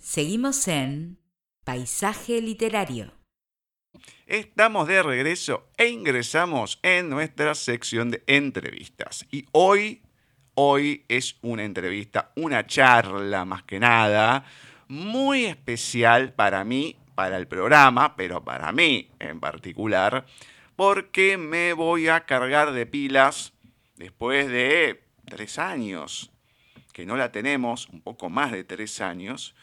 Seguimos 0.00 0.66
en 0.66 1.18
Paisaje 1.62 2.40
Literario. 2.40 3.12
Estamos 4.26 4.88
de 4.88 5.02
regreso 5.02 5.68
e 5.76 5.88
ingresamos 5.88 6.80
en 6.82 7.10
nuestra 7.10 7.54
sección 7.54 8.10
de 8.10 8.24
entrevistas. 8.26 9.26
Y 9.30 9.44
hoy, 9.52 10.00
hoy 10.54 11.04
es 11.08 11.36
una 11.42 11.64
entrevista, 11.64 12.32
una 12.34 12.66
charla 12.66 13.44
más 13.44 13.62
que 13.64 13.78
nada, 13.78 14.46
muy 14.88 15.44
especial 15.44 16.32
para 16.32 16.64
mí, 16.64 16.96
para 17.14 17.36
el 17.36 17.46
programa, 17.46 18.16
pero 18.16 18.42
para 18.42 18.72
mí 18.72 19.10
en 19.18 19.38
particular, 19.38 20.24
porque 20.76 21.36
me 21.36 21.74
voy 21.74 22.08
a 22.08 22.24
cargar 22.24 22.72
de 22.72 22.86
pilas 22.86 23.52
después 23.96 24.48
de 24.48 25.04
tres 25.26 25.58
años, 25.58 26.32
que 26.94 27.04
no 27.04 27.18
la 27.18 27.30
tenemos, 27.32 27.86
un 27.90 28.00
poco 28.00 28.30
más 28.30 28.50
de 28.50 28.64
tres 28.64 29.02
años, 29.02 29.54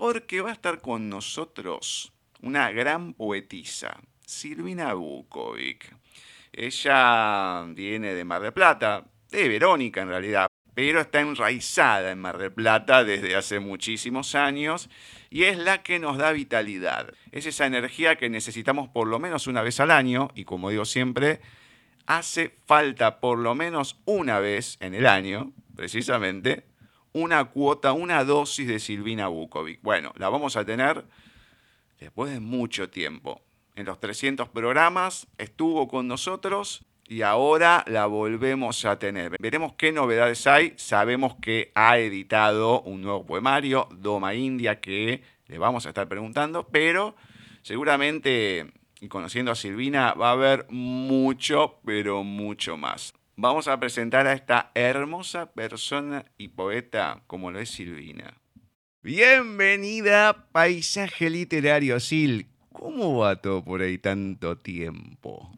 porque 0.00 0.40
va 0.40 0.48
a 0.48 0.54
estar 0.54 0.80
con 0.80 1.10
nosotros 1.10 2.10
una 2.40 2.70
gran 2.70 3.12
poetisa, 3.12 4.00
Silvina 4.24 4.94
Bukovic. 4.94 5.94
Ella 6.54 7.66
viene 7.68 8.14
de 8.14 8.24
Mar 8.24 8.40
del 8.40 8.54
Plata, 8.54 9.04
de 9.30 9.46
Verónica 9.46 10.00
en 10.00 10.08
realidad, 10.08 10.48
pero 10.72 11.02
está 11.02 11.20
enraizada 11.20 12.12
en 12.12 12.18
Mar 12.18 12.38
del 12.38 12.50
Plata 12.50 13.04
desde 13.04 13.36
hace 13.36 13.60
muchísimos 13.60 14.34
años 14.34 14.88
y 15.28 15.42
es 15.42 15.58
la 15.58 15.82
que 15.82 15.98
nos 15.98 16.16
da 16.16 16.32
vitalidad. 16.32 17.12
Es 17.30 17.44
esa 17.44 17.66
energía 17.66 18.16
que 18.16 18.30
necesitamos 18.30 18.88
por 18.88 19.06
lo 19.06 19.18
menos 19.18 19.48
una 19.48 19.60
vez 19.60 19.80
al 19.80 19.90
año 19.90 20.30
y 20.34 20.46
como 20.46 20.70
digo 20.70 20.86
siempre, 20.86 21.42
hace 22.06 22.56
falta 22.64 23.20
por 23.20 23.38
lo 23.38 23.54
menos 23.54 24.00
una 24.06 24.40
vez 24.40 24.78
en 24.80 24.94
el 24.94 25.06
año, 25.06 25.52
precisamente, 25.76 26.69
una 27.12 27.44
cuota, 27.46 27.92
una 27.92 28.24
dosis 28.24 28.66
de 28.66 28.78
Silvina 28.78 29.28
Bukovic. 29.28 29.82
Bueno, 29.82 30.12
la 30.16 30.28
vamos 30.28 30.56
a 30.56 30.64
tener 30.64 31.04
después 31.98 32.32
de 32.32 32.40
mucho 32.40 32.88
tiempo. 32.88 33.42
En 33.74 33.86
los 33.86 33.98
300 34.00 34.48
programas 34.48 35.26
estuvo 35.38 35.88
con 35.88 36.06
nosotros 36.06 36.84
y 37.06 37.22
ahora 37.22 37.84
la 37.88 38.06
volvemos 38.06 38.84
a 38.84 38.98
tener. 38.98 39.36
Veremos 39.40 39.72
qué 39.74 39.90
novedades 39.90 40.46
hay. 40.46 40.74
Sabemos 40.76 41.36
que 41.40 41.72
ha 41.74 41.98
editado 41.98 42.82
un 42.82 43.02
nuevo 43.02 43.26
poemario, 43.26 43.88
Doma 43.92 44.34
India, 44.34 44.80
que 44.80 45.22
le 45.46 45.58
vamos 45.58 45.86
a 45.86 45.88
estar 45.88 46.08
preguntando, 46.08 46.68
pero 46.68 47.16
seguramente, 47.62 48.72
y 49.00 49.08
conociendo 49.08 49.50
a 49.50 49.56
Silvina, 49.56 50.12
va 50.12 50.28
a 50.28 50.32
haber 50.32 50.66
mucho, 50.70 51.80
pero 51.84 52.22
mucho 52.22 52.76
más 52.76 53.14
vamos 53.40 53.68
a 53.68 53.80
presentar 53.80 54.26
a 54.26 54.34
esta 54.34 54.70
hermosa 54.74 55.52
persona 55.52 56.26
y 56.36 56.48
poeta 56.48 57.22
como 57.26 57.50
lo 57.50 57.58
es 57.58 57.70
Silvina. 57.70 58.34
Bienvenida, 59.02 60.46
paisaje 60.52 61.30
literario, 61.30 61.98
Sil. 62.04 62.52
¿Cómo 62.70 63.16
va 63.16 63.40
todo 63.40 63.64
por 63.64 63.80
ahí 63.80 63.96
tanto 63.96 64.58
tiempo? 64.58 65.50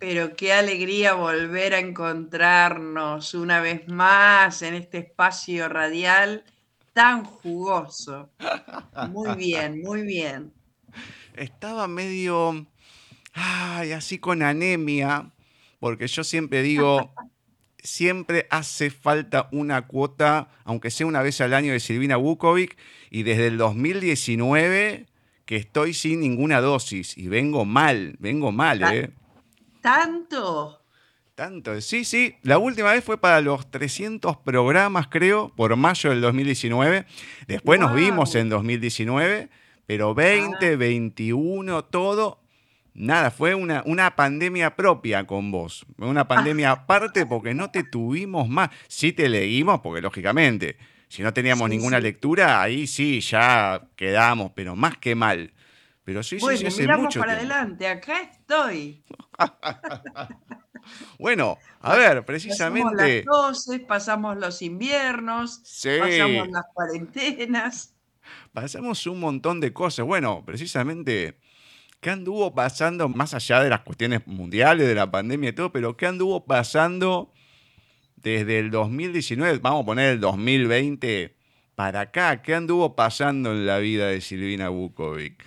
Pero 0.00 0.34
qué 0.34 0.52
alegría 0.52 1.14
volver 1.14 1.74
a 1.74 1.78
encontrarnos 1.78 3.34
una 3.34 3.60
vez 3.60 3.86
más 3.88 4.62
en 4.62 4.74
este 4.74 4.98
espacio 4.98 5.68
radial 5.68 6.44
tan 6.92 7.24
jugoso. 7.24 8.30
Muy 9.10 9.36
bien, 9.36 9.82
muy 9.82 10.02
bien. 10.02 10.52
Estaba 11.36 11.86
medio, 11.86 12.66
ay, 13.32 13.92
así 13.92 14.18
con 14.18 14.42
anemia, 14.42 15.30
porque 15.84 16.06
yo 16.06 16.24
siempre 16.24 16.62
digo, 16.62 17.12
siempre 17.78 18.46
hace 18.48 18.88
falta 18.88 19.50
una 19.52 19.86
cuota, 19.86 20.48
aunque 20.64 20.90
sea 20.90 21.06
una 21.06 21.20
vez 21.20 21.42
al 21.42 21.52
año, 21.52 21.74
de 21.74 21.80
Silvina 21.80 22.16
Bukovic, 22.16 22.78
y 23.10 23.22
desde 23.22 23.48
el 23.48 23.58
2019 23.58 25.04
que 25.44 25.56
estoy 25.56 25.92
sin 25.92 26.20
ninguna 26.20 26.62
dosis 26.62 27.18
y 27.18 27.28
vengo 27.28 27.66
mal, 27.66 28.16
vengo 28.18 28.50
mal, 28.50 28.82
¿eh? 28.94 29.10
¿Tanto? 29.82 30.80
Tanto, 31.34 31.78
sí, 31.82 32.06
sí. 32.06 32.36
La 32.40 32.56
última 32.56 32.90
vez 32.90 33.04
fue 33.04 33.18
para 33.20 33.42
los 33.42 33.70
300 33.70 34.38
programas, 34.38 35.08
creo, 35.08 35.52
por 35.54 35.76
mayo 35.76 36.08
del 36.08 36.22
2019. 36.22 37.04
Después 37.46 37.78
nos 37.78 37.94
vimos 37.94 38.34
en 38.36 38.48
2019, 38.48 39.50
pero 39.84 40.14
20, 40.14 40.76
21, 40.76 41.76
ah. 41.76 41.86
todo 41.90 42.43
nada, 42.94 43.30
fue 43.30 43.54
una, 43.54 43.82
una 43.86 44.16
pandemia 44.16 44.76
propia 44.76 45.26
con 45.26 45.50
vos, 45.50 45.84
una 45.98 46.26
pandemia 46.26 46.70
aparte 46.70 47.26
porque 47.26 47.52
no 47.52 47.70
te 47.70 47.84
tuvimos 47.84 48.48
más. 48.48 48.70
Sí 48.88 49.12
te 49.12 49.28
leímos, 49.28 49.80
porque 49.80 50.00
lógicamente, 50.00 50.78
si 51.08 51.22
no 51.22 51.34
teníamos 51.34 51.68
ninguna 51.68 52.00
lectura, 52.00 52.62
ahí 52.62 52.86
sí 52.86 53.20
ya 53.20 53.88
quedamos, 53.96 54.52
pero 54.54 54.76
más 54.76 54.96
que 54.96 55.14
mal. 55.14 55.52
Pero 56.04 56.22
sí, 56.22 56.38
sí, 56.38 56.56
sí, 56.58 56.66
hace 56.66 56.82
miramos 56.82 57.16
para 57.16 57.32
adelante, 57.32 57.88
acá 57.88 58.20
estoy. 58.20 59.02
bueno, 61.18 61.58
a 61.80 61.96
ver, 61.96 62.24
precisamente. 62.26 63.24
Pasamos 63.24 63.66
las 63.68 63.80
pasamos 63.86 64.36
los 64.36 64.62
inviernos, 64.62 65.62
pasamos 65.82 66.48
las 66.48 66.64
cuarentenas. 66.74 67.94
Pasamos 68.52 69.06
un 69.06 69.20
montón 69.20 69.60
de 69.60 69.72
cosas. 69.72 70.06
Bueno, 70.06 70.42
precisamente 70.44 71.38
¿Qué 72.04 72.10
anduvo 72.10 72.54
pasando, 72.54 73.08
más 73.08 73.32
allá 73.32 73.62
de 73.62 73.70
las 73.70 73.80
cuestiones 73.80 74.26
mundiales, 74.26 74.86
de 74.86 74.94
la 74.94 75.10
pandemia 75.10 75.48
y 75.48 75.52
todo, 75.54 75.72
pero 75.72 75.96
qué 75.96 76.04
anduvo 76.04 76.44
pasando 76.44 77.32
desde 78.16 78.58
el 78.58 78.70
2019, 78.70 79.60
vamos 79.62 79.84
a 79.84 79.86
poner 79.86 80.12
el 80.12 80.20
2020 80.20 81.34
para 81.74 82.00
acá? 82.02 82.42
¿Qué 82.42 82.54
anduvo 82.54 82.94
pasando 82.94 83.52
en 83.52 83.64
la 83.64 83.78
vida 83.78 84.08
de 84.08 84.20
Silvina 84.20 84.68
Bukovic? 84.68 85.46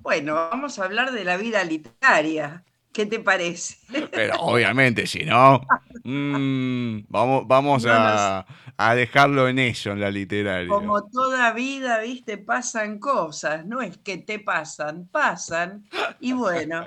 Bueno, 0.00 0.36
vamos 0.36 0.78
a 0.78 0.86
hablar 0.86 1.12
de 1.12 1.22
la 1.22 1.36
vida 1.36 1.62
literaria. 1.64 2.64
¿Qué 2.92 3.06
te 3.06 3.20
parece? 3.20 3.78
Pero 4.10 4.34
obviamente, 4.40 5.06
si 5.06 5.24
no, 5.24 5.60
mm, 6.02 7.04
vamos, 7.08 7.46
vamos 7.46 7.86
a, 7.86 8.44
a, 8.76 8.94
dejarlo 8.96 9.48
en 9.48 9.60
eso, 9.60 9.92
en 9.92 10.00
la 10.00 10.10
literaria. 10.10 10.68
Como 10.68 11.08
toda 11.08 11.52
vida, 11.52 12.00
viste, 12.00 12.36
pasan 12.36 12.98
cosas, 12.98 13.64
no 13.64 13.80
es 13.80 13.96
que 13.98 14.18
te 14.18 14.40
pasan, 14.40 15.06
pasan, 15.06 15.88
y 16.18 16.32
bueno, 16.32 16.86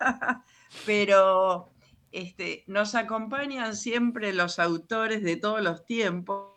pero 0.86 1.70
este, 2.10 2.64
nos 2.66 2.96
acompañan 2.96 3.76
siempre 3.76 4.32
los 4.32 4.58
autores 4.58 5.22
de 5.22 5.36
todos 5.36 5.62
los 5.62 5.84
tiempos 5.84 6.52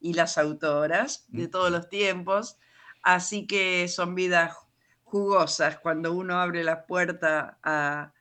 y 0.00 0.14
las 0.14 0.38
autoras 0.38 1.24
de 1.28 1.48
todos 1.48 1.70
los 1.70 1.88
tiempos, 1.88 2.58
así 3.02 3.46
que 3.46 3.88
son 3.88 4.14
vidas 4.14 4.56
jugosas 5.10 5.78
cuando 5.78 6.12
uno 6.12 6.40
abre 6.40 6.62
la 6.64 6.86
puerta 6.86 7.58
a, 7.62 8.12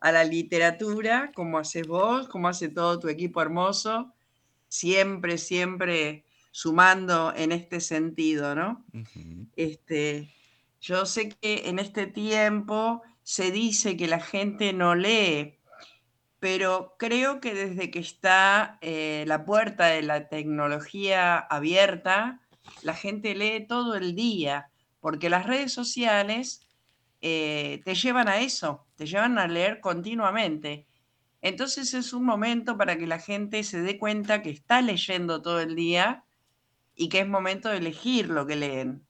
la 0.00 0.24
literatura, 0.24 1.30
como 1.34 1.58
haces 1.58 1.86
vos, 1.86 2.26
como 2.28 2.48
hace 2.48 2.68
todo 2.68 2.98
tu 2.98 3.08
equipo 3.08 3.40
hermoso, 3.40 4.12
siempre, 4.68 5.38
siempre 5.38 6.24
sumando 6.50 7.32
en 7.36 7.52
este 7.52 7.80
sentido, 7.80 8.54
¿no? 8.54 8.84
este, 9.54 10.34
yo 10.80 11.06
sé 11.06 11.28
que 11.28 11.68
en 11.68 11.78
este 11.78 12.06
tiempo 12.06 13.02
se 13.22 13.52
dice 13.52 13.96
que 13.96 14.08
la 14.08 14.18
gente 14.18 14.72
no 14.72 14.96
lee, 14.96 15.60
pero 16.40 16.96
creo 16.98 17.40
que 17.40 17.54
desde 17.54 17.92
que 17.92 18.00
está 18.00 18.78
eh, 18.80 19.22
la 19.28 19.44
puerta 19.44 19.86
de 19.86 20.02
la 20.02 20.28
tecnología 20.28 21.38
abierta, 21.38 22.40
la 22.82 22.94
gente 22.94 23.36
lee 23.36 23.66
todo 23.68 23.94
el 23.94 24.16
día 24.16 24.71
porque 25.02 25.28
las 25.28 25.46
redes 25.46 25.72
sociales 25.72 26.64
eh, 27.20 27.82
te 27.84 27.96
llevan 27.96 28.28
a 28.28 28.38
eso, 28.38 28.86
te 28.94 29.04
llevan 29.04 29.36
a 29.36 29.48
leer 29.48 29.80
continuamente. 29.80 30.86
Entonces 31.42 31.92
es 31.92 32.12
un 32.12 32.24
momento 32.24 32.78
para 32.78 32.96
que 32.96 33.08
la 33.08 33.18
gente 33.18 33.64
se 33.64 33.82
dé 33.82 33.98
cuenta 33.98 34.42
que 34.42 34.50
está 34.50 34.80
leyendo 34.80 35.42
todo 35.42 35.60
el 35.60 35.74
día 35.74 36.22
y 36.94 37.08
que 37.08 37.18
es 37.18 37.28
momento 37.28 37.68
de 37.68 37.78
elegir 37.78 38.28
lo 38.28 38.46
que 38.46 38.54
leen. 38.54 39.04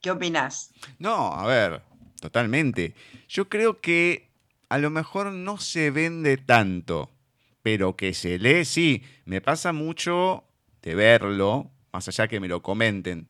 ¿Qué 0.00 0.10
opinás? 0.12 0.72
No, 0.98 1.34
a 1.34 1.46
ver, 1.46 1.82
totalmente. 2.18 2.94
Yo 3.28 3.50
creo 3.50 3.82
que 3.82 4.30
a 4.70 4.78
lo 4.78 4.88
mejor 4.88 5.30
no 5.30 5.58
se 5.58 5.90
vende 5.90 6.38
tanto, 6.38 7.10
pero 7.60 7.96
que 7.96 8.14
se 8.14 8.38
lee, 8.38 8.64
sí. 8.64 9.02
Me 9.26 9.42
pasa 9.42 9.74
mucho 9.74 10.44
de 10.80 10.94
verlo, 10.94 11.70
más 11.92 12.08
allá 12.08 12.28
que 12.28 12.40
me 12.40 12.48
lo 12.48 12.62
comenten 12.62 13.28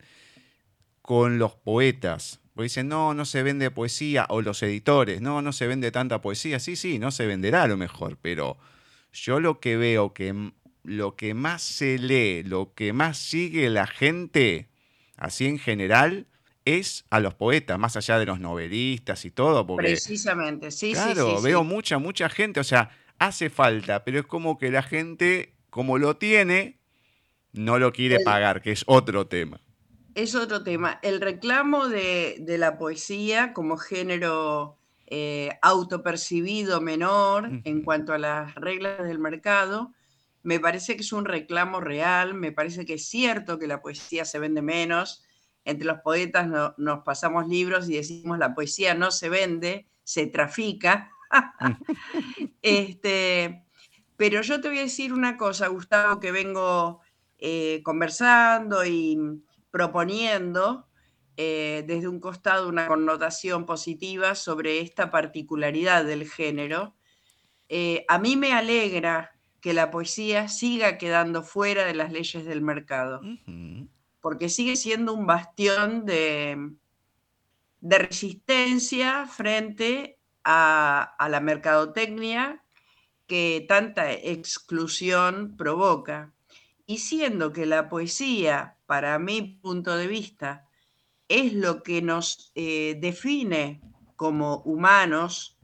con 1.01 1.39
los 1.39 1.55
poetas. 1.55 2.39
Porque 2.53 2.65
dicen, 2.65 2.89
no, 2.89 3.13
no 3.13 3.25
se 3.25 3.43
vende 3.43 3.71
poesía, 3.71 4.25
o 4.29 4.41
los 4.41 4.61
editores, 4.61 5.21
no, 5.21 5.41
no 5.41 5.53
se 5.53 5.67
vende 5.67 5.91
tanta 5.91 6.21
poesía. 6.21 6.59
Sí, 6.59 6.75
sí, 6.75 6.99
no 6.99 7.11
se 7.11 7.25
venderá 7.25 7.63
a 7.63 7.67
lo 7.67 7.77
mejor, 7.77 8.17
pero 8.21 8.57
yo 9.13 9.39
lo 9.39 9.59
que 9.59 9.77
veo 9.77 10.13
que 10.13 10.51
lo 10.83 11.15
que 11.15 11.33
más 11.33 11.61
se 11.61 11.97
lee, 11.97 12.43
lo 12.43 12.73
que 12.73 12.93
más 12.93 13.17
sigue 13.17 13.69
la 13.69 13.87
gente, 13.87 14.69
así 15.15 15.45
en 15.45 15.59
general, 15.59 16.27
es 16.65 17.05
a 17.09 17.19
los 17.19 17.33
poetas, 17.33 17.77
más 17.79 17.95
allá 17.97 18.19
de 18.19 18.25
los 18.25 18.39
novelistas 18.39 19.25
y 19.25 19.31
todo. 19.31 19.65
Porque, 19.65 19.83
Precisamente, 19.83 20.71
sí, 20.71 20.93
claro, 20.93 21.37
sí, 21.37 21.43
veo 21.43 21.63
mucha, 21.63 21.97
mucha 21.97 22.29
gente, 22.29 22.59
o 22.59 22.63
sea, 22.63 22.91
hace 23.19 23.49
falta, 23.49 24.03
pero 24.03 24.19
es 24.19 24.25
como 24.25 24.57
que 24.57 24.71
la 24.71 24.83
gente, 24.83 25.53
como 25.69 25.97
lo 25.97 26.17
tiene, 26.17 26.79
no 27.53 27.79
lo 27.79 27.91
quiere 27.91 28.19
pagar, 28.19 28.61
que 28.61 28.71
es 28.71 28.83
otro 28.87 29.27
tema. 29.27 29.61
Es 30.15 30.35
otro 30.35 30.63
tema. 30.63 30.99
El 31.01 31.21
reclamo 31.21 31.87
de, 31.87 32.43
la 32.57 32.77
poesía 32.77 33.53
como 33.53 33.77
género 33.77 34.77
eh, 35.07 35.57
autopercibido 35.61 36.81
menor 36.81 37.49
en 37.63 37.83
cuanto 37.83 38.13
a 38.13 38.17
las 38.17 38.55
reglas 38.55 39.03
del 39.03 39.19
mercado, 39.19 39.91
me 40.43 40.59
parece 40.59 40.95
que 40.95 41.01
es 41.01 41.13
un 41.13 41.25
reclamo 41.25 41.79
real, 41.81 42.33
me 42.33 42.51
parece 42.51 42.85
que 42.85 42.95
es 42.95 43.07
cierto 43.07 43.59
que 43.59 43.67
la 43.67 43.81
poesía 43.81 44.25
se 44.25 44.39
vende 44.39 44.61
menos. 44.61 45.23
Entre 45.63 45.85
los 45.85 45.99
poetas 45.99 46.47
nos 46.77 47.03
pasamos 47.03 47.47
libros 47.47 47.87
y 47.87 47.93
decimos 47.93 48.39
la 48.39 48.55
poesía 48.55 48.95
no 48.95 49.11
se 49.11 49.29
vende, 49.29 49.87
se 50.03 50.25
trafica. 50.25 51.11
este, 52.61 53.63
pero 54.17 54.41
yo 54.41 54.59
te 54.59 54.69
voy 54.69 54.79
a 54.79 54.83
decir 54.83 55.13
una 55.13 55.37
cosa, 55.37 55.67
Gustavo, 55.67 56.19
que 56.19 56.31
vengo 56.31 57.01
eh, 57.37 57.81
conversando 57.83 58.83
y 58.83 59.17
proponiendo 59.71 60.87
eh, 61.37 61.83
desde 61.87 62.07
un 62.07 62.19
costado 62.19 62.67
una 62.67 62.87
connotación 62.87 63.65
positiva 63.65 64.35
sobre 64.35 64.81
esta 64.81 65.09
particularidad 65.09 66.03
del 66.05 66.29
género. 66.29 66.93
Eh, 67.69 68.05
a 68.09 68.19
mí 68.19 68.35
me 68.35 68.51
alegra 68.53 69.31
que 69.61 69.73
la 69.73 69.91
poesía 69.91 70.49
siga 70.49 70.97
quedando 70.97 71.41
fuera 71.41 71.85
de 71.85 71.93
las 71.93 72.11
leyes 72.11 72.45
del 72.45 72.61
mercado, 72.61 73.21
porque 74.19 74.49
sigue 74.49 74.75
siendo 74.75 75.13
un 75.13 75.25
bastión 75.25 76.05
de, 76.05 76.73
de 77.79 77.97
resistencia 77.97 79.25
frente 79.27 80.19
a, 80.43 81.15
a, 81.17 81.29
la 81.29 81.39
mercadotecnia 81.39 82.63
que 83.27 83.65
tanta 83.67 84.11
exclusión 84.11 85.55
provoca. 85.55 86.33
Y 86.85 86.97
siendo 86.97 87.53
que 87.53 87.65
la 87.65 87.87
poesía 87.87 88.77
para 88.91 89.19
mi 89.19 89.41
punto 89.41 89.95
de 89.95 90.05
vista, 90.05 90.67
es 91.29 91.53
lo 91.53 91.81
que 91.81 92.01
nos 92.01 92.51
eh, 92.55 92.97
define 92.99 93.79
como 94.17 94.57
humanos, 94.65 95.57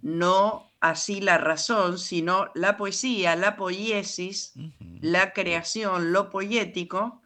no 0.00 0.70
así 0.80 1.20
la 1.20 1.36
razón, 1.36 1.98
sino 1.98 2.48
la 2.54 2.78
poesía, 2.78 3.36
la 3.36 3.56
poiesis, 3.56 4.54
la 5.02 5.34
creación, 5.34 6.10
lo 6.10 6.30
poético. 6.30 7.20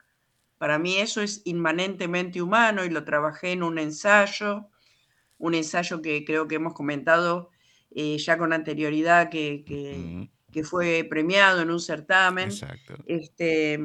Para 0.59 0.81
mí 0.81 0.97
eso 0.97 1.23
es 1.23 1.43
inmanentemente 1.45 2.43
humano 2.43 2.85
y 2.85 2.91
lo 2.91 3.05
trabajé 3.05 3.53
en 3.53 3.63
un 3.63 3.79
ensayo, 3.79 4.69
un 5.39 5.55
ensayo 5.55 6.03
que 6.03 6.25
creo 6.25 6.49
que 6.49 6.57
hemos 6.57 6.75
comentado 6.75 7.51
eh, 7.93 8.19
ya 8.19 8.39
con 8.39 8.53
anterioridad, 8.53 9.31
que, 9.31 9.63
que, 10.53 10.65
fue 10.65 11.07
premiado 11.09 11.63
en 11.63 11.71
un 11.71 11.79
certamen. 11.79 12.49
Exacto. 12.49 12.97
Este, 13.07 13.79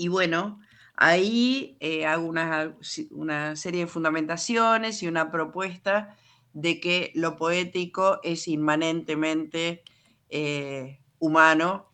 y 0.00 0.08
bueno, 0.08 0.58
ahí 0.96 1.76
eh, 1.78 2.06
hago 2.06 2.26
una, 2.26 3.54
serie 3.54 3.80
de 3.80 3.86
fundamentaciones 3.86 5.02
y 5.02 5.08
una 5.08 5.30
propuesta 5.30 6.16
de 6.54 6.80
que 6.80 7.12
lo 7.14 7.36
poético 7.36 8.18
es 8.22 8.48
inmanentemente 8.48 9.82
eh, 10.30 11.02
humano. 11.18 11.92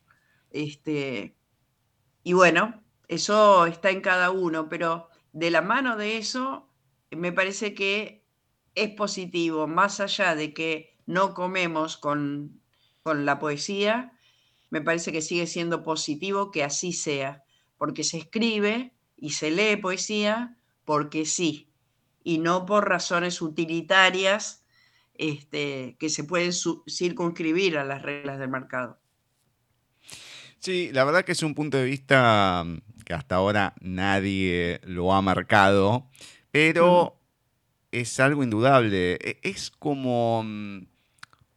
Este, 0.52 1.34
y 2.22 2.32
bueno, 2.34 2.80
eso 3.08 3.66
está 3.66 3.90
en 3.90 4.02
cada 4.02 4.30
uno, 4.30 4.68
pero 4.68 5.08
de 5.32 5.50
la 5.50 5.62
mano 5.62 5.96
de 5.96 6.18
eso, 6.18 6.70
me 7.10 7.32
parece 7.32 7.74
que 7.74 8.24
es 8.76 8.90
positivo, 8.90 9.66
más 9.66 9.98
allá 9.98 10.36
de 10.36 10.54
que 10.54 10.96
no 11.06 11.34
comemos 11.34 11.96
con, 11.96 12.62
con 13.02 13.26
la 13.26 13.40
poesía, 13.40 14.12
me 14.70 14.80
parece 14.80 15.10
que 15.10 15.22
sigue 15.22 15.48
siendo 15.48 15.82
positivo 15.82 16.52
que 16.52 16.62
así 16.62 16.92
sea 16.92 17.42
porque 17.78 18.04
se 18.04 18.18
escribe 18.18 18.92
y 19.16 19.30
se 19.30 19.50
lee 19.50 19.76
poesía 19.76 20.56
porque 20.84 21.26
sí, 21.26 21.68
y 22.22 22.38
no 22.38 22.66
por 22.66 22.88
razones 22.88 23.40
utilitarias 23.42 24.64
este, 25.14 25.96
que 25.98 26.08
se 26.08 26.24
pueden 26.24 26.52
circunscribir 26.88 27.78
a 27.78 27.84
las 27.84 28.02
reglas 28.02 28.38
del 28.38 28.50
mercado. 28.50 28.98
Sí, 30.58 30.90
la 30.92 31.04
verdad 31.04 31.24
que 31.24 31.32
es 31.32 31.42
un 31.42 31.54
punto 31.54 31.76
de 31.76 31.84
vista 31.84 32.64
mm, 32.64 32.78
que 33.04 33.14
hasta 33.14 33.36
ahora 33.36 33.74
nadie 33.80 34.80
lo 34.84 35.12
ha 35.12 35.22
marcado, 35.22 36.08
pero 36.50 37.16
es 37.92 38.18
algo 38.20 38.42
indudable. 38.42 39.12
E-, 39.14 39.38
es 39.42 39.70
como 39.70 40.42
mm, 40.44 40.86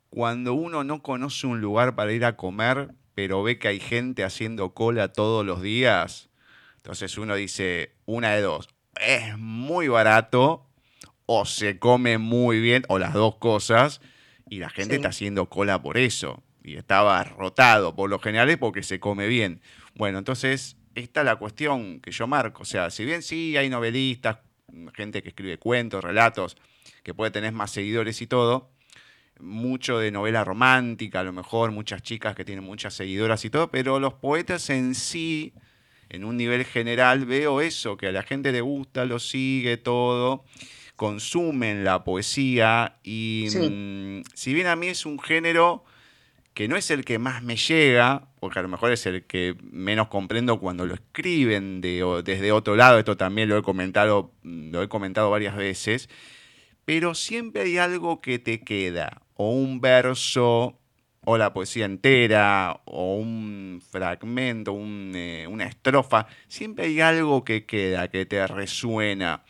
cuando 0.10 0.54
uno 0.54 0.83
no 0.83 1.01
conoce 1.01 1.48
un 1.48 1.62
lugar 1.62 1.95
para 1.95 2.13
ir 2.13 2.25
a 2.25 2.36
comer, 2.36 2.94
pero 3.19 3.44
ve 3.44 3.60
que 3.60 3.68
hay 3.68 3.81
gente 3.81 4.24
haciendo 4.24 4.74
cola 4.74 5.12
todos 5.12 5.45
los 5.45 5.62
días, 5.62 6.30
entonces 6.77 7.18
uno 7.18 7.36
dice, 7.36 7.92
una 8.06 8.33
de 8.33 8.39
dos, 8.39 8.69
es 8.95 9.38
muy 9.38 9.89
barato 9.89 10.66
o 11.25 11.44
se 11.44 11.80
come 11.80 12.18
muy 12.18 12.62
bien, 12.62 12.83
o 12.88 12.98
las 12.98 13.12
dos 13.13 13.36
cosas, 13.36 14.00
y 14.50 14.60
la 14.60 14.69
gente 14.69 14.95
está 14.95 15.10
haciendo 15.10 15.50
cola 15.50 15.81
por 15.81 15.98
eso, 15.98 16.42
y 16.63 16.77
estaba 16.77 17.21
rotado, 17.25 17.94
por 17.94 18.10
lo 18.10 18.19
general 18.19 18.50
es 18.51 18.57
porque 18.57 18.83
se 18.83 19.01
come 19.01 19.27
bien. 19.27 19.60
Bueno, 19.95 20.18
entonces, 20.18 20.77
esta 20.95 21.19
es 21.19 21.25
la 21.25 21.36
cuestión 21.36 22.00
que 22.00 22.12
yo 22.12 22.25
marco, 22.25 22.62
o 22.62 22.65
sea, 22.65 22.89
si 22.89 23.04
bien 23.04 23.22
sí 23.22 23.57
hay 23.57 23.68
novelistas, 23.69 24.38
gente 24.94 25.22
que 25.22 25.27
escribe 25.27 25.57
cuentos, 25.57 26.01
relatos, 26.01 26.56
que 27.04 27.13
puede 27.13 27.31
tener 27.31 27.51
más 27.51 27.72
seguidores 27.72 28.22
y 28.22 28.27
todo, 28.27 28.72
mucho 29.39 30.00
de 30.00 30.12
novela 30.12 30.44
romántica, 30.44 31.21
a 31.21 31.24
lo 31.24 31.33
mejor 31.33 31.71
muchas 31.71 32.01
chicas 32.01 32.36
que 32.36 32.45
tienen 32.45 32.63
muchas 32.63 32.94
seguidoras 32.94 33.44
y 33.45 33.50
todo, 33.50 33.69
pero 33.69 34.00
los 34.00 34.13
poetas 34.13 34.69
en 34.69 34.95
sí, 34.95 35.53
en 36.09 36.25
un 36.25 36.38
nivel 36.38 36.65
general, 36.65 37.25
veo 37.25 37.62
eso, 37.62 37.97
que 37.97 38.07
a 38.07 38.12
la 38.12 38.24
gente 38.24 38.51
le 38.51 38.62
gusta, 38.62 39.06
lo 39.06 39.19
sigue 39.19 39.77
todo, 39.77 40.44
consumen 40.95 41.83
la 41.83 42.03
poesía 42.03 42.97
y 43.03 43.47
mm, 43.50 44.21
si 44.33 44.53
bien 44.53 44.68
a 44.68 44.75
mí 44.75 44.88
es 44.88 45.06
un 45.06 45.19
género 45.19 45.83
que 46.53 46.68
no 46.68 46.75
es 46.75 46.91
el 46.91 47.06
que 47.06 47.19
más 47.19 47.41
me 47.41 47.56
llega, 47.56 48.27
porque 48.41 48.59
a 48.59 48.62
lo 48.62 48.68
mejor 48.68 48.91
es 48.91 49.06
el 49.06 49.24
que 49.24 49.56
menos 49.71 50.09
comprendo 50.09 50.59
cuando 50.59 50.86
lo 50.86 50.95
escriben 50.95 51.80
de, 51.80 52.03
desde 52.25 52.51
otro 52.51 52.75
lado, 52.75 53.00
esto 53.00 53.15
también 53.15 53.47
lo 53.47 53.57
he 53.57 53.62
comentado, 53.62 54.33
lo 54.44 54.83
he 54.83 54.89
comentado 54.89 55.30
varias 55.30 55.56
veces, 55.56 56.09
pero 56.83 57.15
siempre 57.15 57.62
hay 57.62 57.77
algo 57.77 58.19
que 58.19 58.39
te 58.39 58.62
queda 58.62 59.21
o 59.41 59.51
un 59.51 59.80
verso 59.80 60.77
o 61.24 61.38
la 61.38 61.53
poesía 61.53 61.86
entera 61.86 62.81
o 62.83 63.15
un 63.15 63.81
fragmento, 63.89 64.77
eh, 64.77 65.47
una 65.50 65.65
estrofa, 65.65 66.27
siempre 66.50 66.88
hay 66.88 67.00
algo 67.00 67.45
que 67.45 67.65
queda, 67.65 68.09
que 68.09 68.25
te 68.25 68.45
resuena. 68.47 69.45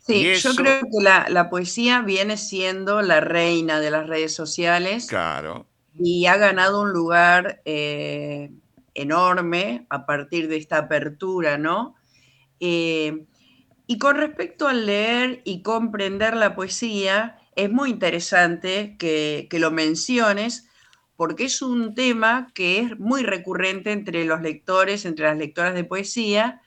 Sí, 0.00 0.34
yo 0.34 0.54
creo 0.56 0.80
que 0.80 1.02
la, 1.02 1.48
poesía 1.50 2.00
viene 2.00 2.36
siendo 2.36 3.00
la 3.00 3.20
reina 3.20 3.78
de 3.78 3.92
las 3.92 4.08
redes 4.08 4.34
sociales. 4.34 5.06
Claro. 5.06 5.66
Y 5.96 6.26
ha 6.26 6.36
ganado 6.36 6.82
un 6.82 6.92
lugar 6.92 7.62
eh, 7.64 8.50
enorme 8.94 9.86
a 9.88 10.04
partir 10.04 10.48
de 10.48 10.56
esta 10.56 10.78
apertura, 10.78 11.58
¿no? 11.58 11.94
Eh, 12.58 13.24
y 13.86 13.98
con 13.98 14.16
respecto 14.16 14.66
al 14.66 14.86
leer 14.86 15.42
y 15.44 15.62
comprender 15.62 16.36
la 16.36 16.56
poesía, 16.56 17.38
es 17.56 17.70
muy 17.70 17.90
interesante 17.90 18.96
que, 18.98 19.48
lo 19.52 19.70
menciones 19.70 20.68
porque 21.16 21.46
es 21.46 21.62
un 21.62 21.94
tema 21.94 22.52
que 22.54 22.78
es 22.80 22.98
muy 22.98 23.22
recurrente 23.22 23.90
entre 23.92 24.26
los 24.26 24.42
lectores, 24.42 25.06
entre 25.06 25.24
las 25.24 25.38
lectoras 25.38 25.74
de 25.74 25.84
poesía, 25.84 26.60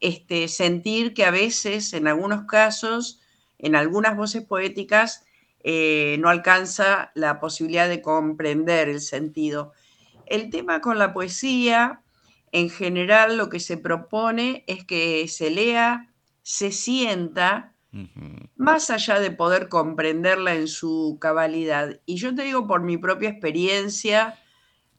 este, 0.00 0.48
sentir 0.48 1.14
que 1.14 1.24
a 1.24 1.30
veces, 1.30 1.92
en 1.92 2.08
algunos 2.08 2.46
casos, 2.46 3.20
en 3.58 3.76
algunas 3.76 4.16
voces 4.16 4.42
poéticas, 4.42 5.24
eh, 5.62 6.16
no 6.18 6.28
alcanza 6.28 7.12
la 7.14 7.38
posibilidad 7.38 7.88
de 7.88 8.02
comprender 8.02 8.88
el 8.88 9.00
sentido. 9.00 9.72
El 10.26 10.50
tema 10.50 10.80
con 10.80 10.98
la 10.98 11.14
poesía, 11.14 12.02
en 12.50 12.70
general, 12.70 13.36
lo 13.36 13.48
que 13.48 13.60
se 13.60 13.76
propone 13.76 14.64
es 14.66 14.84
que 14.84 15.28
se 15.28 15.50
lea, 15.50 16.12
se 16.42 16.72
sienta, 16.72 17.73
más 18.56 18.90
allá 18.90 19.20
de 19.20 19.30
poder 19.30 19.68
comprenderla 19.68 20.54
en 20.54 20.68
su 20.68 21.18
cabalidad. 21.20 22.00
Y 22.06 22.16
yo 22.16 22.34
te 22.34 22.42
digo 22.42 22.66
por 22.66 22.82
mi 22.82 22.96
propia 22.96 23.28
experiencia 23.28 24.38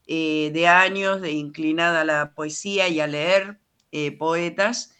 eh, 0.06 0.50
de 0.54 0.66
años 0.66 1.20
de 1.20 1.32
inclinada 1.32 2.02
a 2.02 2.04
la 2.04 2.32
poesía 2.32 2.88
y 2.88 3.00
a 3.00 3.06
leer 3.06 3.58
eh, 3.92 4.12
poetas, 4.12 4.94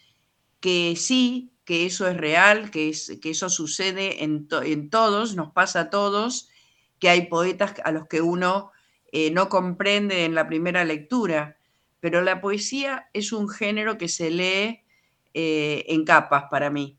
que 0.60 0.94
sí, 0.96 1.52
que 1.64 1.86
eso 1.86 2.06
es 2.08 2.16
real, 2.16 2.70
que, 2.70 2.90
es, 2.90 3.18
que 3.22 3.30
eso 3.30 3.48
sucede 3.48 4.24
en, 4.24 4.48
todos, 4.90 5.36
nos 5.36 5.52
pasa 5.52 5.80
a 5.80 5.90
todos, 5.90 6.50
que 6.98 7.08
hay 7.08 7.26
poetas 7.26 7.74
a 7.84 7.92
los 7.92 8.08
que 8.08 8.20
uno 8.20 8.72
eh, 9.12 9.30
no 9.30 9.48
comprende 9.48 10.24
en 10.24 10.34
la 10.34 10.46
primera 10.46 10.84
lectura, 10.84 11.56
pero 12.00 12.22
la 12.22 12.40
poesía 12.40 13.08
es 13.12 13.32
un 13.32 13.48
género 13.48 13.98
que 13.98 14.08
se 14.08 14.30
lee 14.30 14.82
en 15.38 16.04
capas 16.06 16.44
para 16.50 16.70
mí. 16.70 16.98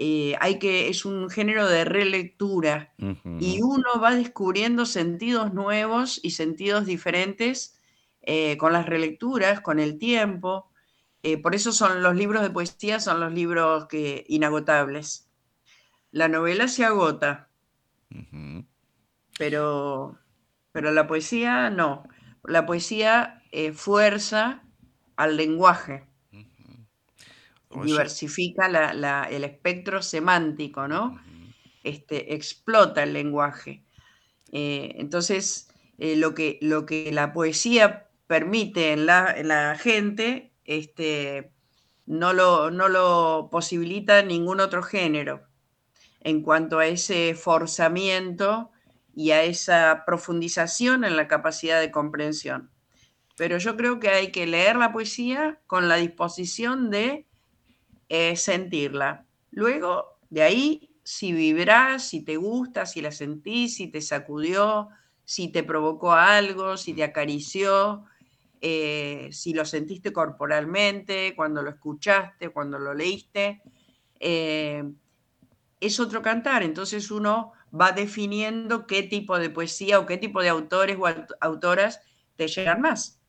Eh, 0.00 0.36
hay 0.40 0.60
que, 0.60 0.88
es 0.88 1.04
un 1.04 1.28
género 1.28 1.66
de 1.66 1.84
relectura 1.84 2.94
y 3.40 3.60
uno 3.62 4.00
va 4.00 4.14
descubriendo 4.14 4.86
sentidos 4.86 5.52
nuevos 5.52 6.20
y 6.22 6.30
sentidos 6.30 6.86
diferentes 6.86 7.76
eh, 8.22 8.56
con 8.58 8.72
las 8.72 8.86
relecturas, 8.86 9.60
con 9.60 9.80
el 9.80 9.98
tiempo. 9.98 10.70
Eh, 11.24 11.36
por 11.36 11.56
eso 11.56 11.72
son 11.72 12.04
los 12.04 12.14
libros 12.14 12.42
de 12.42 12.50
poesía, 12.50 13.00
son 13.00 13.18
los 13.18 13.32
libros 13.32 13.88
que, 13.88 14.24
inagotables. 14.28 15.28
La 16.12 16.28
novela 16.28 16.68
se 16.68 16.84
agota, 16.84 17.48
pero, 19.36 20.16
pero 20.70 20.92
la 20.92 21.08
poesía 21.08 21.70
no. 21.70 22.04
La 22.44 22.66
poesía 22.66 23.42
fuerza 23.74 24.62
al 25.16 25.36
lenguaje, 25.36 26.07
diversifica 27.84 28.66
el 29.30 29.44
espectro 29.44 30.02
semántico, 30.02 30.88
¿no? 30.88 31.20
Este, 31.84 32.34
explota 32.34 33.02
el 33.02 33.12
lenguaje. 33.12 33.84
Eh, 34.52 34.94
entonces, 34.96 35.68
lo, 35.98 36.34
que, 36.34 36.58
lo 36.62 36.86
que 36.86 37.10
la 37.12 37.32
poesía 37.32 38.08
permite 38.26 38.92
en 38.92 39.06
la, 39.06 39.76
gente, 39.80 40.52
este, 40.64 41.52
no, 42.06 42.32
lo, 42.32 42.70
no 42.70 42.88
lo 42.88 43.48
posibilita 43.50 44.22
ningún 44.22 44.60
otro 44.60 44.82
género 44.82 45.48
en 46.20 46.42
cuanto 46.42 46.78
a 46.78 46.86
ese 46.86 47.34
forzamiento 47.34 48.70
y 49.14 49.30
a 49.30 49.42
esa 49.44 50.04
profundización 50.06 51.04
en 51.04 51.16
la 51.16 51.28
capacidad 51.28 51.80
de 51.80 51.90
comprensión. 51.90 52.70
Pero 53.36 53.58
yo 53.58 53.76
creo 53.76 54.00
que 54.00 54.08
hay 54.08 54.30
que 54.30 54.46
leer 54.46 54.76
la 54.76 54.92
poesía 54.92 55.60
con 55.66 55.88
la 55.88 55.96
disposición 55.96 56.90
de 56.90 57.26
eh, 58.08 58.36
sentirla. 58.36 59.26
Luego, 59.50 60.18
de 60.30 60.42
ahí, 60.42 60.90
si 61.02 61.32
vibrás, 61.32 62.08
si 62.08 62.22
te 62.22 62.36
gusta, 62.36 62.86
si 62.86 63.00
la 63.00 63.12
sentís, 63.12 63.76
si 63.76 63.88
te 63.88 64.00
sacudió, 64.00 64.88
si 65.24 65.48
te 65.48 65.62
provocó 65.62 66.12
algo, 66.12 66.76
si 66.76 66.94
te 66.94 67.04
acarició, 67.04 68.04
eh, 68.60 69.28
si 69.30 69.54
lo 69.54 69.64
sentiste 69.64 70.12
corporalmente, 70.12 71.34
cuando 71.36 71.62
lo 71.62 71.70
escuchaste, 71.70 72.50
cuando 72.50 72.78
lo 72.78 72.94
leíste, 72.94 73.62
eh, 74.20 74.84
es 75.80 76.00
otro 76.00 76.22
cantar. 76.22 76.62
Entonces 76.62 77.10
uno 77.10 77.52
va 77.78 77.92
definiendo 77.92 78.86
qué 78.86 79.02
tipo 79.02 79.38
de 79.38 79.50
poesía 79.50 79.98
o 79.98 80.06
qué 80.06 80.16
tipo 80.16 80.42
de 80.42 80.48
autores 80.48 80.96
o 80.98 81.06
autoras 81.40 82.00
te 82.36 82.48
llegan 82.48 82.80
más. 82.80 83.20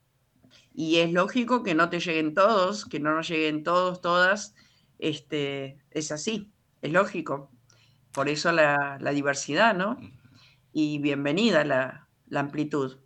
Y 0.73 0.97
es 0.97 1.11
lógico 1.11 1.63
que 1.63 1.75
no 1.75 1.89
te 1.89 1.99
lleguen 1.99 2.33
todos, 2.33 2.85
que 2.85 2.99
no 2.99 3.13
nos 3.13 3.27
lleguen 3.27 3.63
todos, 3.63 4.01
todas. 4.01 4.55
Este, 4.99 5.79
es 5.89 6.11
así, 6.11 6.51
es 6.83 6.91
lógico. 6.91 7.49
Por 8.11 8.29
eso 8.29 8.51
la, 8.51 8.99
diversidad, 9.13 9.73
¿no? 9.73 9.97
Y 10.71 10.99
bienvenida 10.99 11.63
la 11.63 12.39
amplitud. 12.39 12.97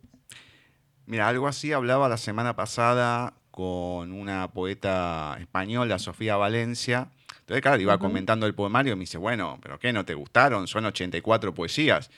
Mira, 1.06 1.28
algo 1.28 1.48
así 1.48 1.72
hablaba 1.72 2.08
la 2.08 2.16
semana 2.16 2.56
pasada 2.56 3.34
con 3.50 4.12
una 4.12 4.48
poeta 4.52 5.36
española, 5.38 5.98
Sofía 5.98 6.36
Valencia. 6.36 7.10
Entonces, 7.40 7.60
claro, 7.60 7.80
iba 7.80 7.98
comentando 7.98 8.46
el 8.46 8.54
poemario 8.54 8.94
y 8.94 8.96
me 8.96 9.00
dice, 9.00 9.18
bueno, 9.18 9.58
¿pero 9.62 9.78
qué? 9.78 9.92
¿No 9.92 10.04
te 10.04 10.14
gustaron? 10.14 10.66
Son 10.66 10.86
84 10.86 11.54
poesías. 11.54 12.10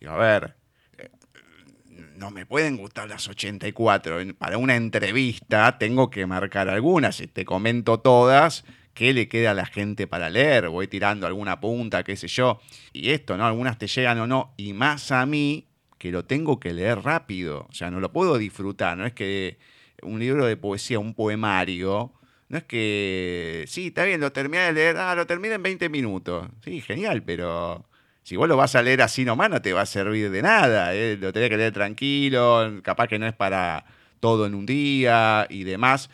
Digo, 0.00 0.12
a 0.12 0.16
ver, 0.16 0.56
eh, 0.96 1.10
no 2.16 2.30
me 2.30 2.46
pueden 2.46 2.78
gustar 2.78 3.08
las 3.08 3.28
84. 3.28 4.34
Para 4.38 4.56
una 4.56 4.74
entrevista 4.74 5.76
tengo 5.76 6.10
que 6.10 6.24
marcar 6.24 6.70
algunas. 6.70 7.16
Si 7.16 7.26
te 7.26 7.44
comento 7.44 8.00
todas, 8.00 8.64
¿qué 9.00 9.14
le 9.14 9.28
queda 9.28 9.52
a 9.52 9.54
la 9.54 9.64
gente 9.64 10.06
para 10.06 10.28
leer? 10.28 10.68
Voy 10.68 10.86
tirando 10.86 11.26
alguna 11.26 11.58
punta, 11.58 12.04
qué 12.04 12.16
sé 12.16 12.28
yo. 12.28 12.60
Y 12.92 13.12
esto, 13.12 13.38
¿no? 13.38 13.46
Algunas 13.46 13.78
te 13.78 13.86
llegan 13.86 14.18
o 14.18 14.26
no. 14.26 14.52
Y 14.58 14.74
más 14.74 15.10
a 15.10 15.24
mí, 15.24 15.68
que 15.96 16.12
lo 16.12 16.26
tengo 16.26 16.60
que 16.60 16.74
leer 16.74 16.98
rápido, 16.98 17.66
o 17.70 17.72
sea, 17.72 17.90
no 17.90 17.98
lo 17.98 18.12
puedo 18.12 18.36
disfrutar, 18.36 18.98
no 18.98 19.06
es 19.06 19.14
que 19.14 19.56
un 20.02 20.20
libro 20.20 20.44
de 20.44 20.58
poesía, 20.58 20.98
un 20.98 21.14
poemario, 21.14 22.12
no 22.50 22.58
es 22.58 22.64
que, 22.64 23.64
sí, 23.68 23.86
está 23.86 24.04
bien, 24.04 24.20
lo 24.20 24.32
terminé 24.32 24.64
de 24.64 24.72
leer, 24.74 24.98
ah, 24.98 25.14
lo 25.14 25.26
terminé 25.26 25.54
en 25.54 25.62
20 25.62 25.88
minutos, 25.88 26.48
sí, 26.62 26.82
genial, 26.82 27.22
pero 27.22 27.86
si 28.22 28.36
vos 28.36 28.48
lo 28.48 28.58
vas 28.58 28.74
a 28.74 28.82
leer 28.82 29.00
así 29.00 29.24
nomás 29.24 29.48
no 29.48 29.62
te 29.62 29.72
va 29.72 29.80
a 29.80 29.86
servir 29.86 30.30
de 30.30 30.42
nada, 30.42 30.94
¿eh? 30.94 31.16
lo 31.18 31.32
tenés 31.32 31.48
que 31.48 31.56
leer 31.56 31.72
tranquilo, 31.72 32.82
capaz 32.82 33.08
que 33.08 33.18
no 33.18 33.26
es 33.26 33.34
para 33.34 33.86
todo 34.20 34.44
en 34.44 34.54
un 34.54 34.66
día 34.66 35.46
y 35.48 35.64
demás. 35.64 36.10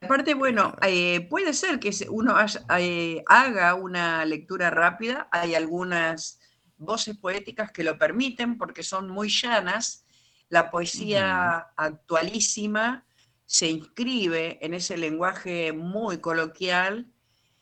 Aparte, 0.00 0.34
bueno, 0.34 0.76
eh, 0.82 1.26
puede 1.28 1.52
ser 1.54 1.80
que 1.80 1.90
uno 2.08 2.36
eh, 2.78 3.22
haga 3.26 3.74
una 3.74 4.24
lectura 4.24 4.70
rápida, 4.70 5.28
hay 5.32 5.54
algunas 5.54 6.40
voces 6.76 7.16
poéticas 7.16 7.72
que 7.72 7.84
lo 7.84 7.98
permiten 7.98 8.58
porque 8.58 8.82
son 8.82 9.10
muy 9.10 9.28
llanas. 9.28 10.06
La 10.48 10.70
poesía 10.70 11.68
actualísima 11.76 13.04
se 13.46 13.68
inscribe 13.68 14.58
en 14.64 14.74
ese 14.74 14.96
lenguaje 14.96 15.72
muy 15.72 16.18
coloquial 16.18 17.06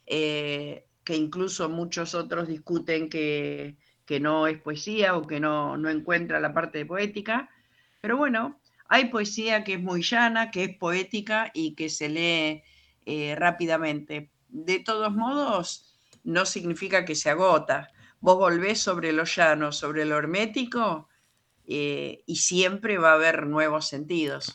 eh, 0.07 0.87
que 1.05 1.17
incluso 1.17 1.69
muchos 1.69 2.15
otros 2.15 2.49
discuten 2.49 3.09
que, 3.09 3.77
no 4.21 4.47
es 4.47 4.61
poesía 4.61 5.17
o 5.17 5.27
que 5.27 5.41
no, 5.41 5.79
no 5.79 5.89
encuentra 5.89 6.39
la 6.39 6.53
parte 6.53 6.85
poética. 6.85 7.49
Pero 8.03 8.19
bueno, 8.19 8.61
hay 8.93 9.07
poesía 9.07 9.65
que 9.65 9.75
es 9.75 9.81
muy 9.81 10.03
llana, 10.03 10.51
que 10.51 10.65
es 10.65 10.77
poética 10.77 11.51
y 11.55 11.75
que 11.75 11.89
se 11.89 12.11
lee 12.11 12.63
eh, 13.07 13.35
rápidamente. 13.39 14.31
De 14.51 14.81
todos 14.81 15.15
modos, 15.15 15.97
no 16.25 16.45
significa 16.45 17.07
que 17.07 17.15
se 17.15 17.31
agota 17.31 17.89
vos 18.21 18.37
volvés 18.37 18.81
sobre 18.81 19.13
lo 19.13 19.25
llano, 19.25 19.73
sobre 19.73 20.05
lo 20.05 20.19
hermético, 20.19 21.09
eh, 21.67 22.23
y 22.27 22.37
siempre 22.37 22.99
va 22.99 23.13
a 23.13 23.15
haber 23.15 23.47
nuevos 23.47 23.89
sentidos. 23.89 24.53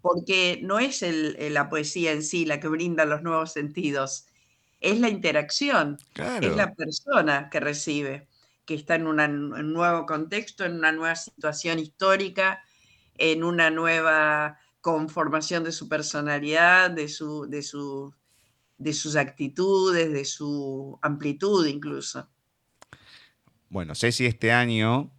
Porque 0.00 0.60
no 0.62 0.78
es 0.78 1.04
la 1.50 1.68
poesía 1.68 2.12
en 2.12 2.22
sí 2.22 2.44
la 2.44 2.60
que 2.60 2.68
brinda 2.68 3.04
los 3.04 3.22
nuevos 3.22 3.52
sentidos, 3.52 4.26
es 4.80 5.00
la 5.00 5.08
interacción, 5.08 5.98
es 6.14 6.54
la 6.54 6.74
persona 6.74 7.50
que 7.50 7.58
recibe, 7.58 8.28
que 8.66 8.74
está 8.74 8.94
en, 8.94 9.08
un 9.08 9.72
nuevo 9.72 10.06
contexto, 10.06 10.64
en 10.64 10.74
una 10.74 10.92
nueva 10.92 11.16
situación 11.16 11.80
histórica, 11.80 12.62
en 13.16 13.44
una 13.44 13.70
nueva 13.70 14.58
conformación 14.80 15.64
de 15.64 15.72
su 15.72 15.88
personalidad, 15.88 16.90
de, 16.90 17.08
su, 17.08 17.46
de, 17.48 17.64
de 18.78 18.92
sus 18.92 19.16
actitudes, 19.16 20.12
de 20.12 20.24
su 20.24 20.98
amplitud 21.02 21.66
incluso. 21.66 22.28
Bueno, 23.68 23.94
sé 23.94 24.12
si 24.12 24.26
este 24.26 24.52
año, 24.52 25.10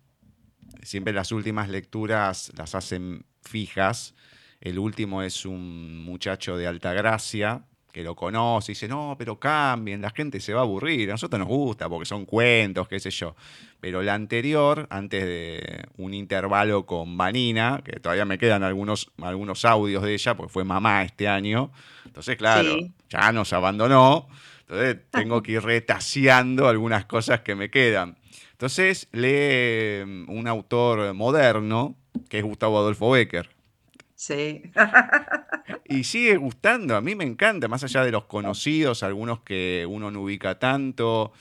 siempre 0.81 1.13
las 1.13 1.31
últimas 1.31 1.69
lecturas 1.69 2.51
las 2.55 2.75
hacen 2.75 3.25
fijas. 3.41 4.15
El 4.61 4.79
último 4.79 5.23
es 5.23 5.45
un 5.45 6.03
muchacho 6.03 6.57
de 6.57 6.67
Altagracia 6.67 7.65
que 7.95 8.03
lo 8.03 8.13
conoce 8.13 8.73
y 8.73 8.75
dice, 8.75 8.89
no, 8.89 9.15
pero 9.17 9.39
cambien, 9.39 10.01
la 10.01 10.09
gente 10.09 10.41
se 10.41 10.53
va 10.53 10.59
a 10.59 10.63
aburrir. 10.63 11.09
A 11.09 11.13
nosotros 11.13 11.39
nos 11.39 11.47
gusta 11.47 11.87
porque 11.87 12.05
son 12.05 12.25
cuentos, 12.25 12.89
qué 12.89 12.99
sé 12.99 13.09
yo. 13.09 13.37
Pero 13.79 14.03
la 14.03 14.13
anterior, 14.13 14.85
antes 14.89 15.23
de 15.23 15.85
un 15.95 16.13
intervalo 16.13 16.85
con 16.85 17.15
Vanina, 17.15 17.81
que 17.85 18.01
todavía 18.01 18.25
me 18.25 18.37
quedan 18.37 18.63
algunos, 18.63 19.13
algunos 19.21 19.63
audios 19.63 20.03
de 20.03 20.13
ella, 20.13 20.35
porque 20.35 20.51
fue 20.51 20.65
mamá 20.65 21.03
este 21.03 21.29
año. 21.29 21.71
Entonces, 22.03 22.35
claro, 22.35 22.75
ya 23.09 23.31
nos 23.31 23.53
abandonó. 23.53 24.27
Entonces 24.67 24.97
tengo 25.09 25.41
que 25.41 25.53
ir 25.53 25.61
retaseando 25.61 26.67
algunas 26.67 27.05
cosas 27.05 27.39
que 27.39 27.55
me 27.55 27.69
quedan. 27.69 28.17
Entonces 28.51 29.07
lee 29.13 30.03
mm, 30.05 30.29
un 30.29 30.49
autor 30.49 31.13
moderno, 31.13 31.95
que 32.27 32.39
es 32.39 32.43
Gustavo 32.43 32.77
Adolfo 32.77 33.11
Becker. 33.11 33.54
Sí. 34.15 34.63
y 35.89 36.05
sigue 36.05 36.37
gustando, 36.37 36.95
a 36.95 37.01
mí 37.01 37.15
me 37.15 37.25
encanta, 37.25 37.67
más 37.67 37.83
allá 37.83 38.03
de 38.03 38.11
los 38.11 38.25
conocidos, 38.25 39.03
algunos 39.03 39.41
que 39.41 39.85
uno 39.87 40.09
no 40.09 40.21
ubica 40.21 40.57
tanto, 40.57 41.33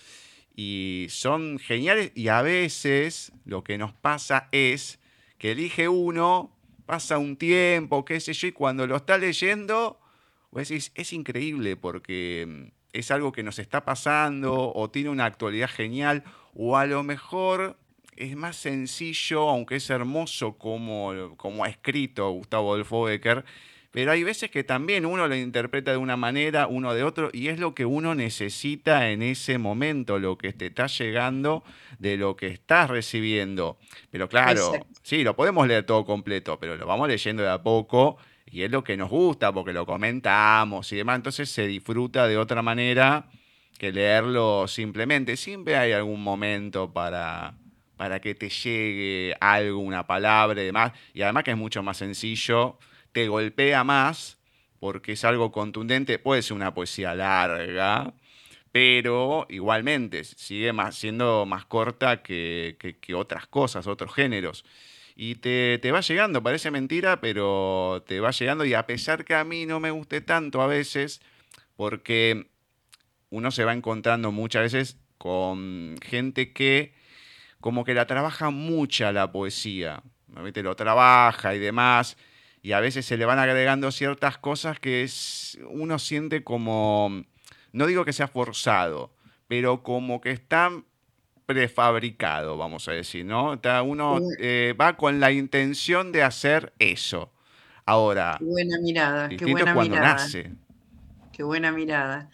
y 0.57 1.07
son 1.09 1.59
geniales, 1.59 2.13
y 2.15 2.29
a 2.29 2.43
veces 2.43 3.33
lo 3.45 3.63
que 3.65 3.79
nos 3.79 3.93
pasa 3.93 4.49
es 4.53 4.99
que 5.39 5.53
elige 5.53 5.89
uno, 5.89 6.55
pasa 6.87 7.19
un 7.19 7.37
tiempo, 7.37 8.05
qué 8.05 8.21
sé 8.21 8.33
yo, 8.33 8.49
y 8.49 8.53
cuando 8.53 8.87
lo 8.87 8.97
está 8.97 9.19
leyendo, 9.19 10.01
vos 10.51 10.69
decís, 10.69 10.93
es 10.95 11.13
increíble 11.13 11.77
porque 11.77 12.47
mm, 12.49 12.73
es 12.93 13.11
algo 13.11 13.33
que 13.33 13.43
nos 13.43 13.59
está 13.59 13.85
pasando 13.85 14.73
o 14.73 14.91
tiene 14.91 15.11
una 15.11 15.25
actualidad 15.25 15.69
genial 15.69 16.25
o 16.55 16.77
a 16.77 16.87
lo 16.87 17.03
mejor 17.03 17.77
es 18.17 18.37
más 18.37 18.57
sencillo, 18.57 19.49
aunque 19.49 19.77
es 19.77 19.91
hermoso 19.91 20.57
como, 20.59 21.35
como 21.37 21.65
ha 21.65 21.69
escrito 21.69 22.31
Gustavo 22.31 22.73
Adolfo 22.73 23.05
Becker, 23.05 23.45
pero 23.95 24.11
hay 24.11 24.25
veces 24.25 24.51
que 24.51 24.65
también 24.65 25.07
uno 25.07 25.29
lo 25.29 25.37
interpreta 25.37 25.93
de 25.93 25.97
una 25.99 26.17
manera, 26.17 26.67
uno 26.67 26.95
de 26.95 27.05
otro, 27.05 27.31
y 27.33 27.47
es 27.47 27.61
lo 27.61 27.77
que 27.77 27.85
uno 27.85 28.17
necesita 28.17 29.11
en 29.11 29.23
ese 29.23 29.57
momento, 29.57 30.19
lo 30.19 30.37
que 30.37 30.53
te 30.53 30.67
está 30.67 30.89
llegando 30.89 31.63
de 32.01 32.17
lo 32.17 32.35
que 32.35 32.49
estás 32.49 32.91
recibiendo. 32.91 33.79
Pero 34.11 34.29
claro, 34.29 34.73
sí, 35.03 35.23
lo 35.23 35.37
podemos 35.37 35.69
leer 35.69 35.87
todo 35.87 36.05
completo, 36.05 36.59
pero 36.59 36.77
lo 36.77 36.87
vamos 36.87 37.07
leyendo 37.07 37.45
de 37.45 37.51
a 37.51 37.63
poco 37.63 38.19
y 38.51 38.63
es 38.63 38.71
lo 38.73 38.83
que 38.83 38.97
nos 38.97 39.11
gusta 39.11 39.53
porque 39.53 39.73
lo 39.73 39.87
comentamos 39.87 40.91
y 40.93 40.97
demás, 40.97 41.15
entonces 41.15 41.49
se 41.49 41.69
disfruta 41.69 42.27
de 42.27 42.37
otra 42.37 42.63
manera 42.63 43.29
que 43.79 43.93
leerlo 43.93 44.67
simplemente. 44.67 45.37
Siempre 45.37 45.77
hay 45.77 45.93
algún 45.93 46.21
momento 46.21 46.93
para, 46.93 47.55
para 48.05 48.21
que 48.21 48.35
te 48.35 48.51
llegue 48.51 49.35
algo, 49.41 49.79
una 49.79 50.07
palabra 50.07 50.61
y 50.63 50.67
demás. 50.67 50.93
Y 51.15 51.23
además 51.23 51.43
que 51.43 51.53
es 51.53 51.57
mucho 51.57 51.83
más 51.83 51.97
sencillo, 51.97 52.79
te 53.13 53.29
golpea 53.29 53.83
más 53.83 54.37
porque 54.79 55.13
es 55.13 55.25
algo 55.25 55.51
contundente, 55.51 56.19
puede 56.19 56.43
ser 56.43 56.55
una 56.55 56.75
poesía 56.75 57.15
larga, 57.15 58.13
pero 58.73 59.47
igualmente 59.49 60.23
sigue 60.25 60.75
más, 60.75 60.97
siendo 60.97 61.47
más 61.47 61.65
corta 61.65 62.23
que, 62.23 62.77
otras 63.15 63.47
cosas, 63.47 63.87
otros 63.87 64.13
géneros. 64.13 64.67
Y 65.17 65.37
te, 65.37 65.79
te, 65.79 65.91
va 65.91 66.03
llegando, 66.03 66.43
parece 66.43 66.71
mentira, 66.71 67.23
pero 67.23 68.05
te 68.07 68.21
va 68.21 68.33
llegando 68.33 68.67
y 68.67 68.75
a 68.75 68.87
pesar 68.87 69.25
que 69.25 69.35
a 69.35 69.45
mí 69.45 69.65
no 69.65 69.81
me 69.81 69.91
guste 69.91 70.21
tanto 70.21 70.61
a 70.61 70.67
veces, 70.67 71.23
porque 71.75 72.49
uno 73.31 73.51
se 73.51 73.65
va 73.65 73.73
encontrando 73.73 74.31
muchas 74.31 74.65
veces 74.65 74.99
con 75.17 75.97
gente 76.03 76.53
que 76.53 76.94
como 77.65 77.83
que 77.83 77.95
la 77.95 78.07
trabaja 78.07 78.51
mucha 78.51 79.11
la 79.11 79.33
poesía, 79.33 80.03
¿no? 80.29 80.43
lo 80.43 80.77
trabaja 80.77 81.55
y 81.55 81.59
demás, 81.59 82.19
y 82.61 82.73
a 82.73 82.81
veces 82.81 83.07
se 83.07 83.17
le 83.17 83.25
van 83.25 83.39
agregando 83.39 83.91
ciertas 83.91 84.37
cosas 84.37 84.79
que 84.79 85.09
uno 85.71 85.99
siente 85.99 86.45
como, 86.45 87.25
no 87.73 87.87
digo 87.87 88.05
que 88.05 88.13
sea 88.13 88.29
forzado, 88.29 89.15
pero 89.49 89.83
como 89.83 90.21
que 90.21 90.31
está 90.31 90.73
prefabricado, 91.47 92.59
vamos 92.59 92.87
a 92.89 92.93
decir, 92.93 93.25
¿no? 93.25 93.59
Uno 93.83 94.21
eh, 94.39 94.75
va 94.79 94.99
con 94.99 95.19
la 95.19 95.33
intención 95.33 96.13
de 96.13 96.23
hacer 96.23 96.75
eso. 96.79 97.33
Ahora, 97.87 98.37
qué 98.41 98.45
buena 98.45 98.79
mirada, 98.79 99.29
qué 99.31 99.47
buena 99.47 99.73
cuando 99.73 99.97
mirada. 99.97 100.15
nace. 100.17 100.53
Qué 101.33 101.43
buena 101.43 101.73
mirada. 101.73 102.29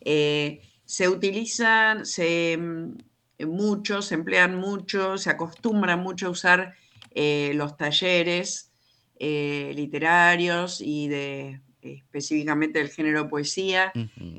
Eh, 0.00 0.62
se 0.86 1.06
utilizan, 1.06 2.06
se 2.06 2.56
mm, 2.56 3.09
mucho, 3.46 4.02
se 4.02 4.14
emplean 4.14 4.56
mucho, 4.56 5.18
se 5.18 5.30
acostumbra 5.30 5.96
mucho 5.96 6.28
a 6.28 6.30
usar 6.30 6.74
eh, 7.12 7.52
los 7.54 7.76
talleres 7.76 8.70
eh, 9.18 9.72
literarios 9.74 10.80
y 10.80 11.08
de 11.08 11.60
específicamente 11.82 12.78
del 12.78 12.90
género 12.90 13.28
poesía. 13.28 13.92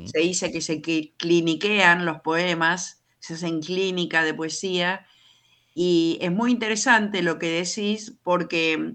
Se 0.06 0.20
dice 0.20 0.52
que 0.52 0.62
se 0.62 0.82
cliniquean 0.82 2.06
los 2.06 2.22
poemas, 2.22 3.04
se 3.20 3.34
hacen 3.34 3.62
clínica 3.62 4.24
de 4.24 4.34
poesía. 4.34 5.06
Y 5.74 6.18
es 6.22 6.32
muy 6.32 6.52
interesante 6.52 7.22
lo 7.22 7.40
que 7.40 7.50
decís 7.50 8.14
porque 8.24 8.94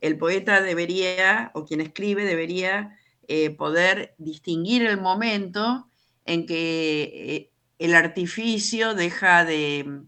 el 0.00 0.18
poeta 0.18 0.60
debería, 0.60 1.50
o 1.54 1.64
quien 1.64 1.80
escribe, 1.80 2.24
debería 2.24 2.98
eh, 3.28 3.50
poder 3.50 4.14
distinguir 4.18 4.84
el 4.84 5.00
momento 5.00 5.88
en 6.24 6.46
que 6.46 7.51
el 7.82 7.96
artificio 7.96 8.94
deja 8.94 9.44
de, 9.44 10.04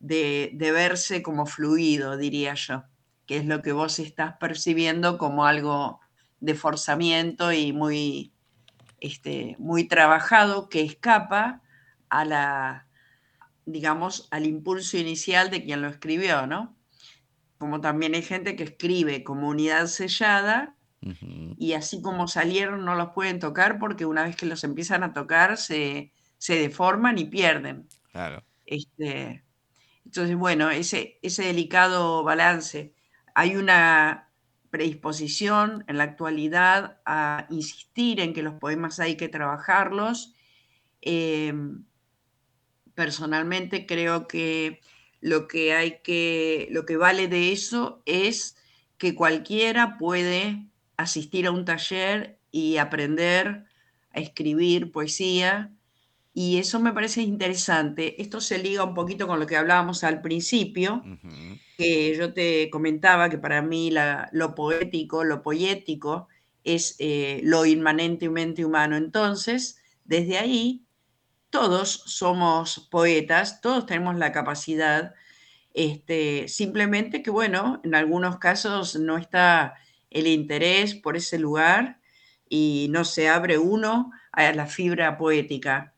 de, 0.00 0.72
verse 0.72 1.22
como 1.22 1.46
fluido, 1.46 2.16
diría 2.16 2.54
yo, 2.54 2.82
que 3.26 3.36
es 3.36 3.46
lo 3.46 3.62
que 3.62 3.70
vos 3.70 4.00
estás 4.00 4.34
percibiendo 4.40 5.18
como 5.18 5.46
algo 5.46 6.00
de 6.40 6.56
forzamiento 6.56 7.52
y 7.52 7.72
muy, 7.72 8.32
este, 8.98 9.54
muy 9.60 9.86
trabajado 9.86 10.68
que 10.68 10.82
escapa 10.82 11.62
a 12.08 12.24
la, 12.24 12.88
digamos, 13.66 14.26
al 14.32 14.44
impulso 14.44 14.98
inicial 14.98 15.48
de 15.48 15.62
quien 15.62 15.80
lo 15.80 15.88
escribió, 15.88 16.48
¿no? 16.48 16.76
Como 17.58 17.80
también 17.80 18.16
hay 18.16 18.22
gente 18.22 18.56
que 18.56 18.64
escribe 18.64 19.22
como 19.22 19.48
unidad 19.48 19.86
sellada 19.86 20.74
y 21.56 21.74
así 21.74 22.02
como 22.02 22.26
salieron 22.26 22.84
no 22.84 22.96
los 22.96 23.10
pueden 23.10 23.38
tocar 23.38 23.78
porque 23.78 24.06
una 24.06 24.24
vez 24.24 24.34
que 24.34 24.46
los 24.46 24.62
empiezan 24.64 25.02
a 25.02 25.12
tocar 25.12 25.56
se, 25.56 26.12
se 26.42 26.56
deforman 26.56 27.18
y 27.18 27.26
pierden. 27.26 27.88
Claro. 28.10 28.42
Este, 28.66 29.44
entonces, 30.04 30.34
bueno, 30.34 30.70
ese, 30.70 31.20
ese 31.22 31.44
delicado 31.44 32.24
balance. 32.24 32.94
Hay 33.36 33.54
una 33.54 34.32
predisposición 34.68 35.84
en 35.86 35.98
la 35.98 36.02
actualidad 36.02 37.00
a 37.06 37.46
insistir 37.48 38.18
en 38.18 38.34
que 38.34 38.42
los 38.42 38.54
poemas 38.54 38.98
hay 38.98 39.16
que 39.16 39.28
trabajarlos. 39.28 40.34
Em, 41.00 41.84
personalmente 42.96 43.86
creo 43.86 44.26
que 44.26 44.80
lo 45.20 45.46
que 45.46 45.74
hay 45.74 46.00
que, 46.02 46.66
lo 46.72 46.86
que 46.86 46.96
vale 46.96 47.28
de 47.28 47.52
eso 47.52 48.02
es 48.04 48.56
que 48.98 49.14
cualquiera 49.14 49.96
puede 49.96 50.66
asistir 50.96 51.46
a 51.46 51.52
un 51.52 51.64
taller 51.64 52.40
y 52.50 52.78
aprender 52.78 53.66
a 54.10 54.18
escribir 54.18 54.90
poesía 54.90 55.72
y 56.34 56.58
eso 56.58 56.80
me 56.80 56.92
parece 56.92 57.20
interesante. 57.20 58.20
Esto 58.20 58.40
se 58.40 58.58
liga 58.58 58.84
un 58.84 58.94
poquito 58.94 59.26
con 59.26 59.38
lo 59.38 59.46
que 59.46 59.56
hablábamos 59.56 60.02
al 60.02 60.22
principio, 60.22 61.02
que 61.76 62.16
yo 62.16 62.32
te 62.32 62.70
comentaba 62.70 63.28
que 63.28 63.38
para 63.38 63.60
mí 63.60 63.92
lo 64.32 64.54
poético, 64.54 65.24
lo 65.24 65.42
poético 65.42 66.28
es 66.64 66.96
eh, 66.98 67.40
lo 67.44 67.66
inmanentemente 67.66 68.64
humano. 68.64 68.96
Entonces, 68.96 69.82
desde 70.04 70.38
ahí, 70.38 70.86
todos 71.50 72.02
somos 72.06 72.88
poetas, 72.90 73.60
todos 73.60 73.84
tenemos 73.84 74.16
la 74.16 74.32
capacidad, 74.32 75.14
este, 75.74 76.48
simplemente 76.48 77.22
que, 77.22 77.30
bueno, 77.30 77.80
en 77.84 77.94
algunos 77.94 78.38
casos 78.38 78.96
no 78.96 79.18
está 79.18 79.74
el 80.08 80.26
interés 80.26 80.94
por 80.94 81.16
ese 81.16 81.38
lugar 81.38 82.00
y 82.48 82.86
no 82.90 83.04
se 83.04 83.28
abre 83.28 83.58
uno 83.58 84.12
a 84.32 84.50
la 84.52 84.66
fibra 84.66 85.18
poética 85.18 85.91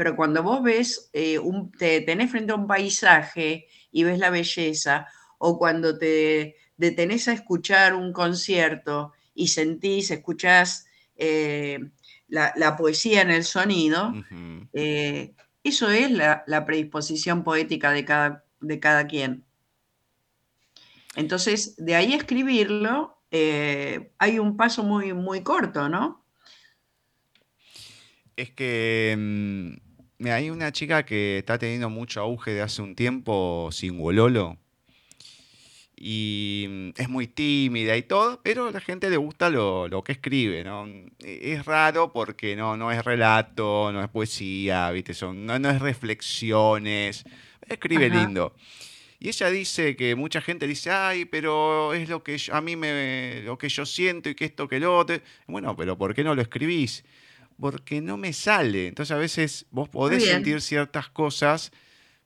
pero 0.00 0.16
cuando 0.16 0.42
vos 0.42 0.62
ves, 0.62 1.10
eh, 1.12 1.38
un, 1.38 1.70
te 1.72 2.00
tenés 2.00 2.30
frente 2.30 2.52
a 2.52 2.54
un 2.54 2.66
paisaje 2.66 3.66
y 3.92 4.02
ves 4.02 4.18
la 4.18 4.30
belleza, 4.30 5.06
o 5.36 5.58
cuando 5.58 5.98
te 5.98 6.56
detenés 6.78 7.28
a 7.28 7.34
escuchar 7.34 7.94
un 7.94 8.14
concierto 8.14 9.12
y 9.34 9.48
sentís, 9.48 10.10
escuchás 10.10 10.86
eh, 11.16 11.80
la, 12.28 12.76
poesía 12.78 13.20
en 13.20 13.30
el 13.30 13.44
sonido, 13.44 14.10
eh, 14.72 15.34
eso 15.62 15.90
es 15.90 16.10
la, 16.10 16.64
predisposición 16.64 17.44
poética 17.44 17.90
de 17.90 18.06
cada, 18.06 18.46
de 18.58 18.80
cada 18.80 19.06
quien. 19.06 19.44
Entonces, 21.14 21.76
de 21.76 21.94
ahí 21.94 22.14
escribirlo, 22.14 23.18
hay 23.30 24.38
un 24.38 24.56
paso 24.56 24.82
muy, 24.82 25.12
muy 25.12 25.42
corto, 25.42 25.90
¿no? 25.90 26.24
Es 28.34 28.50
que 28.52 29.78
mm, 30.20 30.26
hay 30.28 30.50
una 30.50 30.72
chica 30.72 31.04
que 31.04 31.38
está 31.38 31.58
teniendo 31.58 31.90
mucho 31.90 32.20
auge 32.20 32.52
de 32.52 32.62
hace 32.62 32.82
un 32.82 32.94
tiempo, 32.94 33.70
Singololo. 33.72 34.58
Y 35.96 36.66
mm, 36.68 36.90
es 36.96 37.08
muy 37.08 37.26
tímida 37.26 37.96
y 37.96 38.02
todo, 38.02 38.40
pero 38.42 38.68
a 38.68 38.70
la 38.70 38.80
gente 38.80 39.10
le 39.10 39.16
gusta 39.16 39.50
lo, 39.50 40.02
que 40.04 40.12
escribe, 40.12 40.64
¿no? 40.64 40.86
E, 41.20 41.52
es 41.52 41.64
raro 41.66 42.12
porque 42.12 42.56
no, 42.56 42.76
no 42.76 42.90
es 42.90 43.04
relato, 43.04 43.90
no 43.92 44.02
es 44.02 44.08
poesía, 44.08 44.90
¿viste? 44.90 45.14
Son, 45.14 45.44
no, 45.46 45.54
es 45.54 45.80
reflexiones. 45.80 47.24
Escribe 47.68 48.08
lindo. 48.08 48.54
Y 49.22 49.28
ella 49.28 49.50
dice 49.50 49.96
que 49.96 50.14
mucha 50.14 50.40
gente 50.40 50.66
dice, 50.66 50.90
ay, 50.90 51.26
pero 51.26 51.92
es 51.92 52.08
lo 52.08 52.22
que 52.24 52.38
a 52.50 52.60
mí 52.62 52.74
me, 52.74 53.42
lo 53.44 53.58
que 53.58 53.68
yo 53.68 53.84
siento 53.84 54.30
y 54.30 54.34
que 54.34 54.46
esto 54.46 54.66
que 54.66 54.80
lo 54.80 54.96
otro. 54.96 55.18
Bueno, 55.46 55.76
pero 55.76 55.98
¿por 55.98 56.14
qué 56.14 56.24
no 56.24 56.34
lo 56.34 56.40
escribís? 56.40 57.04
Porque 57.60 58.00
no 58.00 58.16
me 58.16 58.32
sale. 58.32 58.88
Entonces 58.88 59.14
a 59.14 59.18
veces 59.18 59.66
vos 59.70 59.88
podés 59.88 60.24
sentir 60.24 60.60
ciertas 60.60 61.08
cosas, 61.08 61.72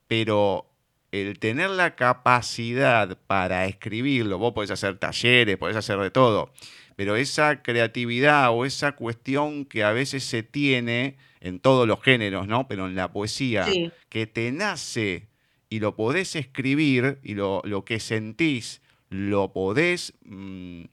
pero 0.06 0.70
el 1.10 1.38
tener 1.38 1.70
la 1.70 1.94
capacidad 1.96 3.18
para 3.26 3.66
escribirlo, 3.66 4.38
vos 4.38 4.52
podés 4.52 4.70
hacer 4.70 4.98
talleres, 4.98 5.56
podés 5.56 5.76
hacer 5.76 5.98
de 5.98 6.10
todo, 6.10 6.52
pero 6.96 7.16
esa 7.16 7.62
creatividad 7.62 8.50
o 8.52 8.64
esa 8.64 8.92
cuestión 8.92 9.64
que 9.64 9.84
a 9.84 9.92
veces 9.92 10.24
se 10.24 10.42
tiene 10.42 11.16
en 11.40 11.60
todos 11.60 11.86
los 11.86 12.02
géneros, 12.02 12.48
¿no? 12.48 12.66
Pero 12.68 12.86
en 12.86 12.94
la 12.94 13.12
poesía, 13.12 13.66
que 14.08 14.26
te 14.26 14.50
nace 14.52 15.28
y 15.68 15.80
lo 15.80 15.96
podés 15.96 16.36
escribir 16.36 17.18
y 17.22 17.34
lo, 17.34 17.62
que 17.84 18.00
sentís 18.00 18.80
lo 19.10 19.52
podés 19.52 20.14
mm, 20.24 20.84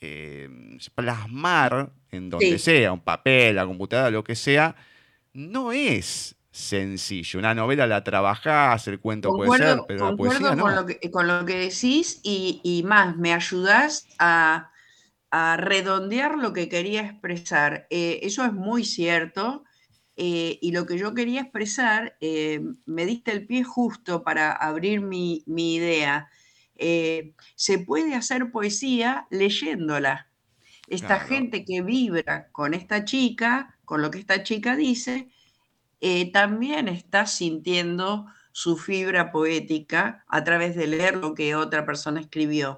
eh, 0.00 0.48
plasmar 0.94 1.92
en 2.10 2.30
donde 2.30 2.58
sea, 2.58 2.92
un 2.92 3.00
papel, 3.00 3.56
la 3.56 3.66
computadora, 3.66 4.10
lo 4.10 4.24
que 4.24 4.36
sea, 4.36 4.76
no 5.32 5.72
es 5.72 6.36
sencillo. 6.50 7.38
Una 7.38 7.54
novela 7.54 7.86
la 7.86 8.04
trabajás, 8.04 8.88
el 8.88 9.00
cuento 9.00 9.34
puede 9.34 9.58
ser, 9.58 9.80
pero 9.86 10.10
la 10.10 10.16
poesía 10.16 10.54
no. 10.54 10.62
Con 10.62 10.74
lo 10.74 10.86
que, 10.86 11.10
con 11.10 11.26
lo 11.26 11.44
que 11.44 11.58
decís 11.58 12.20
y, 12.22 12.82
más, 12.86 13.16
me 13.16 13.32
ayudás 13.32 14.06
a, 14.18 14.70
redondear 15.30 16.38
lo 16.38 16.52
que 16.52 16.68
quería 16.68 17.02
expresar. 17.02 17.86
Eh, 17.90 18.20
eso 18.22 18.44
es 18.44 18.52
muy 18.52 18.84
cierto. 18.84 19.64
Eh, 20.16 20.58
y 20.60 20.72
lo 20.72 20.86
que 20.86 20.98
yo 20.98 21.14
quería 21.14 21.42
expresar, 21.42 22.16
me 22.20 23.06
diste 23.06 23.30
el 23.30 23.46
pie 23.46 23.62
justo 23.62 24.24
para 24.24 24.52
abrir 24.52 25.00
mi, 25.00 25.44
mi 25.46 25.74
idea. 25.74 26.28
Eh, 26.78 27.34
se 27.56 27.78
puede 27.78 28.14
hacer 28.14 28.50
poesía 28.50 29.26
leyéndola. 29.30 30.28
Esta 30.86 31.20
gente 31.20 31.64
que 31.64 31.82
vibra 31.82 32.48
con 32.50 32.72
esta 32.72 33.04
chica, 33.04 33.76
con 33.84 34.00
lo 34.00 34.10
que 34.10 34.18
esta 34.18 34.42
chica 34.42 34.74
dice, 34.74 35.28
eh, 36.00 36.32
también 36.32 36.88
está 36.88 37.26
sintiendo 37.26 38.26
su 38.52 38.76
fibra 38.76 39.30
poética 39.30 40.24
a 40.28 40.44
través 40.44 40.76
de 40.76 40.86
leer 40.86 41.16
lo 41.16 41.34
que 41.34 41.54
otra 41.54 41.84
persona 41.84 42.20
escribió. 42.20 42.76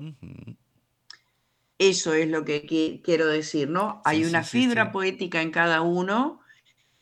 Eso 1.79 2.13
es 2.15 2.29
lo 2.29 2.45
que 2.45 3.01
quiero 3.05 3.27
decir, 3.27 3.71
¿no? 3.71 4.03
Hay 4.05 4.25
una 4.25 4.43
fibra 4.43 4.93
poética 4.93 5.41
en 5.41 5.51
cada 5.51 5.83
uno 5.83 6.41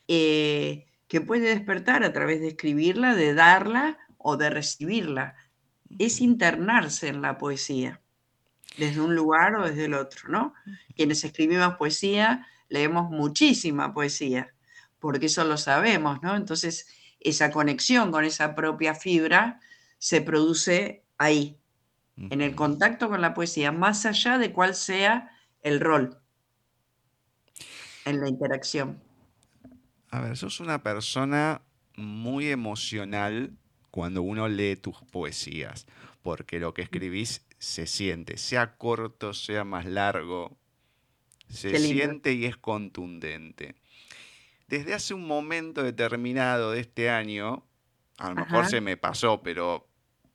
eh, 0.09 0.87
que 1.09 1.21
puede 1.21 1.49
despertar 1.49 2.05
a 2.05 2.13
través 2.13 2.41
de 2.41 2.49
escribirla, 2.49 3.15
de 3.15 3.35
darla 3.35 3.99
o 4.19 4.37
de 4.37 4.51
recibirla. 4.51 5.35
Es 5.99 6.21
internarse 6.21 7.09
en 7.09 7.23
la 7.23 7.39
poesía, 7.39 8.01
desde 8.77 9.01
un 9.01 9.15
lugar 9.15 9.57
o 9.57 9.67
desde 9.67 9.87
el 9.87 9.95
otro, 9.95 10.29
¿no? 10.29 10.55
Quienes 10.97 11.25
escribimos 11.25 11.77
poesía, 11.77 12.47
leemos 12.69 13.11
muchísima 13.11 13.95
poesía, 13.95 14.55
porque 14.99 15.27
eso 15.27 15.45
lo 15.45 15.57
sabemos, 15.57 16.23
¿no? 16.23 16.37
Entonces, 16.37 16.87
esa 17.21 17.51
conexión 17.51 18.13
con 18.13 18.25
esa 18.25 18.55
propia 18.55 18.95
fibra 18.95 19.61
se 19.99 20.21
produce 20.21 21.05
ahí, 21.17 21.59
en 22.17 22.41
el 22.41 22.57
contacto 22.57 23.09
con 23.09 23.21
la 23.21 23.33
poesía, 23.33 23.71
más 23.71 24.05
allá 24.05 24.39
de 24.39 24.53
cuál 24.53 24.75
sea 24.75 25.31
el 25.63 25.79
rol 25.79 26.19
en 28.05 28.21
la 28.21 28.29
interacción. 28.29 29.01
A 30.11 30.21
ver, 30.21 30.37
sos 30.37 30.61
una 30.61 30.83
persona 30.83 31.63
muy 31.97 32.49
emocional 32.49 33.57
cuando 33.91 34.23
uno 34.23 34.49
lee 34.49 34.77
tus 34.77 34.97
poesías, 35.11 35.87
porque 36.23 36.61
lo 36.61 36.75
que 36.75 36.83
escribís 36.83 37.47
se 37.59 37.87
siente, 37.87 38.37
sea 38.37 38.77
corto, 38.77 39.35
sea 39.35 39.65
más 39.65 39.87
largo, 39.87 40.57
se 41.49 41.79
siente 41.79 42.33
y 42.33 42.45
es 42.45 42.57
contundente. 42.57 43.75
Desde 44.69 44.95
hace 44.95 45.15
un 45.15 45.27
momento 45.27 45.83
determinado 45.83 46.73
de 46.73 46.81
este 46.81 47.09
año, 47.09 47.65
a 48.19 48.31
lo 48.31 48.35
mejor 48.35 48.67
se 48.67 48.81
me 48.81 48.97
pasó, 48.97 49.43
pero 49.43 49.89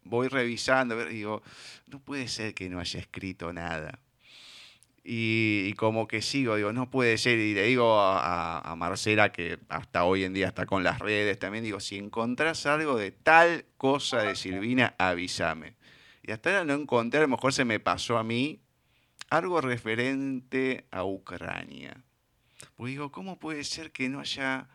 voy 0.04 0.28
revisando 0.28 1.00
y 1.10 1.14
digo, 1.14 1.44
no 1.88 2.00
puede 2.00 2.28
ser 2.28 2.54
que 2.54 2.70
no 2.70 2.80
haya 2.80 3.00
escrito 3.00 3.54
nada. 3.54 4.00
Y, 5.06 5.74
como 5.74 6.08
que 6.08 6.22
sigo, 6.22 6.56
digo, 6.56 6.72
no 6.72 6.90
puede 6.90 7.18
ser. 7.18 7.38
Y 7.38 7.54
le 7.54 7.64
digo 7.64 8.00
a, 8.00 8.74
Marcela, 8.78 9.32
que 9.32 9.60
hasta 9.68 10.06
hoy 10.06 10.24
en 10.24 10.34
día 10.34 10.48
está 10.48 10.66
con 10.66 10.84
las 10.84 11.00
redes, 11.00 11.38
también 11.40 11.64
digo, 11.64 11.80
si 11.80 11.98
encontrás 11.98 12.66
algo 12.66 12.98
de 12.98 13.12
tal 13.12 13.66
cosa 13.78 14.24
de 14.24 14.36
Silvina, 14.36 14.96
avísame. 14.98 15.76
Y 16.24 16.32
hasta 16.32 16.52
ahora 16.52 16.66
no 16.66 16.74
encontré, 16.74 17.20
a 17.20 17.24
lo 17.24 17.28
mejor 17.28 17.54
se 17.54 17.66
me 17.66 17.82
pasó 17.82 18.18
a 18.18 18.24
mí, 18.24 18.62
algo 19.30 19.60
referente 19.60 20.86
a 20.92 21.04
Ucrania. 21.04 22.02
Pues 22.78 22.92
digo, 22.92 23.12
¿cómo 23.12 23.40
puede 23.40 23.66
ser 23.66 23.92
que 23.92 24.08
no 24.08 24.22
haya 24.22 24.70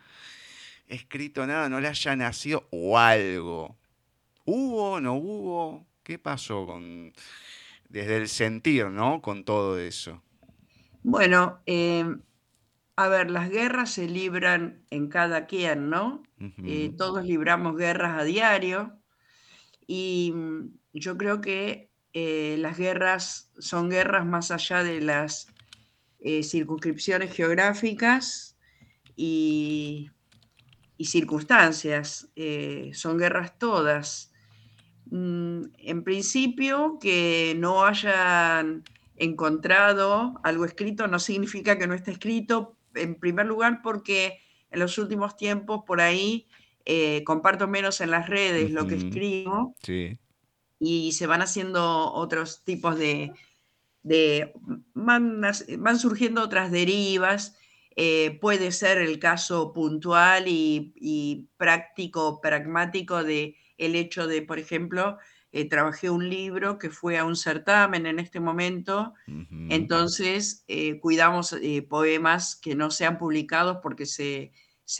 escrito 0.87 1.47
nada, 1.47 1.69
no 1.69 1.79
le 1.79 1.87
haya 1.87 2.15
nacido 2.15 2.67
o 2.69 2.99
algo? 2.99 3.77
¿Hubo, 4.45 4.99
no 5.01 5.15
hubo? 5.15 5.87
¿Qué 6.03 6.19
pasó 6.19 6.65
con, 6.65 7.13
desde 7.89 8.17
el 8.17 8.27
sentir, 8.27 8.85
¿no? 8.85 9.21
Con 9.21 9.43
todo 9.43 9.77
eso. 9.77 10.23
Bueno, 11.03 11.61
eh, 11.65 12.05
a 12.95 13.07
ver, 13.07 13.31
las 13.31 13.49
guerras 13.49 13.91
se 13.91 14.07
libran 14.07 14.85
en 14.91 15.09
cada 15.09 15.47
quien, 15.47 15.89
¿no? 15.89 16.23
Eh, 16.65 16.93
todos 16.97 17.25
libramos 17.25 17.75
guerras 17.75 18.17
a 18.17 18.23
diario 18.23 18.97
y 19.85 20.31
mm, 20.33 20.69
yo 20.93 21.17
creo 21.17 21.41
que 21.41 21.91
eh, 22.13 22.55
las 22.59 22.77
guerras 22.77 23.51
son 23.59 23.89
guerras 23.89 24.25
más 24.25 24.51
allá 24.51 24.83
de 24.83 25.01
las 25.01 25.47
circunscripciones 26.43 27.33
geográficas 27.33 28.57
y 29.15 30.11
circunstancias, 30.99 32.29
son 32.93 33.17
guerras 33.17 33.57
todas. 33.57 34.28
Mm, 35.11 35.63
en 35.77 36.03
principio, 36.03 36.99
que 37.01 37.55
no 37.57 37.83
hayan 37.83 38.83
encontrado 39.17 40.39
algo 40.43 40.65
escrito 40.65 41.07
no 41.07 41.19
significa 41.19 41.77
que 41.77 41.87
no 41.87 41.93
esté 41.93 42.11
escrito, 42.11 42.75
en 42.95 43.15
primer 43.15 43.45
lugar 43.45 43.81
porque 43.81 44.39
en 44.71 44.79
los 44.79 44.97
últimos 44.97 45.35
tiempos 45.35 45.83
por 45.85 45.99
ahí 45.99 46.47
eh, 46.85 47.23
comparto 47.25 47.67
menos 47.67 48.01
en 48.01 48.11
las 48.11 48.29
redes 48.29 48.71
lo 48.71 48.87
que 48.87 48.95
escribo 48.95 49.75
y 50.79 51.11
se 51.11 51.27
van 51.27 51.41
haciendo 51.41 52.11
otros 52.13 52.63
tipos 52.63 52.97
de... 52.97 53.31
de 54.03 54.53
van, 54.93 55.99
surgiendo 55.99 56.41
otras 56.41 56.71
derivas. 56.71 57.57
Eh, 57.95 58.37
puede 58.39 58.71
ser 58.71 58.99
el 58.99 59.19
caso 59.19 59.73
puntual 59.73 60.47
y, 60.47 60.93
y 60.95 61.49
práctico, 61.57 62.39
pragmático 62.39 63.23
de 63.23 63.57
el 63.79 63.95
hecho 63.95 64.27
de, 64.27 64.41
por 64.41 64.59
ejemplo, 64.59 65.17
eh, 65.51 65.67
trabajé 65.67 66.11
un 66.11 66.29
libro 66.29 66.77
que 66.77 66.91
fue 66.91 67.17
a 67.17 67.25
un 67.25 67.35
certamen 67.35 68.05
en 68.05 68.19
este 68.19 68.39
momento, 68.39 69.15
entonces 69.69 70.63
eh, 70.67 70.99
cuidamos 70.99 71.53
eh, 71.53 71.81
poemas 71.81 72.55
que 72.55 72.75
no 72.75 72.91
sean 72.91 73.17
publicados 73.17 73.79
porque 73.81 74.05
se, 74.05 74.51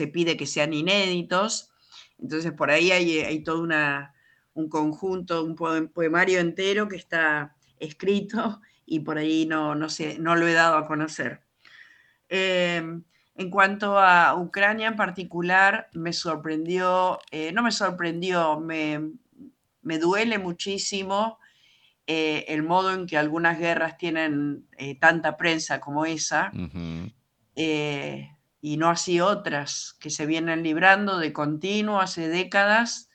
pide 0.07 0.37
que 0.37 0.47
sean 0.47 0.73
inéditos, 0.73 1.71
entonces 2.17 2.51
por 2.53 2.71
ahí 2.71 2.91
hay, 2.91 3.43
todo 3.43 3.61
una, 3.61 4.15
un 4.55 4.69
conjunto, 4.69 5.43
un 5.43 5.55
poemario 5.55 6.39
entero 6.39 6.87
que 6.87 6.95
está 6.95 7.55
escrito 7.77 8.59
y 8.87 9.01
por 9.01 9.19
ahí 9.19 9.45
no, 9.45 9.75
no, 9.75 9.85
no 10.17 10.35
lo 10.35 10.47
he 10.47 10.53
dado 10.53 10.77
a 10.77 10.87
conocer. 10.87 11.41
En 13.39 13.49
cuanto 13.49 13.97
a 13.97 14.35
Ucrania 14.35 14.89
en 14.89 14.97
particular, 14.97 15.87
me 15.93 16.11
sorprendió, 16.11 17.19
eh, 17.31 17.53
no 17.53 17.63
me 17.63 17.71
sorprendió, 17.71 18.59
me, 18.59 18.99
duele 19.81 20.37
muchísimo 20.39 21.39
eh, 22.05 22.43
el 22.49 22.63
modo 22.63 22.93
en 22.93 23.07
que 23.07 23.17
algunas 23.17 23.57
guerras 23.57 23.97
tienen 23.97 24.67
eh, 24.77 24.99
tanta 24.99 25.37
prensa 25.37 25.79
como 25.79 26.05
esa, 26.05 26.51
y 27.55 28.75
no 28.75 28.89
así 28.89 29.21
otras 29.21 29.95
que 30.01 30.09
se 30.09 30.25
vienen 30.25 30.61
librando 30.61 31.17
de 31.17 31.31
continuo 31.31 32.01
hace 32.01 32.27
décadas, 32.27 33.09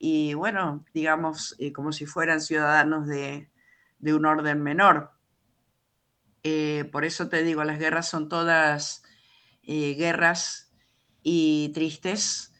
y 0.00 0.34
bueno, 0.34 0.84
digamos, 0.92 1.56
como 1.76 1.92
si 1.92 2.06
fueran 2.06 2.40
ciudadanos 2.40 3.06
de, 3.06 3.48
de 4.00 4.14
un 4.14 4.26
orden 4.26 4.64
menor. 4.64 5.12
por 6.90 7.04
eso 7.04 7.28
te 7.28 7.44
digo, 7.44 7.62
las 7.62 7.78
guerras 7.78 8.08
son 8.08 8.28
todas 8.28 9.04
eh, 9.72 9.94
guerras 9.94 10.68
y 11.22 11.70
tristes, 11.72 12.52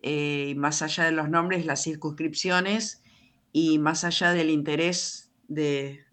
eh, 0.00 0.54
más 0.56 0.80
allá 0.80 1.04
de 1.04 1.12
los 1.12 1.28
nombres, 1.28 1.66
las 1.66 1.82
circunscripciones 1.82 3.02
y 3.52 3.78
más 3.78 4.02
allá 4.02 4.32
del 4.32 4.48
interés 4.48 5.30
de, 5.46 6.06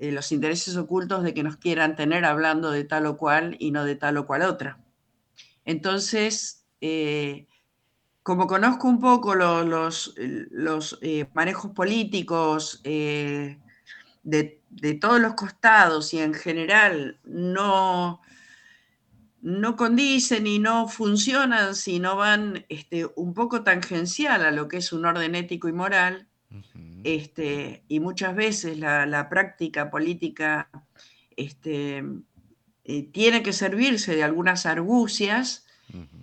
los 0.00 0.32
intereses 0.32 0.76
ocultos 0.76 1.22
de 1.22 1.34
que 1.34 1.44
nos 1.44 1.56
quieran 1.56 1.94
tener 1.94 2.24
hablando 2.24 2.72
de 2.72 2.82
tal 2.82 3.06
o 3.06 3.16
cual 3.16 3.54
y 3.60 3.70
no 3.70 3.84
de 3.84 3.94
tal 3.94 4.16
o 4.16 4.26
cual 4.26 4.42
otra. 4.42 4.84
Entonces, 5.64 6.66
eh, 6.80 7.46
como 8.24 8.48
conozco 8.48 8.88
un 8.88 8.98
poco 8.98 9.36
los, 9.36 10.16
los 10.50 10.98
manejos 11.32 11.70
políticos 11.70 12.82
de, 12.82 13.60
de, 14.24 14.94
todos 14.94 15.20
los 15.20 15.34
costados 15.34 16.12
y 16.12 16.18
en 16.18 16.34
general 16.34 17.20
no, 17.22 18.20
no 19.46 19.76
condicen 19.76 20.44
y 20.48 20.58
no 20.58 20.88
funcionan 20.88 21.76
si 21.76 22.00
no 22.00 22.16
van 22.16 22.66
este, 22.68 23.06
un 23.14 23.32
poco 23.32 23.62
tangencial 23.62 24.44
a 24.44 24.50
lo 24.50 24.66
que 24.66 24.78
es 24.78 24.92
un 24.92 25.04
orden 25.06 25.36
ético 25.36 25.68
y 25.68 25.72
moral. 25.72 26.26
este, 27.04 27.84
y 27.86 28.00
muchas 28.00 28.34
veces 28.34 28.76
la, 28.76 29.28
práctica 29.30 29.88
política 29.88 30.68
este, 31.36 32.02
eh, 32.82 33.02
tiene 33.12 33.44
que 33.44 33.52
servirse 33.52 34.16
de 34.16 34.24
algunas 34.24 34.66
argucias 34.66 35.64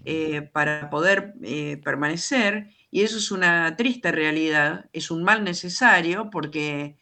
eh, 0.03 0.41
para 0.41 0.89
poder 0.89 1.33
eh, 1.43 1.79
permanecer, 1.81 2.71
y 2.91 3.03
eso 3.03 3.17
es 3.19 3.31
una 3.31 3.77
triste 3.77 4.11
realidad, 4.11 4.89
es 4.91 5.11
un 5.11 5.23
mal 5.23 5.45
necesario 5.45 6.29
porque 6.29 6.97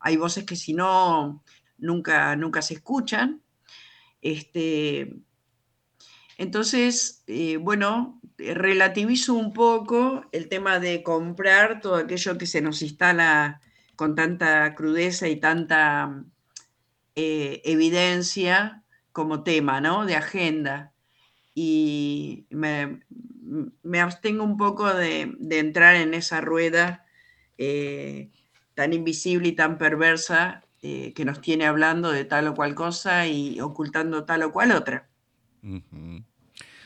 hay 0.00 0.16
voces 0.16 0.44
que 0.44 0.56
si 0.56 0.72
no, 0.72 1.44
nunca, 1.78 2.34
nunca 2.34 2.60
se 2.60 2.74
escuchan 2.74 3.42
este, 4.32 5.16
entonces, 6.36 7.22
eh, 7.28 7.56
bueno, 7.58 8.20
relativizo 8.38 9.34
un 9.34 9.52
poco 9.52 10.26
el 10.32 10.48
tema 10.48 10.78
de 10.80 11.02
comprar 11.02 11.80
todo 11.80 11.96
aquello 11.96 12.36
que 12.36 12.46
se 12.46 12.60
nos 12.60 12.82
instala 12.82 13.60
con 13.94 14.14
tanta 14.14 14.74
crudeza 14.74 15.28
y 15.28 15.36
tanta 15.36 16.24
eh, 17.14 17.62
evidencia 17.64 18.82
como 19.12 19.42
tema, 19.42 19.80
¿no? 19.80 20.04
De 20.04 20.16
agenda. 20.16 20.92
Y 21.54 22.46
me, 22.50 23.00
abstengo 24.00 24.44
un 24.44 24.58
poco 24.58 24.92
de, 24.92 25.34
entrar 25.50 25.94
en 25.96 26.12
esa 26.14 26.40
rueda 26.42 27.06
eh, 27.58 28.30
tan 28.74 28.92
invisible 28.92 29.48
y 29.48 29.52
tan 29.52 29.78
perversa 29.78 30.65
eh, 30.82 31.12
que 31.14 31.24
nos 31.24 31.40
tiene 31.40 31.66
hablando 31.66 32.10
de 32.10 32.24
tal 32.24 32.48
o 32.48 32.54
cual 32.54 32.74
cosa 32.74 33.26
y 33.26 33.60
ocultando 33.60 34.24
tal 34.24 34.42
o 34.42 34.52
cual 34.52 34.72
otra. 34.72 35.08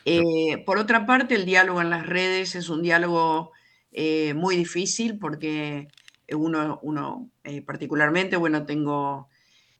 Eh, 0.05 0.63
por 0.65 0.79
otra 0.79 1.07
parte, 1.07 1.35
el 1.35 1.45
diálogo 1.45 1.81
en 1.81 1.91
las 1.91 2.07
redes 2.07 2.55
es 2.55 2.69
un 2.69 2.83
diálogo 2.83 3.53
eh, 3.93 4.35
muy 4.35 4.57
difícil 4.57 5.19
porque 5.19 5.89
uno, 6.33 6.79
uno 6.83 7.31
particularmente, 7.67 8.37
bueno, 8.37 8.65
tengo 8.65 9.29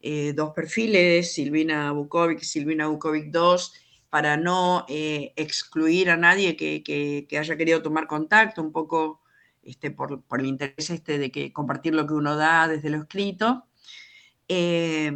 eh, 0.03 0.33
dos 0.33 0.51
perfiles, 0.53 1.33
Silvina 1.33 1.91
Bukovic 1.91 2.39
Silvina 2.39 2.87
Bukovic 2.87 3.31
2, 3.31 3.73
para 4.09 4.35
no 4.35 4.85
eh, 4.89 5.31
excluir 5.35 6.09
a 6.09 6.17
nadie 6.17 6.55
que, 6.57 7.27
haya 7.37 7.55
querido 7.55 7.81
tomar 7.81 8.07
contacto, 8.07 8.61
un 8.61 8.71
poco 8.71 9.21
este, 9.61 9.91
por, 9.91 10.23
el 10.39 10.45
interés 10.45 10.89
este 10.89 11.19
de 11.19 11.31
que 11.31 11.53
compartir 11.53 11.93
lo 11.93 12.07
que 12.07 12.15
uno 12.15 12.35
da 12.35 12.67
desde 12.67 12.89
lo 12.89 12.97
escrito. 12.97 13.67
Eh, 14.53 15.13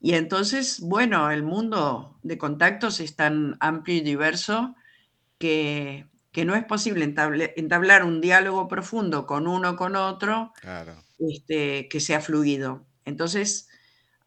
y 0.00 0.14
entonces, 0.14 0.80
bueno, 0.80 1.30
el 1.30 1.42
mundo 1.42 2.18
de 2.22 2.38
contactos 2.38 2.98
es 3.00 3.14
tan 3.14 3.58
amplio 3.60 3.96
y 3.96 4.00
diverso 4.00 4.74
que, 5.36 6.06
no 6.46 6.54
es 6.54 6.64
posible 6.64 7.14
entablar 7.56 8.04
un 8.04 8.22
diálogo 8.22 8.68
profundo 8.68 9.26
con 9.26 9.46
uno 9.46 9.70
o 9.70 9.76
con 9.76 9.96
otro 9.96 10.52
este, 11.18 11.88
que 11.88 12.00
sea 12.00 12.20
fluido. 12.22 12.86
Entonces, 13.04 13.68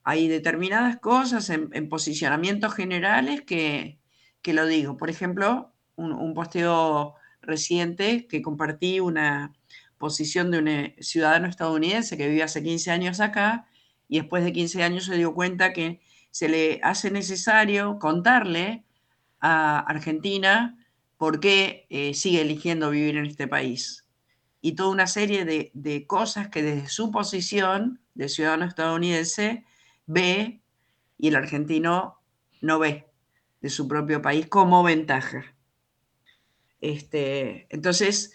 hay 0.04 0.28
determinadas 0.28 0.98
cosas 1.00 1.50
en, 1.50 1.90
posicionamientos 1.90 2.76
generales 2.76 3.42
que, 3.42 4.00
lo 4.44 4.68
digo. 4.68 4.98
Por 4.98 5.10
ejemplo, 5.10 5.74
un, 5.96 6.34
posteo 6.36 7.16
reciente 7.42 8.28
que 8.28 8.44
compartí 8.44 9.00
una 9.00 9.54
posición 9.98 10.52
de 10.52 10.60
un 10.60 11.04
ciudadano 11.04 11.48
estadounidense 11.48 12.18
que 12.18 12.28
vive 12.28 12.44
hace 12.44 12.62
15 12.62 12.92
años 12.92 13.20
acá 13.20 13.66
y 14.10 14.20
después 14.20 14.44
de 14.44 14.52
15 14.52 14.84
años 14.84 15.06
se 15.06 15.16
dio 15.16 15.34
cuenta 15.34 15.72
que 15.72 16.02
se 16.32 16.50
le 16.50 16.82
hace 16.84 17.12
necesario 17.12 17.98
contarle 18.00 18.84
a 19.40 19.80
Argentina 19.80 20.78
por 21.18 21.40
qué 21.40 21.88
eh, 21.90 22.14
sigue 22.14 22.42
eligiendo 22.42 22.90
vivir 22.90 23.16
en 23.16 23.26
este 23.26 23.48
país. 23.48 24.06
Y 24.62 24.74
toda 24.74 24.90
una 24.90 25.08
serie 25.08 25.46
de, 25.46 25.72
de 25.74 26.06
cosas 26.06 26.50
que 26.50 26.62
desde 26.62 26.90
su 26.90 27.12
posición 27.12 28.02
de 28.14 28.28
ciudadano 28.28 28.66
estadounidense 28.66 29.64
ve 30.06 30.62
y 31.18 31.30
el 31.30 31.38
argentino 31.38 32.20
no 32.62 32.80
ve 32.80 33.08
de 33.62 33.70
su 33.70 33.88
propio 33.88 34.22
país 34.22 34.48
como 34.48 34.84
ventaja. 34.84 35.56
Este, 36.82 37.68
entonces, 37.70 38.34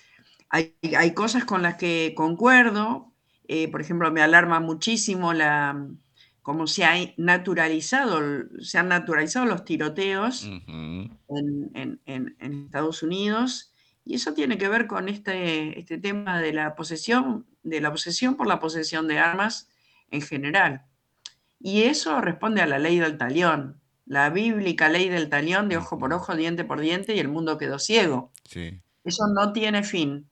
hay, 0.51 1.15
cosas 1.15 1.45
con 1.45 1.63
las 1.63 1.77
que 1.77 2.15
concuerdo. 2.17 3.13
Eh, 3.49 3.69
por 3.69 3.81
ejemplo, 3.81 4.11
me 4.11 4.23
alarma 4.23 4.61
muchísimo 4.61 5.33
la 5.33 5.89
cómo 6.45 6.67
se, 6.67 6.85
ha 6.85 6.95
naturalizado, 7.17 8.21
se 8.61 8.77
han 8.77 8.89
naturalizado 8.89 9.47
los 9.47 9.65
tiroteos 9.65 10.45
en, 10.45 11.19
Estados 12.07 13.03
Unidos. 13.03 13.73
Y 14.05 14.15
eso 14.15 14.35
tiene 14.35 14.59
que 14.59 14.69
ver 14.69 14.87
con 14.87 15.09
este, 15.09 15.79
este 15.79 15.97
tema 15.97 16.43
de 16.43 16.53
la 16.53 16.77
posesión, 16.77 17.47
de 17.63 17.81
la 17.81 17.91
posesión 17.91 18.37
por 18.37 18.47
la 18.47 18.61
posesión 18.61 19.09
de 19.09 19.19
armas 19.19 19.71
en 20.11 20.21
general. 20.21 20.83
Y 21.59 21.85
eso 21.85 22.21
responde 22.21 22.61
a 22.61 22.67
la 22.67 22.79
ley 22.79 22.99
del 22.99 23.17
talión, 23.17 23.81
la 24.05 24.29
bíblica 24.29 24.91
ley 24.91 25.09
del 25.09 25.31
talión 25.31 25.71
de 25.71 25.79
ojo 25.79 25.99
por 25.99 26.13
ojo, 26.13 26.37
diente 26.37 26.65
por 26.65 26.79
diente 26.79 27.15
y 27.15 27.21
el 27.21 27.29
mundo 27.29 27.57
quedó 27.57 27.79
ciego. 27.79 28.31
Eso 29.03 29.27
no 29.35 29.55
tiene 29.55 29.83
fin. 29.83 30.29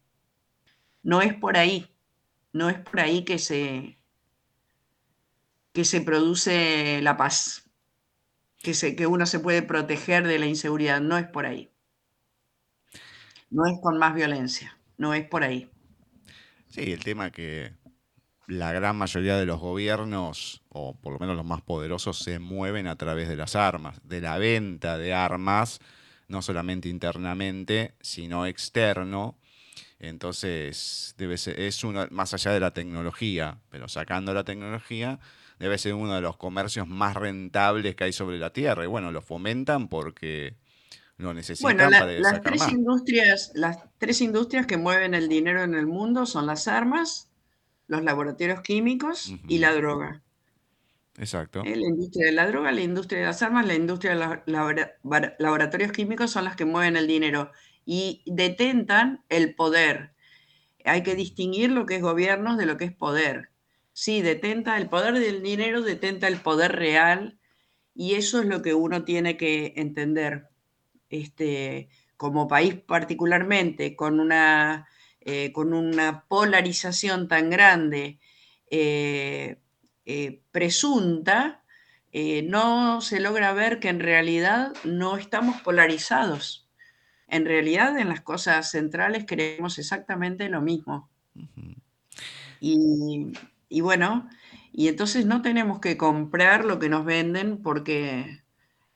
No 1.02 1.22
es 1.22 1.32
por 1.32 1.56
ahí. 1.56 1.91
No 2.52 2.68
es 2.68 2.78
por 2.78 3.00
ahí 3.00 3.24
que 3.24 3.38
se, 3.38 3.98
que 5.72 5.84
se 5.84 6.00
produce 6.00 7.00
la 7.02 7.16
paz, 7.16 7.70
que, 8.58 8.74
se, 8.74 8.94
que 8.94 9.06
uno 9.06 9.26
se 9.26 9.40
puede 9.40 9.62
proteger 9.62 10.26
de 10.26 10.38
la 10.38 10.46
inseguridad. 10.46 11.00
No 11.00 11.16
es 11.18 11.26
por 11.26 11.46
ahí. 11.46 11.70
No 13.50 13.66
es 13.66 13.78
con 13.82 13.98
más 13.98 14.14
violencia. 14.14 14.78
No 14.96 15.14
es 15.14 15.26
por 15.26 15.44
ahí. 15.44 15.70
Sí, 16.68 16.92
el 16.92 17.04
tema 17.04 17.30
que 17.30 17.74
la 18.46 18.72
gran 18.72 18.96
mayoría 18.96 19.36
de 19.36 19.46
los 19.46 19.60
gobiernos, 19.60 20.62
o 20.68 20.96
por 20.96 21.12
lo 21.12 21.18
menos 21.18 21.36
los 21.36 21.44
más 21.44 21.62
poderosos, 21.62 22.18
se 22.18 22.38
mueven 22.38 22.86
a 22.86 22.96
través 22.96 23.28
de 23.28 23.36
las 23.36 23.56
armas, 23.56 24.00
de 24.04 24.20
la 24.20 24.38
venta 24.38 24.98
de 24.98 25.14
armas, 25.14 25.80
no 26.28 26.42
solamente 26.42 26.88
internamente, 26.88 27.94
sino 28.00 28.46
externo. 28.46 29.38
Entonces, 30.02 31.14
debe 31.16 31.38
ser, 31.38 31.60
es 31.60 31.84
uno, 31.84 32.08
más 32.10 32.34
allá 32.34 32.50
de 32.50 32.58
la 32.58 32.74
tecnología, 32.74 33.58
pero 33.70 33.88
sacando 33.88 34.34
la 34.34 34.42
tecnología, 34.42 35.20
debe 35.60 35.78
ser 35.78 35.94
uno 35.94 36.16
de 36.16 36.20
los 36.20 36.36
comercios 36.36 36.88
más 36.88 37.14
rentables 37.14 37.94
que 37.94 38.04
hay 38.04 38.12
sobre 38.12 38.36
la 38.40 38.52
Tierra. 38.52 38.82
Y 38.82 38.88
bueno, 38.88 39.12
lo 39.12 39.22
fomentan 39.22 39.86
porque 39.86 40.56
lo 41.18 41.32
necesitan 41.32 41.76
para 41.76 42.18
las 42.18 42.40
tres 42.42 42.68
Industrias, 42.68 43.52
las 43.54 43.78
tres 43.98 44.20
industrias 44.20 44.66
que 44.66 44.76
mueven 44.76 45.14
el 45.14 45.28
dinero 45.28 45.62
en 45.62 45.74
el 45.74 45.86
mundo 45.86 46.26
son 46.26 46.46
las 46.46 46.66
armas, 46.66 47.30
los 47.86 48.02
laboratorios 48.02 48.60
químicos 48.62 49.32
y 49.46 49.58
la 49.58 49.72
droga. 49.72 50.20
Exacto. 51.16 51.62
Eh, 51.64 51.76
la 51.76 51.86
industria 51.86 52.26
de 52.26 52.32
la 52.32 52.48
droga, 52.48 52.72
la 52.72 52.80
industria 52.80 53.20
de 53.20 53.26
las 53.26 53.40
armas, 53.40 53.66
la 53.66 53.74
industria 53.74 54.16
de 54.16 54.40
los 54.46 54.74
laboratorios 55.38 55.92
químicos 55.92 56.32
son 56.32 56.44
las 56.44 56.56
que 56.56 56.64
mueven 56.64 56.96
el 56.96 57.06
dinero 57.06 57.52
y 57.84 58.22
detentan 58.26 59.24
el 59.28 59.54
poder. 59.54 60.14
Hay 60.84 61.02
que 61.02 61.14
distinguir 61.14 61.70
lo 61.70 61.86
que 61.86 61.96
es 61.96 62.02
gobierno 62.02 62.56
de 62.56 62.66
lo 62.66 62.76
que 62.76 62.86
es 62.86 62.92
poder. 62.92 63.50
Sí, 63.92 64.22
detenta 64.22 64.76
el 64.78 64.88
poder 64.88 65.18
del 65.18 65.42
dinero, 65.42 65.82
detenta 65.82 66.28
el 66.28 66.40
poder 66.40 66.72
real 66.72 67.38
y 67.94 68.14
eso 68.14 68.40
es 68.40 68.46
lo 68.46 68.62
que 68.62 68.74
uno 68.74 69.04
tiene 69.04 69.36
que 69.36 69.74
entender. 69.76 70.48
Este, 71.10 71.88
como 72.16 72.48
país 72.48 72.74
particularmente, 72.74 73.96
con 73.96 74.18
una 74.18 74.88
eh, 75.24 75.52
con 75.52 75.72
una 75.72 76.24
polarización 76.26 77.28
tan 77.28 77.48
grande 77.48 78.18
eh, 78.70 79.58
eh, 80.04 80.42
presunta, 80.50 81.62
no 82.44 83.00
se 83.00 83.20
logra 83.20 83.52
ver 83.54 83.80
que 83.80 83.88
en 83.88 84.00
realidad 84.00 84.72
no 84.84 85.16
estamos 85.16 85.60
polarizados. 85.62 86.61
En 87.32 87.46
realidad 87.46 87.98
en 87.98 88.10
las 88.10 88.20
cosas 88.20 88.70
centrales 88.70 89.24
creemos 89.26 89.78
exactamente 89.78 90.50
lo 90.50 90.60
mismo. 90.60 91.08
y, 92.60 93.80
bueno, 93.80 94.28
y 94.70 94.88
entonces 94.88 95.24
no 95.24 95.40
tenemos 95.40 95.80
que 95.80 95.96
comprar 95.96 96.66
lo 96.66 96.78
que 96.78 96.90
nos 96.90 97.06
venden 97.06 97.62
porque 97.62 98.42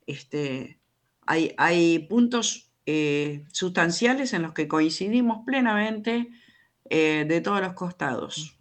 este, 0.06 0.78
hay, 1.26 1.54
hay 1.56 2.00
puntos 2.00 2.70
eh, 2.84 3.42
sustanciales 3.52 4.34
en 4.34 4.42
los 4.42 4.52
que 4.52 4.68
coincidimos 4.68 5.38
plenamente 5.46 6.28
eh, 6.90 7.24
de 7.26 7.40
todos 7.40 7.62
los 7.62 7.72
costados. 7.72 8.54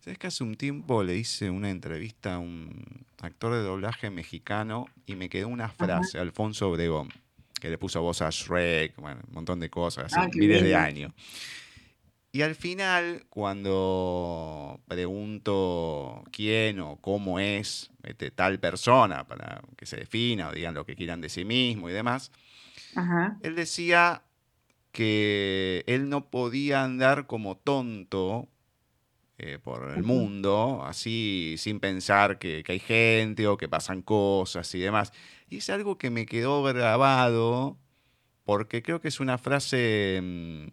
Sabes 0.00 0.18
que 0.18 0.26
hace 0.26 0.42
un 0.42 0.56
tiempo 0.56 1.04
le 1.04 1.16
hice 1.16 1.50
una 1.50 1.70
entrevista 1.70 2.34
a 2.34 2.38
un 2.40 3.06
actor 3.20 3.54
de 3.54 3.60
doblaje 3.60 4.10
mexicano 4.10 4.86
y 5.06 5.14
me 5.14 5.28
quedó 5.28 5.46
una 5.46 5.68
frase, 5.68 6.18
Alfonso 6.18 6.68
Obregón, 6.68 7.10
que 7.62 7.70
le 7.70 7.78
puso 7.78 8.02
voz 8.02 8.20
a 8.22 8.28
Shrek, 8.28 8.98
un 8.98 9.22
montón 9.30 9.60
de 9.60 9.70
cosas, 9.70 10.06
hace 10.06 10.18
ah, 10.18 10.28
miles 10.34 10.64
de 10.64 10.74
años. 10.74 11.12
Y 12.32 12.42
al 12.42 12.56
final, 12.56 13.24
cuando 13.30 14.80
pregunto 14.88 16.24
quién 16.32 16.80
o 16.80 16.96
cómo 16.96 17.38
es 17.38 17.92
este, 18.02 18.32
tal 18.32 18.58
persona, 18.58 19.28
para 19.28 19.62
que 19.76 19.86
se 19.86 19.96
defina 19.96 20.48
o 20.48 20.52
digan 20.52 20.74
lo 20.74 20.84
que 20.84 20.96
quieran 20.96 21.20
de 21.20 21.28
sí 21.28 21.44
mismo 21.44 21.88
y 21.88 21.92
demás, 21.92 22.32
él 23.42 23.54
decía 23.54 24.24
que 24.90 25.84
él 25.86 26.08
no 26.08 26.30
podía 26.30 26.82
andar 26.82 27.28
como 27.28 27.56
tonto 27.56 28.48
eh, 29.44 29.58
por 29.58 29.90
el 29.90 30.04
mundo, 30.04 30.84
así 30.86 31.56
sin 31.58 31.80
pensar 31.80 32.38
que, 32.38 32.62
hay 32.64 32.78
gente 32.78 33.48
o 33.48 33.56
que 33.56 33.68
pasan 33.68 34.00
cosas 34.00 34.72
y 34.76 34.78
demás. 34.78 35.12
Y 35.48 35.56
es 35.56 35.68
algo 35.68 35.98
que 35.98 36.10
me 36.10 36.26
quedó 36.26 36.62
grabado 36.62 37.76
porque 38.44 38.84
creo 38.84 39.00
que 39.00 39.08
es 39.08 39.18
una 39.18 39.38
frase 39.38 40.20
mm, 40.22 40.66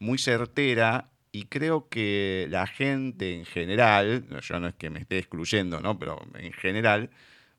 muy 0.00 0.16
certera 0.16 1.10
y 1.30 1.44
creo 1.44 1.90
que 1.90 2.46
la 2.48 2.66
gente 2.66 3.34
en 3.34 3.44
general, 3.44 4.24
yo 4.40 4.60
no 4.60 4.68
es 4.68 4.74
que 4.76 4.88
me 4.88 5.00
esté 5.00 5.18
excluyendo, 5.18 5.80
¿no? 5.82 5.98
pero 5.98 6.18
en 6.38 6.54
general, 6.54 7.10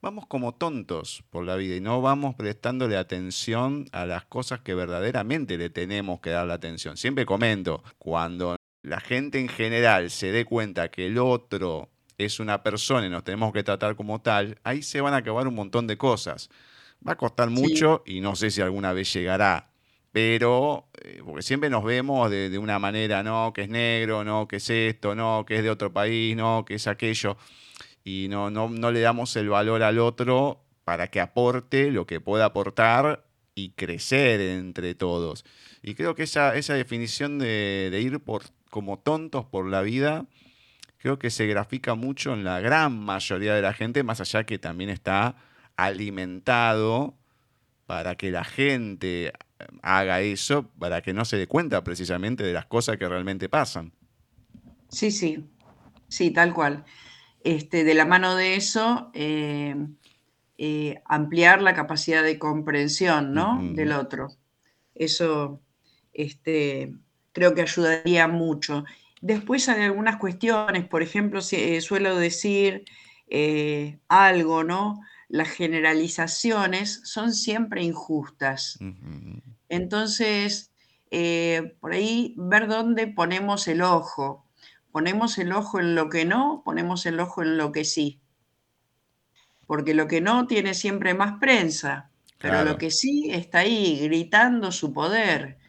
vamos 0.02 0.26
como 0.26 0.56
tontos 0.56 1.24
por 1.30 1.46
la 1.46 1.56
vida 1.56 1.76
y 1.76 1.82
no 1.82 2.02
vamos 2.02 2.34
prestándole 2.34 2.98
atención 2.98 3.86
a 3.91 4.08
las 4.08 4.26
cosas 4.26 4.62
que 4.62 4.74
verdaderamente 4.74 5.60
le 5.60 5.70
tenemos 5.70 6.20
que 6.20 6.32
dar 6.32 6.48
la 6.48 6.56
atención. 6.56 6.98
Siempre 6.98 7.28
comento, 7.28 7.84
cuando 8.00 8.58
la 8.88 9.00
gente 9.00 9.39
en 9.39 9.50
general 9.50 10.10
se 10.10 10.32
dé 10.32 10.45
cuenta 10.45 10.89
que 10.89 11.08
el 11.08 11.17
otro 11.17 11.89
es 12.17 12.39
una 12.39 12.63
persona 12.63 13.06
y 13.06 13.10
nos 13.10 13.23
tenemos 13.23 13.54
que 13.54 13.63
tratar 13.63 13.95
como 13.95 14.21
tal, 14.21 14.60
ahí 14.63 14.82
se 14.82 15.02
van 15.02 15.13
a 15.13 15.17
acabar 15.17 15.47
un 15.47 15.56
montón 15.56 15.88
de 15.88 15.97
cosas. 15.97 16.50
Va 17.08 17.13
a 17.13 17.17
costar 17.17 17.50
mucho 17.50 18.02
y 18.06 18.21
no 18.21 18.36
sé 18.36 18.50
si 18.50 18.62
alguna 18.62 18.93
vez 18.93 19.13
llegará, 19.13 19.69
pero 20.12 20.88
eh, 21.04 21.21
porque 21.23 21.43
siempre 21.43 21.69
nos 21.69 21.84
vemos 21.84 22.32
de, 22.32 22.50
de, 22.50 22.58
una 22.58 22.80
manera, 22.80 23.21
no, 23.21 23.54
que 23.54 23.63
es 23.63 23.69
negro, 23.69 24.23
no, 24.23 24.47
que 24.47 24.56
es 24.56 24.69
esto, 24.69 25.13
no, 25.13 25.45
que 25.45 25.58
es 25.58 25.63
de 25.63 25.69
otro 25.69 25.93
país, 25.93 26.36
no, 26.36 26.65
que 26.65 26.76
es 26.76 26.88
aquello 26.88 27.38
y 28.08 28.28
no, 28.30 28.50
no, 28.50 28.69
no 28.69 28.91
le 28.91 29.02
damos 29.02 29.36
el 29.36 29.50
valor 29.50 29.84
al 29.84 30.00
otro 30.00 30.63
para 30.86 31.10
que 31.10 31.19
aporte 31.19 31.91
lo 31.91 32.08
que 32.08 32.21
pueda 32.21 32.45
aportar 32.45 33.28
y 33.54 33.71
crecer 33.71 34.39
entre 34.39 34.95
todos. 34.95 35.43
Y 35.84 35.93
creo 35.95 36.15
que 36.15 36.23
esa, 36.23 36.56
esa 36.56 36.73
definición 36.76 37.38
de, 37.38 38.00
ir 38.02 38.19
por, 38.21 38.43
como 38.69 38.99
tontos 38.99 39.45
por 39.45 39.67
la 39.67 39.82
vida 39.82 40.25
creo 40.97 41.19
que 41.19 41.30
se 41.30 41.47
grafica 41.47 41.95
mucho 41.95 42.34
en 42.34 42.43
la 42.43 42.60
gran 42.60 42.99
mayoría 42.99 43.56
de 43.56 43.62
la 43.62 43.73
gente, 43.73 44.03
más 44.03 44.19
allá 44.19 44.45
que 44.45 44.60
también 44.60 44.89
está 44.89 45.36
alimentado 45.75 47.15
para 47.86 48.15
que 48.15 48.32
la 48.32 48.43
gente 48.43 49.32
haga 49.82 50.21
eso, 50.21 50.67
para 50.80 51.01
que 51.01 51.13
no 51.13 51.23
se 51.23 51.38
dé 51.38 51.47
cuenta 51.47 51.84
precisamente 51.84 52.43
de 52.43 52.53
las 52.53 52.65
cosas 52.65 52.97
que 52.97 53.08
realmente 53.08 53.47
pasan. 53.47 53.93
Sí, 54.89 55.12
sí, 55.12 55.45
sí, 56.08 56.32
tal 56.32 56.53
cual. 56.53 56.84
Este, 57.43 57.84
de 57.84 57.93
la 57.93 58.06
mano 58.06 58.36
de 58.36 58.56
eso, 58.56 59.10
eh, 59.13 59.75
eh, 60.58 61.01
ampliar 61.06 61.62
la 61.62 61.73
capacidad 61.73 62.23
de 62.23 62.39
comprensión 62.39 63.34
¿no? 63.34 63.60
del 63.73 63.93
otro. 63.93 64.30
Eso 64.93 65.62
este, 66.12 66.93
creo 67.38 67.54
que 67.54 67.62
ayudaría 67.62 68.28
mucho. 68.28 68.84
Después 69.21 69.69
hay 69.69 69.84
algunas 69.84 70.17
cuestiones, 70.17 70.88
por 70.88 71.04
ejemplo, 71.04 71.39
eh, 71.52 71.82
suelo 71.82 72.17
decir 72.17 72.84
algo, 74.08 74.63
¿no? 74.63 75.00
Las 75.30 75.50
generalizaciones 75.50 77.02
son 77.04 77.32
siempre 77.32 77.84
injustas. 77.84 78.80
Entonces, 79.69 80.71
por 81.80 81.93
ahí 81.93 82.34
ver 82.38 82.67
dónde 82.67 83.06
ponemos 83.06 83.67
el 83.67 83.84
ojo. 83.84 84.45
Ponemos 84.91 85.38
el 85.38 85.52
ojo 85.52 85.80
en 85.80 85.93
lo 85.93 86.10
que 86.10 86.26
no, 86.26 86.63
ponemos 86.65 87.06
el 87.06 87.19
ojo 87.19 87.43
en 87.43 87.58
lo 87.58 87.71
que 87.71 87.86
sí. 87.86 88.19
Porque 89.67 89.93
lo 89.93 90.08
que 90.08 90.21
no 90.21 90.47
tiene 90.47 90.73
siempre 90.73 91.13
más 91.13 91.38
prensa, 91.39 92.10
pero 92.39 92.63
lo 92.63 92.80
que 92.80 92.89
sí 92.89 93.30
está 93.30 93.60
ahí 93.60 94.00
gritando 94.02 94.71
su 94.71 94.91
poder. 94.91 95.60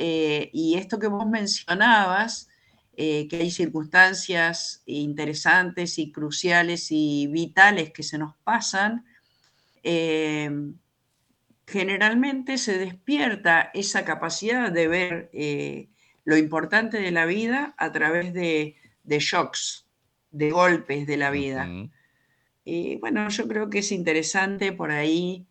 Eh, 0.00 0.50
y 0.52 0.76
esto 0.76 1.00
que 1.00 1.08
vos 1.08 1.26
mencionabas, 1.26 2.48
eh, 2.96 3.26
que 3.26 3.38
hay 3.38 3.50
circunstancias 3.50 4.80
interesantes 4.86 5.98
y 5.98 6.12
cruciales 6.12 6.92
y 6.92 7.26
vitales 7.26 7.90
que 7.90 8.04
se 8.04 8.16
nos 8.16 8.36
pasan, 8.44 9.04
eh, 9.82 10.52
generalmente 11.66 12.58
se 12.58 12.78
despierta 12.78 13.72
esa 13.74 14.04
capacidad 14.04 14.70
de 14.70 14.86
ver 14.86 15.30
lo 16.24 16.36
importante 16.36 17.00
de 17.00 17.10
la 17.10 17.26
vida 17.26 17.74
a 17.76 17.90
través 17.90 18.32
de, 18.32 18.76
shocks, 19.04 19.84
de 20.30 20.52
golpes 20.52 21.08
de 21.08 21.16
la 21.16 21.32
vida. 21.32 21.68
Y 22.64 22.96
bueno, 22.98 23.28
yo 23.30 23.48
creo 23.48 23.68
que 23.68 23.80
es 23.80 23.90
interesante 23.90 24.72
por 24.72 24.92
ahí 24.92 25.44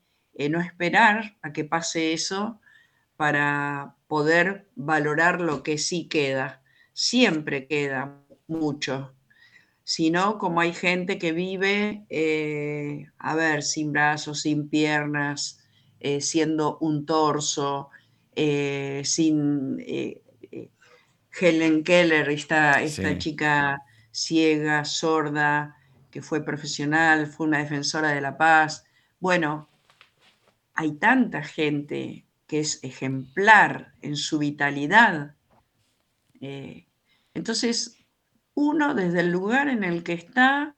no 0.49 0.61
esperar 0.61 1.35
a 1.41 1.51
que 1.51 1.65
pase 1.65 2.13
eso 2.13 2.61
para 3.17 3.95
poder 4.07 4.69
valorar 4.75 5.41
lo 5.41 5.63
que 5.63 5.77
sí 5.77 6.07
queda. 6.07 6.61
Siempre 6.93 7.67
queda 7.67 8.23
mucho. 8.47 9.13
Si 9.83 10.11
no, 10.11 10.37
como 10.37 10.61
hay 10.61 10.73
gente 10.73 11.17
que 11.17 11.31
vive, 11.31 12.05
eh, 12.09 13.07
a 13.17 13.35
ver, 13.35 13.63
sin 13.63 13.91
brazos, 13.91 14.41
sin 14.41 14.69
piernas, 14.69 15.59
eh, 15.99 16.21
siendo 16.21 16.77
un 16.79 17.05
torso, 17.05 17.89
sin 18.35 19.79
Helen 21.39 21.83
Keller, 21.83 22.29
esta, 22.29 22.81
esta 22.83 23.17
chica 23.17 23.81
ciega, 24.11 24.85
sorda, 24.85 25.75
que 26.09 26.21
fue 26.21 26.43
profesional, 26.43 27.27
fue 27.27 27.47
una 27.47 27.59
defensora 27.59 28.09
de 28.09 28.21
la 28.21 28.37
paz. 28.37 28.85
Bueno, 29.19 29.69
hay 30.73 30.93
tanta 30.93 31.43
gente 31.43 32.26
que 32.47 32.59
es 32.59 32.83
ejemplar 32.83 33.93
en 34.01 34.15
su 34.15 34.39
vitalidad. 34.39 35.35
Eh, 36.39 36.87
entonces, 37.33 37.97
uno 38.55 38.95
desde 38.95 39.19
el 39.19 39.29
lugar 39.29 39.67
en 39.67 39.83
el 39.83 40.03
que 40.03 40.13
está 40.13 40.75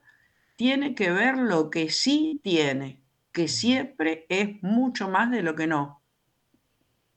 tiene 0.56 0.96
que 0.96 1.12
ver 1.12 1.38
lo 1.38 1.70
que 1.70 1.90
sí 1.90 2.42
tiene, 2.44 3.02
que 3.32 3.48
siempre 3.48 4.26
es 4.28 4.62
mucho 4.62 5.08
más 5.08 5.32
de 5.32 5.42
lo 5.42 5.56
que 5.56 5.68
no. 5.68 6.02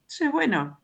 Entonces, 0.02 0.30
bueno, 0.30 0.80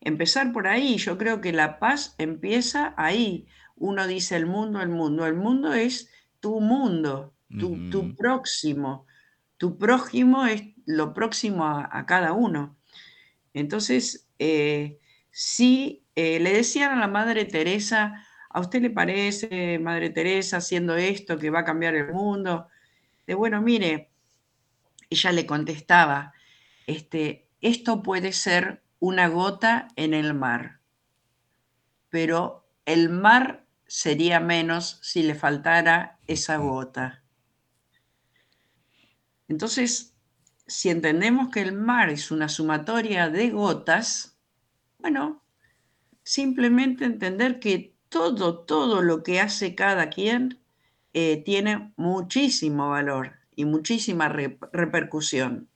empezar 0.00 0.52
por 0.52 0.68
ahí. 0.68 0.98
Yo 0.98 1.18
creo 1.18 1.40
que 1.40 1.52
la 1.52 1.78
paz 1.78 2.14
empieza 2.18 2.94
ahí. 2.96 3.48
Uno 3.74 4.06
dice 4.06 4.36
el 4.36 4.46
mundo, 4.46 4.80
el 4.80 4.88
mundo. 4.88 5.26
El 5.26 5.34
mundo 5.34 5.72
es 5.72 6.10
tu 6.38 6.60
mundo, 6.60 7.34
tu, 7.58 8.14
próximo. 8.14 9.06
Tu 9.58 9.78
prójimo 9.78 10.46
es 10.46 10.62
lo 10.84 11.14
próximo 11.14 11.66
a, 11.66 12.04
cada 12.06 12.32
uno. 12.32 12.76
Entonces, 13.54 14.28
eh, 14.38 14.98
si 15.30 16.04
eh, 16.14 16.40
le 16.40 16.52
decían 16.52 16.92
a 16.92 17.00
la 17.00 17.08
Madre 17.08 17.44
Teresa, 17.44 18.26
¿a 18.50 18.60
usted 18.60 18.82
le 18.82 18.90
parece, 18.90 19.78
Madre 19.78 20.10
Teresa, 20.10 20.58
haciendo 20.58 20.96
esto 20.96 21.38
que 21.38 21.50
va 21.50 21.60
a 21.60 21.64
cambiar 21.64 21.94
el 21.94 22.12
mundo? 22.12 22.68
De 23.26 23.34
bueno, 23.34 23.60
mire, 23.62 24.10
ella 25.10 25.32
le 25.32 25.46
contestaba, 25.46 26.32
este, 26.86 27.48
esto 27.60 28.02
puede 28.02 28.32
ser 28.32 28.82
una 28.98 29.28
gota 29.28 29.88
en 29.96 30.14
el 30.14 30.34
mar. 30.34 30.80
Pero 32.08 32.66
el 32.84 33.08
mar 33.08 33.66
sería 33.86 34.40
menos 34.40 34.98
si 35.02 35.22
le 35.22 35.34
faltara 35.34 36.18
esa 36.26 36.56
gota. 36.56 37.22
Entonces, 39.48 40.14
si 40.66 40.90
entendemos 40.90 41.50
que 41.50 41.60
el 41.60 41.72
mar 41.72 42.10
es 42.10 42.30
una 42.30 42.48
sumatoria 42.48 43.30
de 43.30 43.50
gotas, 43.50 44.36
bueno, 44.98 45.42
simplemente 46.22 47.04
entender 47.04 47.60
que 47.60 47.94
todo, 48.08 48.60
todo 48.60 49.02
lo 49.02 49.22
que 49.22 49.40
hace 49.40 49.74
cada 49.74 50.10
quien 50.10 50.60
eh, 51.14 51.42
tiene 51.44 51.92
muchísimo 51.96 52.90
valor 52.90 53.36
y 53.54 53.64
muchísima 53.64 54.28
repercusión. 54.28 55.68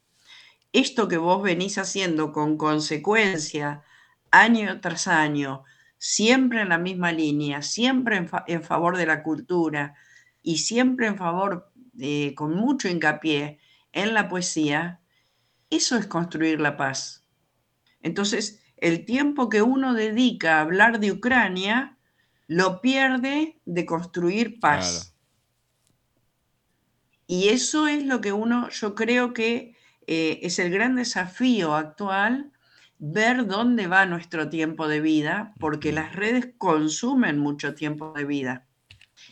Esto 0.72 1.08
que 1.08 1.16
vos 1.16 1.42
venís 1.42 1.78
haciendo 1.78 2.32
con 2.32 2.56
consecuencia 2.56 3.82
año 4.30 4.80
tras 4.80 5.08
año, 5.08 5.64
siempre 5.98 6.62
en 6.62 6.68
la 6.68 6.78
misma 6.78 7.12
línea, 7.12 7.62
siempre 7.62 8.16
en, 8.46 8.62
favor 8.62 8.96
de 8.96 9.06
la 9.06 9.22
cultura 9.22 9.94
y 10.42 10.58
siempre 10.58 11.06
en 11.06 11.16
favor, 11.16 11.72
con 12.34 12.54
mucho 12.54 12.88
hincapié 12.88 13.59
en 13.92 14.14
la 14.14 14.28
poesía, 14.28 15.00
eso 15.70 15.96
es 15.96 16.06
construir 16.06 16.60
la 16.60 16.76
paz. 16.76 17.24
Entonces, 18.02 18.62
el 18.76 19.04
tiempo 19.04 19.48
que 19.48 19.62
uno 19.62 19.94
dedica 19.94 20.58
a 20.58 20.62
hablar 20.62 21.00
de 21.00 21.12
Ucrania, 21.12 21.98
lo 22.46 22.80
pierde 22.80 23.60
de 23.64 23.86
construir 23.86 24.58
paz. 24.58 25.14
Y 27.26 27.48
eso 27.50 27.86
es 27.86 28.04
lo 28.04 28.20
que 28.20 28.32
uno, 28.32 28.68
yo 28.70 28.94
creo 28.96 29.32
que 29.32 29.76
eh, 30.06 30.40
es 30.42 30.58
el 30.58 30.70
gran 30.70 30.96
desafío 30.96 31.76
actual 31.76 32.50
ver 32.98 33.46
dónde 33.46 33.86
va 33.86 34.04
nuestro 34.04 34.48
tiempo 34.48 34.88
de 34.88 35.00
vida, 35.00 35.54
porque 35.60 35.92
las 35.92 36.16
redes 36.16 36.50
consumen 36.58 37.38
mucho 37.38 37.74
tiempo 37.74 38.12
de 38.12 38.24
vida. 38.24 38.66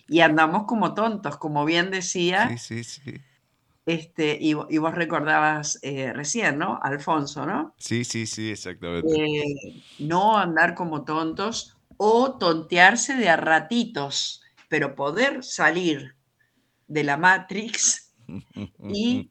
Y 0.07 0.21
andamos 0.21 0.65
como 0.65 0.95
tontos, 0.95 1.37
como 1.39 1.65
bien 1.65 1.91
decía. 1.91 2.49
Sí, 2.51 2.59
sí, 2.59 2.85
sí. 2.85 3.21
Este, 3.89 4.37
y, 4.39 4.53
vos 4.53 4.95
recordabas 4.95 5.79
eh, 5.81 6.13
recién, 6.13 6.59
¿no? 6.59 6.79
Alfonso, 6.83 7.47
¿no? 7.47 7.75
Sí, 7.79 8.05
sí, 8.05 8.27
sí, 8.27 8.51
exactamente. 8.51 9.09
Eh, 9.19 9.83
no 10.01 10.37
andar 10.37 10.75
como 10.75 11.07
tontos 11.07 11.79
o 11.97 12.37
tontearse 12.37 13.17
de 13.17 13.31
a 13.31 13.39
ratitos, 13.39 14.43
pero 14.69 14.95
poder 14.95 15.43
salir 15.43 16.17
de 16.87 17.03
la 17.03 17.17
Matrix 17.17 18.15
y 18.91 19.31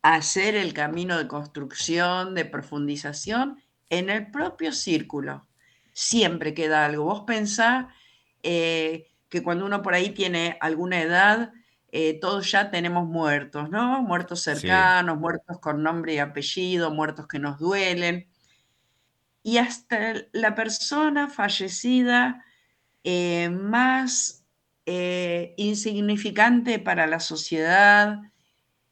hacer 0.00 0.54
el 0.54 0.74
camino 0.74 1.18
de 1.18 1.26
construcción, 1.26 2.36
de 2.36 2.44
profundización 2.44 3.60
en 3.90 4.10
el 4.10 4.30
propio 4.30 4.70
círculo. 4.70 5.48
Siempre 5.92 6.54
queda 6.54 6.84
algo. 6.84 7.02
Vos 7.02 7.24
pensás 7.26 7.86
eh, 8.44 9.08
que 9.28 9.42
cuando 9.42 9.66
uno 9.66 9.82
por 9.82 9.94
ahí 9.94 10.10
tiene 10.10 10.56
alguna 10.60 11.02
edad, 11.02 11.52
eh, 11.92 12.18
todos 12.20 12.50
ya 12.50 12.70
tenemos 12.70 13.06
muertos, 13.06 13.70
¿no? 13.70 14.02
Muertos 14.02 14.42
cercanos, 14.42 15.18
muertos 15.18 15.58
con 15.60 15.82
nombre 15.82 16.14
y 16.14 16.18
apellido, 16.18 16.90
muertos 16.90 17.28
que 17.28 17.38
nos 17.38 17.58
duelen. 17.58 18.28
Y 19.42 19.58
hasta 19.58 20.14
la 20.32 20.54
persona 20.54 21.28
fallecida 21.28 22.44
eh, 23.04 23.50
más 23.50 24.44
insignificante 24.84 26.80
para 26.80 27.06
la 27.06 27.20
sociedad, 27.20 28.18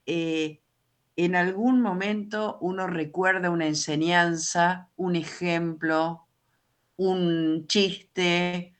en 0.06 1.36
algún 1.36 1.82
momento 1.82 2.58
uno 2.60 2.86
recuerda 2.86 3.50
una 3.50 3.66
enseñanza, 3.66 4.88
un 4.96 5.16
ejemplo, 5.16 6.28
un 6.96 7.66
chiste, 7.66 8.74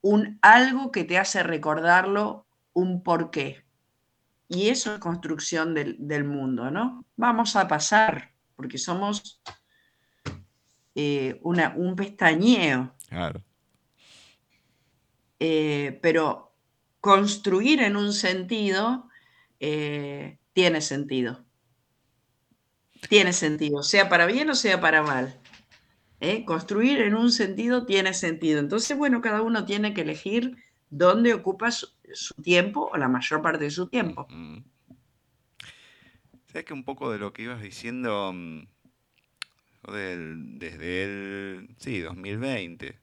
un 0.00 0.38
algo 0.42 0.90
que 0.90 1.04
te 1.04 1.18
hace 1.18 1.44
recordarlo, 1.44 2.47
un 2.78 3.02
porqué. 3.02 3.64
Y 4.48 4.68
eso 4.68 4.94
es 4.94 5.00
construcción 5.00 5.74
del, 5.74 6.24
mundo, 6.24 6.70
¿no? 6.70 7.04
Vamos 7.16 7.54
a 7.56 7.68
pasar, 7.68 8.32
porque 8.56 8.78
somos 8.78 9.42
eh, 10.94 11.38
una, 11.42 11.74
un 11.76 11.96
pestañeo. 11.96 12.94
Claro. 13.08 13.42
eh, 15.40 15.98
pero 16.02 16.54
construir 17.00 17.80
en 17.80 17.96
un 17.96 18.12
sentido 18.12 19.08
eh, 19.60 20.38
tiene 20.52 20.80
sentido. 20.80 21.44
Tiene 23.08 23.32
sentido, 23.32 23.82
sea 23.82 24.08
para 24.08 24.26
bien 24.26 24.50
o 24.50 24.54
sea 24.54 24.80
para 24.80 25.02
mal. 25.02 25.38
¿eh? 26.20 26.44
Construir 26.44 27.00
en 27.00 27.14
un 27.14 27.32
sentido 27.32 27.86
tiene 27.86 28.14
sentido. 28.14 28.60
Entonces, 28.60 28.96
bueno, 28.96 29.20
cada 29.20 29.42
uno 29.42 29.64
tiene 29.64 29.94
que 29.94 30.02
elegir 30.02 30.56
dónde 30.90 31.34
ocupa 31.34 31.70
su, 31.70 31.88
tiempo 32.42 32.90
o 32.92 32.96
la 32.96 33.08
mayor 33.08 33.42
parte 33.42 33.64
de 33.64 33.70
su 33.70 33.88
tiempo. 33.88 34.26
¿Sabes 36.46 36.64
que 36.64 36.72
un 36.72 36.84
poco 36.84 37.10
de 37.12 37.18
lo 37.18 37.32
que 37.32 37.42
ibas 37.42 37.60
diciendo 37.60 38.32
mm, 38.32 38.62
desde 39.92 41.04
el, 41.04 41.74
sí, 41.78 42.00
2020? 42.00 42.98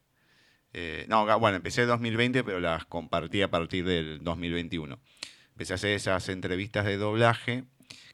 Eh, 0.74 1.06
no, 1.08 1.26
bueno, 1.40 1.58
empecé 1.58 1.84
en 1.84 1.88
2020, 1.88 2.44
pero 2.44 2.60
las 2.60 2.86
compartí 2.86 3.42
a 3.42 3.50
partir 3.50 3.86
del 3.86 4.24
2021. 4.24 5.00
Empecé 5.52 5.74
a 5.74 5.76
hacer 5.76 5.92
esas 5.92 6.28
entrevistas 6.28 6.86
de 6.86 6.98
doblaje 6.98 7.64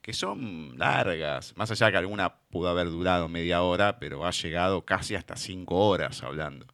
que 0.02 0.14
son 0.14 0.78
largas, 0.78 1.56
más 1.58 1.72
allá 1.72 1.92
que 1.92 1.98
alguna 1.98 2.36
pudo 2.50 2.70
haber 2.70 2.88
durado 2.88 3.28
media 3.30 3.62
hora, 3.62 4.00
pero 4.00 4.26
ha 4.26 4.32
llegado 4.32 4.84
casi 4.84 5.16
hasta 5.16 5.36
cinco 5.36 5.88
horas 5.88 6.24
hablando. 6.24 6.66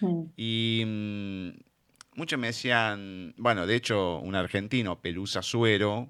Mm. 0.00 0.22
Y 0.36 0.82
mm, 0.86 1.65
muchos 2.16 2.38
me 2.38 2.48
decían, 2.48 3.34
bueno, 3.36 3.66
de 3.66 3.76
hecho, 3.76 4.18
un 4.18 4.34
argentino, 4.34 5.00
Pelusa 5.00 5.42
Suero, 5.42 6.08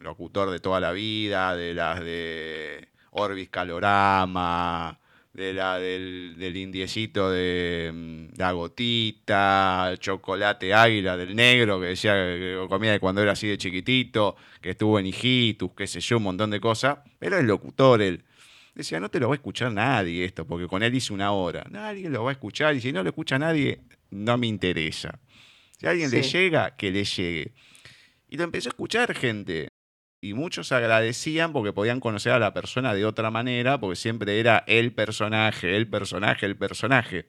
locutor 0.00 0.50
de 0.50 0.60
toda 0.60 0.80
la 0.80 0.92
vida, 0.92 1.54
de 1.54 1.74
las 1.74 2.00
de 2.00 2.88
Orbis 3.10 3.50
Calorama, 3.50 4.98
de 5.32 5.52
la 5.52 5.78
del, 5.78 6.36
del 6.38 6.56
indiecito 6.56 7.30
de 7.30 7.90
mm, 7.92 8.38
la 8.38 8.52
gotita, 8.52 9.94
chocolate 9.98 10.74
águila 10.74 11.16
del 11.16 11.34
negro, 11.36 11.80
que 11.80 11.86
decía 11.86 12.14
que 12.14 12.66
comía 12.68 12.98
cuando 12.98 13.22
era 13.22 13.32
así 13.32 13.46
de 13.46 13.58
chiquitito, 13.58 14.36
que 14.60 14.70
estuvo 14.70 14.98
en 14.98 15.06
Hijitus, 15.06 15.70
qué 15.76 15.86
sé 15.86 16.00
yo, 16.00 16.16
un 16.16 16.24
montón 16.24 16.50
de 16.50 16.60
cosas. 16.60 16.98
Pero 17.18 17.38
el 17.38 17.46
locutor, 17.46 18.02
él 18.02 18.24
decía, 18.74 19.00
no 19.00 19.10
te 19.10 19.20
lo 19.20 19.28
va 19.28 19.34
a 19.34 19.36
escuchar 19.36 19.72
nadie 19.72 20.24
esto, 20.24 20.46
porque 20.46 20.66
con 20.66 20.82
él 20.82 20.94
hice 20.94 21.12
una 21.12 21.32
hora. 21.32 21.64
Nadie 21.70 22.08
lo 22.08 22.24
va 22.24 22.30
a 22.30 22.32
escuchar, 22.32 22.74
y 22.74 22.80
si 22.80 22.92
no 22.92 23.02
lo 23.02 23.10
escucha 23.10 23.38
nadie, 23.38 23.80
no 24.10 24.36
me 24.38 24.46
interesa. 24.46 25.18
Si 25.82 25.88
a 25.88 25.90
alguien 25.90 26.12
le 26.12 26.22
llega, 26.22 26.76
que 26.76 26.92
le 26.92 27.02
llegue. 27.02 27.54
Y 28.28 28.36
lo 28.36 28.44
empezó 28.44 28.68
a 28.68 28.70
escuchar 28.70 29.12
gente 29.16 29.66
y 30.20 30.32
muchos 30.32 30.70
agradecían 30.70 31.52
porque 31.52 31.72
podían 31.72 31.98
conocer 31.98 32.30
a 32.30 32.38
la 32.38 32.54
persona 32.54 32.94
de 32.94 33.04
otra 33.04 33.32
manera, 33.32 33.80
porque 33.80 33.96
siempre 33.96 34.38
era 34.38 34.62
el 34.68 34.94
personaje, 34.94 35.76
el 35.76 35.90
personaje, 35.90 36.46
el 36.46 36.56
personaje. 36.56 37.26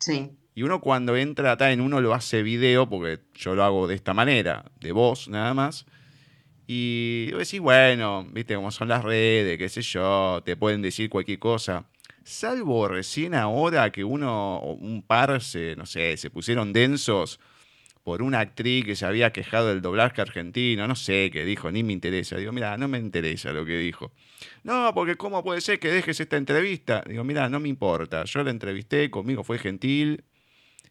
Sí. 0.00 0.32
Y 0.56 0.64
uno 0.64 0.80
cuando 0.80 1.16
entra 1.16 1.52
acá 1.52 1.70
en 1.70 1.80
uno 1.80 2.00
lo 2.00 2.14
hace 2.14 2.42
video, 2.42 2.88
porque 2.88 3.20
yo 3.36 3.54
lo 3.54 3.62
hago 3.62 3.86
de 3.86 3.94
esta 3.94 4.12
manera, 4.12 4.64
de 4.80 4.90
voz 4.90 5.28
nada 5.28 5.54
más. 5.54 5.86
Y 6.66 7.26
decís, 7.26 7.60
bueno, 7.60 8.26
viste 8.32 8.56
cómo 8.56 8.72
son 8.72 8.88
las 8.88 9.04
redes, 9.04 9.56
qué 9.56 9.68
sé 9.68 9.82
yo, 9.82 10.42
te 10.44 10.56
pueden 10.56 10.82
decir 10.82 11.08
cualquier 11.08 11.38
cosa. 11.38 11.88
Salvo 12.24 12.88
recién 12.88 13.36
ahora 13.36 13.92
que 13.92 14.02
uno, 14.02 14.58
un 14.58 15.04
par, 15.06 15.40
se, 15.40 15.76
no 15.76 15.86
sé, 15.86 16.16
se 16.16 16.28
pusieron 16.28 16.72
densos 16.72 17.38
por 18.02 18.22
una 18.22 18.40
actriz 18.40 18.84
que 18.84 18.96
se 18.96 19.06
había 19.06 19.32
quejado 19.32 19.68
del 19.68 19.80
doblaje 19.80 20.20
argentino, 20.20 20.88
no 20.88 20.96
sé 20.96 21.30
qué 21.32 21.44
dijo, 21.44 21.70
ni 21.70 21.82
me 21.84 21.92
interesa. 21.92 22.36
Digo, 22.36 22.50
mira, 22.52 22.76
no 22.76 22.88
me 22.88 22.98
interesa 22.98 23.52
lo 23.52 23.64
que 23.64 23.78
dijo. 23.78 24.12
No, 24.64 24.92
porque 24.94 25.16
¿cómo 25.16 25.42
puede 25.44 25.60
ser 25.60 25.78
que 25.78 25.88
dejes 25.88 26.18
esta 26.18 26.36
entrevista? 26.36 27.04
Digo, 27.06 27.22
mira, 27.22 27.48
no 27.48 27.60
me 27.60 27.68
importa. 27.68 28.24
Yo 28.24 28.42
la 28.42 28.50
entrevisté, 28.50 29.10
conmigo 29.10 29.44
fue 29.44 29.58
gentil 29.58 30.24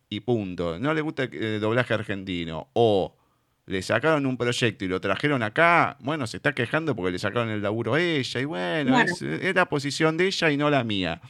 y 0.10 0.22
punto. 0.22 0.80
No 0.80 0.94
le 0.94 1.02
gusta 1.02 1.24
el 1.24 1.60
doblaje 1.60 1.94
argentino. 1.94 2.70
O 2.74 3.18
le 3.66 3.82
sacaron 3.82 4.26
un 4.26 4.38
proyecto 4.38 4.86
y 4.86 4.88
lo 4.88 5.02
trajeron 5.02 5.44
acá, 5.44 5.98
bueno, 6.00 6.28
se 6.28 6.38
está 6.38 6.54
quejando 6.54 6.96
porque 6.96 7.12
le 7.12 7.20
sacaron 7.20 7.50
el 7.50 7.62
laburo 7.62 7.96
a 7.96 8.02
ella. 8.02 8.40
Y 8.40 8.46
bueno, 8.46 9.00
Es, 9.02 9.22
es 9.22 9.56
la 9.56 9.66
posición 9.68 10.16
de 10.16 10.28
ella 10.28 10.50
y 10.50 10.58
no 10.58 10.70
la 10.70 10.84
mía. 10.86 11.22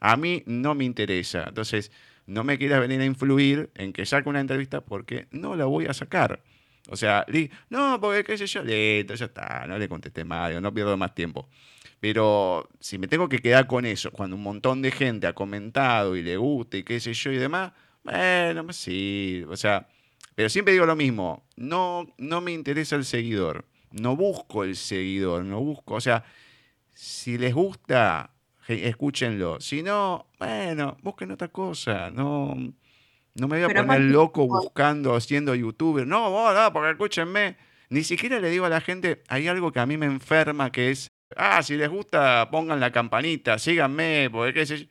A 0.00 0.16
mí 0.16 0.42
no 0.46 0.74
me 0.74 0.84
interesa. 0.84 1.44
Entonces 1.48 1.92
no 2.28 2.44
me 2.44 2.58
quieras 2.58 2.80
venir 2.80 3.00
a 3.00 3.06
influir 3.06 3.70
en 3.74 3.92
que 3.92 4.04
saque 4.04 4.28
una 4.28 4.40
entrevista 4.40 4.82
porque 4.82 5.26
no 5.30 5.56
la 5.56 5.64
voy 5.64 5.86
a 5.86 5.94
sacar. 5.94 6.42
O 6.90 6.96
sea, 6.96 7.26
no, 7.70 7.98
porque 8.00 8.22
qué 8.22 8.38
sé 8.38 8.46
yo, 8.46 8.62
listo, 8.62 9.14
ya 9.14 9.24
está, 9.24 9.66
no 9.66 9.78
le 9.78 9.88
contesté 9.88 10.24
más, 10.24 10.60
no 10.60 10.72
pierdo 10.72 10.96
más 10.96 11.14
tiempo. 11.14 11.48
Pero 12.00 12.68
si 12.80 12.98
me 12.98 13.08
tengo 13.08 13.28
que 13.28 13.38
quedar 13.38 13.66
con 13.66 13.86
eso, 13.86 14.12
cuando 14.12 14.36
un 14.36 14.42
montón 14.42 14.82
de 14.82 14.90
gente 14.90 15.26
ha 15.26 15.32
comentado 15.32 16.16
y 16.16 16.22
le 16.22 16.36
gusta 16.36 16.76
y 16.76 16.84
qué 16.84 17.00
sé 17.00 17.14
yo 17.14 17.32
y 17.32 17.38
demás, 17.38 17.72
bueno, 18.04 18.72
sí, 18.72 19.44
o 19.48 19.56
sea, 19.56 19.88
pero 20.34 20.50
siempre 20.50 20.72
digo 20.72 20.86
lo 20.86 20.96
mismo, 20.96 21.44
no, 21.56 22.06
no 22.18 22.40
me 22.42 22.52
interesa 22.52 22.96
el 22.96 23.04
seguidor, 23.04 23.64
no 23.90 24.16
busco 24.16 24.64
el 24.64 24.76
seguidor, 24.76 25.44
no 25.44 25.60
busco, 25.60 25.94
o 25.94 26.00
sea, 26.00 26.24
si 26.94 27.38
les 27.38 27.54
gusta, 27.54 28.30
escúchenlo. 28.68 29.60
Si 29.60 29.82
no, 29.82 30.26
bueno, 30.38 30.96
busquen 31.02 31.30
otra 31.30 31.48
cosa. 31.48 32.10
No, 32.10 32.54
no 33.34 33.48
me 33.48 33.64
voy 33.64 33.70
a 33.70 33.84
poner 33.84 34.00
loco 34.00 34.46
buscando, 34.46 35.14
haciendo 35.14 35.54
youtuber. 35.54 36.06
No, 36.06 36.30
vos, 36.30 36.54
no, 36.54 36.72
porque 36.72 36.90
escúchenme. 36.90 37.56
Ni 37.90 38.04
siquiera 38.04 38.38
le 38.38 38.50
digo 38.50 38.66
a 38.66 38.68
la 38.68 38.80
gente, 38.80 39.22
hay 39.28 39.48
algo 39.48 39.72
que 39.72 39.80
a 39.80 39.86
mí 39.86 39.96
me 39.96 40.06
enferma 40.06 40.70
que 40.70 40.90
es, 40.90 41.10
ah, 41.36 41.62
si 41.62 41.76
les 41.76 41.88
gusta, 41.88 42.50
pongan 42.50 42.80
la 42.80 42.92
campanita, 42.92 43.58
síganme, 43.58 44.28
porque 44.30 44.52
qué 44.52 44.66
sé 44.66 44.78
yo. 44.78 44.86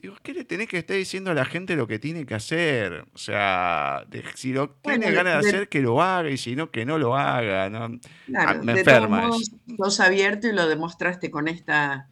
Digo, 0.00 0.16
¿qué 0.22 0.34
le 0.34 0.44
tenés 0.44 0.68
que 0.68 0.76
estar 0.76 0.96
diciendo 0.96 1.30
a 1.30 1.34
la 1.34 1.46
gente 1.46 1.76
lo 1.76 1.86
que 1.86 1.98
tiene 1.98 2.26
que 2.26 2.34
hacer? 2.34 3.06
O 3.14 3.18
sea, 3.18 4.06
si 4.34 4.52
lo 4.52 4.68
tiene 4.70 5.10
ganas 5.12 5.42
de, 5.42 5.48
hacer, 5.48 5.68
que 5.70 5.80
lo 5.80 6.02
haga, 6.02 6.28
y 6.28 6.36
si 6.36 6.54
no, 6.54 6.70
que 6.70 6.84
no 6.84 6.98
lo 6.98 7.16
haga. 7.16 7.70
¿no? 7.70 7.98
Ah, 8.36 8.54
me 8.62 8.72
enferma. 8.72 9.30
Vos 9.66 10.00
abierto 10.00 10.46
y 10.46 10.52
lo 10.52 10.68
demostraste 10.68 11.30
con 11.30 11.48
esta 11.48 12.10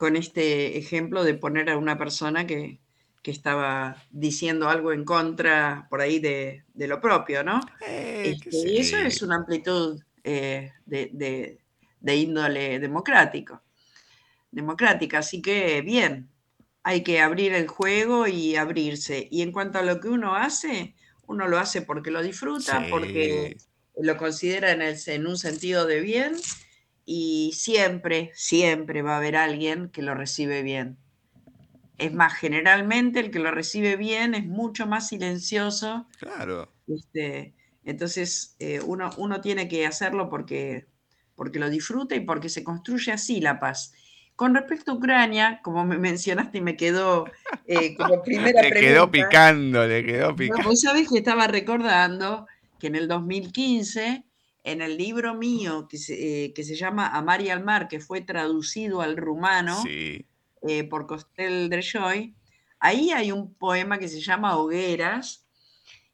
con 0.00 0.16
este 0.16 0.78
ejemplo 0.78 1.24
de 1.24 1.34
poner 1.34 1.68
a 1.68 1.76
una 1.76 1.98
persona 1.98 2.46
que, 2.46 2.80
estaba 3.22 4.02
diciendo 4.10 4.68
algo 4.68 4.92
en 4.92 5.04
contra 5.04 5.86
por 5.88 6.00
ahí 6.00 6.18
de, 6.18 6.64
lo 6.74 7.00
propio, 7.00 7.44
¿no? 7.44 7.60
Eh, 7.86 8.34
este, 8.34 8.70
y 8.70 8.78
eso 8.78 8.96
es 8.96 9.22
una 9.22 9.36
amplitud 9.36 10.00
eh, 10.24 10.72
de, 10.86 11.60
índole 12.02 12.80
democrático, 12.80 13.62
democrática. 14.50 15.18
Así 15.18 15.40
que 15.40 15.82
bien, 15.82 16.30
hay 16.82 17.02
que 17.02 17.20
abrir 17.20 17.52
el 17.52 17.68
juego 17.68 18.26
y 18.26 18.56
abrirse. 18.56 19.28
Y 19.30 19.42
en 19.42 19.52
cuanto 19.52 19.78
a 19.78 19.82
lo 19.82 20.00
que 20.00 20.08
uno 20.08 20.34
hace, 20.34 20.96
uno 21.26 21.46
lo 21.46 21.58
hace 21.58 21.82
porque 21.82 22.10
lo 22.10 22.22
disfruta, 22.22 22.86
porque 22.90 23.58
lo 24.00 24.16
considera 24.16 24.72
en, 24.72 24.82
el, 24.82 24.96
en 25.06 25.26
un 25.26 25.36
sentido 25.36 25.86
de 25.86 26.00
bien 26.00 26.36
y 27.04 27.52
siempre, 27.54 28.30
siempre 28.34 29.02
va 29.02 29.14
a 29.14 29.16
haber 29.18 29.36
alguien 29.36 29.88
que 29.88 30.02
lo 30.02 30.14
recibe 30.14 30.62
bien. 30.62 30.98
Es 31.98 32.14
más, 32.14 32.34
generalmente 32.34 33.20
el 33.20 33.30
que 33.30 33.40
lo 33.40 33.50
recibe 33.50 33.96
bien 33.96 34.34
es 34.34 34.46
mucho 34.46 34.86
más 34.86 35.08
silencioso. 35.08 36.06
Claro. 36.18 36.72
Este, 36.86 37.54
entonces, 37.84 38.56
eh, 38.58 38.80
uno, 38.84 39.10
uno, 39.18 39.40
tiene 39.40 39.68
que 39.68 39.86
hacerlo 39.86 40.30
porque, 40.30 40.86
porque 41.34 41.58
lo 41.58 41.68
disfruta 41.68 42.14
y 42.14 42.20
porque 42.20 42.48
se 42.48 42.64
construye 42.64 43.12
así 43.12 43.40
la 43.40 43.60
paz. 43.60 43.92
Con 44.36 44.54
respecto 44.54 44.92
a 44.92 44.94
Ucrania, 44.94 45.60
como 45.62 45.84
me 45.84 45.98
mencionaste 45.98 46.58
y 46.58 46.62
me 46.62 46.76
quedó 46.76 47.26
eh, 47.66 47.94
como 47.94 48.22
primera 48.24 48.62
le 48.62 48.70
quedó 48.70 49.10
picando, 49.10 49.86
le 49.86 50.04
quedó 50.04 50.34
picando. 50.34 50.68
Vos 50.68 50.80
sabés 50.80 51.08
que 51.08 51.18
estaba 51.18 51.46
recordando 51.46 52.46
que 52.78 52.86
en 52.86 52.94
el 52.94 53.08
2015 53.08 54.24
en 54.64 54.82
el 54.82 54.96
libro 54.96 55.34
mío 55.34 55.88
que 55.88 55.98
se, 55.98 56.44
eh, 56.44 56.52
que 56.52 56.64
se 56.64 56.76
llama 56.76 57.08
Amar 57.08 57.40
y 57.40 57.50
al 57.50 57.64
mar, 57.64 57.88
que 57.88 58.00
fue 58.00 58.20
traducido 58.20 59.00
al 59.00 59.16
rumano 59.16 59.82
eh, 59.86 60.84
por 60.88 61.06
Costel 61.06 61.70
Joy, 61.80 62.34
ahí 62.78 63.10
hay 63.10 63.32
un 63.32 63.54
poema 63.54 63.98
que 63.98 64.08
se 64.08 64.20
llama 64.20 64.56
Hogueras 64.56 65.46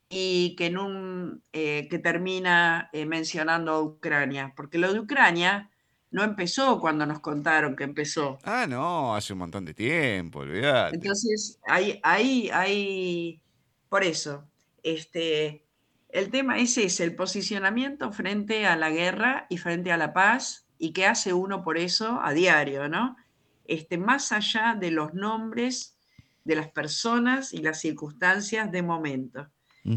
y 0.09 0.55
que, 0.57 0.67
en 0.67 0.79
un, 0.79 1.43
eh, 1.53 1.89
que 1.91 1.99
termina 1.99 2.91
mencionando 3.07 3.73
a 3.73 3.83
Ucrania, 3.83 4.53
porque 4.57 4.79
lo 4.79 4.93
de 4.93 5.01
Ucrania 5.01 5.71
no 6.13 6.23
empezó 6.23 6.81
cuando 6.81 7.05
nos 7.05 7.19
contaron 7.21 7.75
que 7.75 7.85
empezó. 7.85 8.39
Ah, 8.45 8.67
no, 8.69 9.15
hace 9.15 9.33
un 9.33 9.41
montón 9.41 9.65
de 9.65 9.75
tiempo, 9.75 10.41
olvidate. 10.41 10.95
Entonces, 10.97 11.59
ahí, 11.67 11.99
ahí, 12.03 12.49
ahí, 12.53 13.43
por 13.89 14.05
eso, 14.05 14.49
este, 14.83 15.66
el 16.09 16.31
tema 16.31 16.59
es 16.59 16.79
ese, 16.79 17.05
el 17.05 17.15
posicionamiento 17.15 18.13
frente 18.13 18.67
a 18.67 18.77
la 18.77 18.91
guerra 18.91 19.47
y 19.51 19.59
frente 19.59 19.93
a 19.93 19.97
la 19.97 20.13
paz 20.13 20.67
y 20.79 20.93
qué 20.93 21.07
hace 21.07 21.33
uno 21.33 21.63
por 21.63 21.79
eso 21.79 22.21
a 22.23 22.33
diario, 22.33 22.89
¿no? 22.89 23.17
Este, 23.65 23.99
más 23.99 24.33
allá 24.33 24.77
de 24.79 24.91
los 24.91 25.15
nombres 25.15 25.99
de 26.45 26.55
las 26.55 26.69
personas 26.69 27.53
y 27.53 27.59
las 27.59 27.81
circunstancias 27.81 28.71
de 28.71 28.83
momento. 28.83 29.49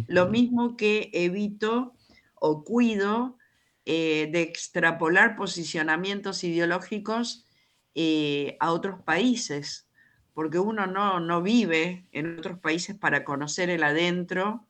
Lo 0.08 0.30
mismo 0.30 0.78
que 0.78 1.10
evito 1.14 1.96
o 2.36 2.64
cuido 2.64 3.38
eh, 3.86 4.30
de 4.32 4.42
extrapolar 4.42 5.36
posicionamientos 5.36 6.44
ideológicos 6.44 7.48
eh, 7.96 8.56
a 8.60 8.72
otros 8.72 9.02
países, 9.02 9.90
porque 10.36 10.60
uno 10.60 10.86
no, 10.86 11.20
no 11.20 11.42
vive 11.42 12.06
en 12.12 12.38
otros 12.38 12.60
países 12.60 12.96
para 12.96 13.24
conocer 13.24 13.72
el 13.72 13.82
adentro 13.82 14.69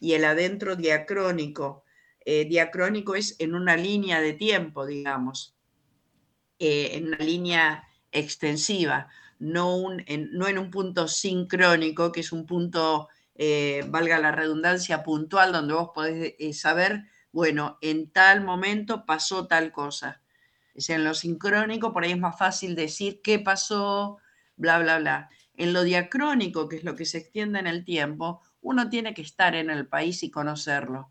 y 0.00 0.14
el 0.14 0.24
adentro 0.24 0.74
diacrónico. 0.74 1.84
Eh, 2.24 2.46
diacrónico 2.46 3.14
es 3.14 3.36
en 3.38 3.54
una 3.54 3.76
línea 3.76 4.20
de 4.20 4.32
tiempo, 4.32 4.86
digamos, 4.86 5.54
eh, 6.58 6.90
en 6.94 7.08
una 7.08 7.18
línea 7.18 7.84
extensiva, 8.10 9.08
no, 9.38 9.86
en, 10.06 10.58
un 10.58 10.70
punto 10.70 11.06
sincrónico, 11.06 12.12
que 12.12 12.20
es 12.20 12.32
un 12.32 12.46
punto, 12.46 13.08
eh, 13.36 13.84
valga 13.88 14.18
la 14.18 14.32
redundancia, 14.32 15.02
puntual, 15.02 15.52
donde 15.52 15.74
vos 15.74 15.90
podés 15.94 16.34
saber, 16.58 17.04
bueno, 17.32 17.78
en 17.80 18.10
tal 18.10 18.42
momento 18.42 19.06
pasó 19.06 19.46
tal 19.46 19.72
cosa. 19.72 20.22
Sea, 20.76 20.96
en 20.96 21.04
lo 21.04 21.14
sincrónico 21.14 21.92
por 21.92 22.04
ahí 22.04 22.12
es 22.12 22.18
más 22.18 22.38
fácil 22.38 22.74
decir 22.74 23.20
qué 23.22 23.38
pasó, 23.38 24.18
bla, 24.56 24.78
bla, 24.78 24.98
bla. 24.98 25.30
En 25.56 25.72
lo 25.72 25.82
diacrónico, 25.82 26.68
que 26.68 26.76
es 26.76 26.84
lo 26.84 26.94
que 26.94 27.04
se 27.04 27.18
extiende 27.18 27.58
en 27.58 27.66
el 27.66 27.84
tiempo, 27.84 28.40
uno 28.62 28.88
tiene 28.88 29.14
que 29.14 29.22
estar 29.22 29.54
en 29.54 29.70
el 29.70 29.86
país 29.86 30.22
y 30.22 30.30
conocerlo. 30.30 31.10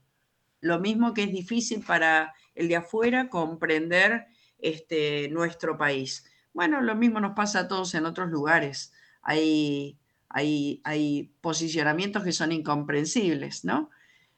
Lo 0.61 0.79
mismo 0.79 1.13
que 1.13 1.23
es 1.23 1.31
difícil 1.31 1.83
para 1.85 2.33
el 2.55 2.67
de 2.67 2.75
afuera 2.75 3.29
comprender 3.29 4.27
este, 4.57 5.29
nuestro 5.29 5.77
país. 5.77 6.25
Bueno, 6.53 6.81
lo 6.81 6.95
mismo 6.95 7.19
nos 7.19 7.35
pasa 7.35 7.61
a 7.61 7.67
todos 7.67 7.93
en 7.95 8.05
otros 8.05 8.29
lugares. 8.29 8.91
Hay, 9.21 9.97
hay, 10.27 10.81
hay 10.83 11.31
posicionamientos 11.41 12.23
que 12.23 12.31
son 12.31 12.51
incomprensibles, 12.51 13.63
¿no? 13.63 13.89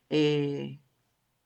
Eh, 0.09 0.79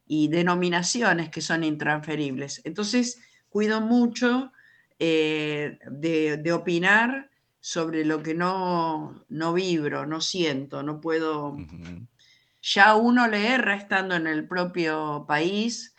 y 0.07 0.28
denominaciones 0.28 1.30
que 1.30 1.41
son 1.41 1.63
intransferibles. 1.63 2.61
Entonces, 2.63 3.20
cuido 3.49 3.82
mucho 3.82 4.51
eh, 4.99 5.80
de, 5.89 6.51
opinar 6.53 7.30
sobre 7.66 8.05
lo 8.05 8.22
que 8.22 8.36
no, 8.36 9.26
no 9.28 9.53
vibro, 9.53 10.05
no 10.05 10.22
siento, 10.22 10.84
no 10.84 11.01
puedo... 11.01 11.57
Ya 12.61 12.93
uno 12.93 13.28
le 13.28 13.47
erra 13.47 13.76
estando 13.76 14.13
en 14.13 14.28
el 14.28 14.47
propio 14.47 15.26
país, 15.28 15.95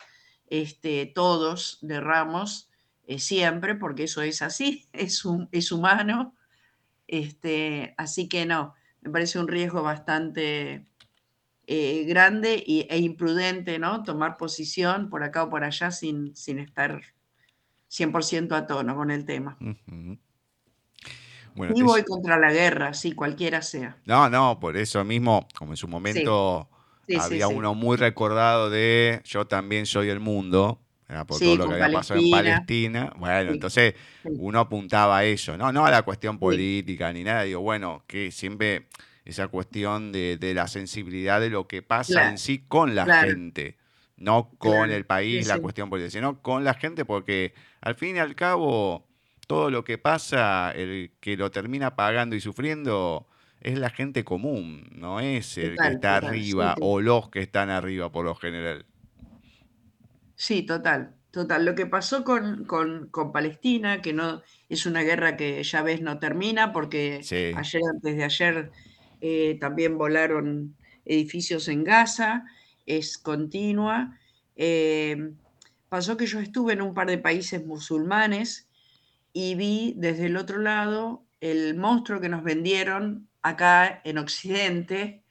este, 0.46 1.06
todos 1.06 1.78
derramos 1.82 2.70
eh, 3.08 3.18
siempre, 3.18 3.74
porque 3.74 4.04
eso 4.04 4.22
es 4.22 4.42
así, 4.42 4.86
es, 4.92 5.24
es 5.50 5.72
humano. 5.72 6.36
Este, 7.08 7.96
así 7.98 8.28
que 8.28 8.46
no, 8.46 8.74
me 9.00 9.10
parece 9.10 9.40
un 9.40 9.48
riesgo 9.48 9.82
bastante 9.82 10.86
eh, 11.66 12.04
grande 12.04 12.62
e 12.64 12.98
imprudente, 12.98 13.80
¿no? 13.80 14.04
Tomar 14.04 14.36
posición 14.36 15.10
por 15.10 15.24
acá 15.24 15.42
o 15.42 15.50
por 15.50 15.64
allá 15.64 15.90
sin, 15.90 16.36
sin 16.36 16.60
estar 16.60 17.02
100% 17.90 18.52
a 18.52 18.68
tono 18.68 18.94
con 18.94 19.10
el 19.10 19.24
tema 19.24 19.58
y 21.74 21.82
voy 21.82 22.02
contra 22.04 22.38
la 22.38 22.52
guerra, 22.52 22.94
sí, 22.94 23.12
cualquiera 23.12 23.62
sea. 23.62 23.96
No, 24.04 24.28
no, 24.28 24.58
por 24.60 24.76
eso 24.76 25.04
mismo, 25.04 25.46
como 25.56 25.72
en 25.72 25.76
su 25.76 25.88
momento 25.88 26.68
había 27.20 27.48
uno 27.48 27.74
muy 27.74 27.96
recordado 27.96 28.70
de 28.70 29.20
Yo 29.24 29.46
también 29.46 29.86
soy 29.86 30.08
el 30.08 30.20
mundo, 30.20 30.80
por 31.26 31.38
todo 31.38 31.56
lo 31.56 31.68
que 31.68 31.74
había 31.74 31.98
pasado 31.98 32.20
en 32.20 32.30
Palestina. 32.30 33.12
Bueno, 33.16 33.52
entonces 33.52 33.94
uno 34.24 34.60
apuntaba 34.60 35.18
a 35.18 35.24
eso, 35.24 35.56
¿no? 35.56 35.72
No 35.72 35.86
a 35.86 35.90
la 35.90 36.02
cuestión 36.02 36.38
política 36.38 37.12
ni 37.12 37.22
nada. 37.22 37.42
Digo, 37.42 37.60
bueno, 37.60 38.02
que 38.06 38.30
siempre 38.30 38.86
esa 39.24 39.48
cuestión 39.48 40.12
de, 40.12 40.52
la 40.54 40.68
sensibilidad 40.68 41.40
de 41.40 41.50
lo 41.50 41.66
que 41.66 41.82
pasa 41.82 42.28
en 42.28 42.38
sí 42.38 42.64
con 42.66 42.94
la 42.94 43.22
gente. 43.22 43.76
No 44.18 44.50
con 44.56 44.90
el 44.90 45.04
país, 45.04 45.46
la 45.46 45.58
cuestión 45.58 45.90
política, 45.90 46.10
sino 46.10 46.40
con 46.40 46.64
la 46.64 46.72
gente, 46.72 47.04
porque 47.04 47.52
al 47.82 47.96
fin 47.96 48.16
y 48.16 48.18
al 48.18 48.34
cabo 48.34 49.06
todo 49.46 49.70
lo 49.70 49.84
que 49.84 49.98
pasa, 49.98 50.72
el 50.72 51.12
que 51.20 51.36
lo 51.36 51.50
termina 51.50 51.94
pagando 51.96 52.36
y 52.36 52.40
sufriendo 52.40 53.26
es 53.60 53.78
la 53.78 53.90
gente 53.90 54.24
común, 54.24 54.88
no 54.92 55.20
es 55.20 55.56
el 55.58 55.76
que 55.76 55.88
está 55.88 56.16
arriba 56.16 56.74
o 56.80 57.00
los 57.00 57.30
que 57.30 57.40
están 57.40 57.70
arriba 57.70 58.10
por 58.12 58.24
lo 58.24 58.34
general. 58.34 58.84
Sí, 60.34 60.62
total, 60.62 61.14
total. 61.30 61.64
Lo 61.64 61.74
que 61.74 61.86
pasó 61.86 62.22
con, 62.22 62.66
Palestina, 63.32 64.02
que 64.02 64.12
no 64.12 64.42
es 64.68 64.86
una 64.86 65.02
guerra 65.02 65.36
que 65.36 65.62
ya 65.62 65.82
ves 65.82 66.02
no 66.02 66.18
termina, 66.18 66.72
porque 66.72 67.20
ayer, 67.56 67.82
antes 67.90 68.16
de 68.16 68.24
ayer, 68.24 68.70
eh, 69.20 69.56
también 69.58 69.96
volaron 69.96 70.76
edificios 71.04 71.68
en 71.68 71.84
Gaza, 71.84 72.44
es 72.84 73.16
continua. 73.16 74.18
Eh, 74.56 75.32
pasó 75.88 76.16
que 76.16 76.26
yo 76.26 76.40
estuve 76.40 76.74
en 76.74 76.82
un 76.82 76.94
par 76.94 77.08
de 77.08 77.18
países 77.18 77.64
musulmanes 77.64 78.65
y 79.38 79.54
vi 79.54 79.92
desde 79.98 80.26
el 80.26 80.38
otro 80.38 80.56
lado 80.56 81.26
el 81.42 81.76
monstruo 81.76 82.22
que 82.22 82.30
nos 82.30 82.42
vendieron 82.42 83.28
acá 83.42 84.00
en 84.02 84.16
Occidente 84.16 85.24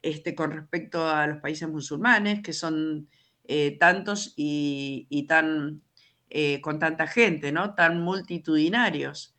este, 0.00 0.34
con 0.34 0.52
respecto 0.52 1.06
a 1.06 1.26
los 1.26 1.36
países 1.36 1.68
musulmanes, 1.68 2.40
que 2.40 2.54
son 2.54 3.10
eh, 3.44 3.76
tantos 3.78 4.32
y, 4.36 5.26
tan, 5.28 5.82
eh, 6.30 6.62
con 6.62 6.78
tanta 6.78 7.06
gente, 7.06 7.52
¿no? 7.52 7.74
tan 7.74 8.00
multitudinarios. 8.00 9.34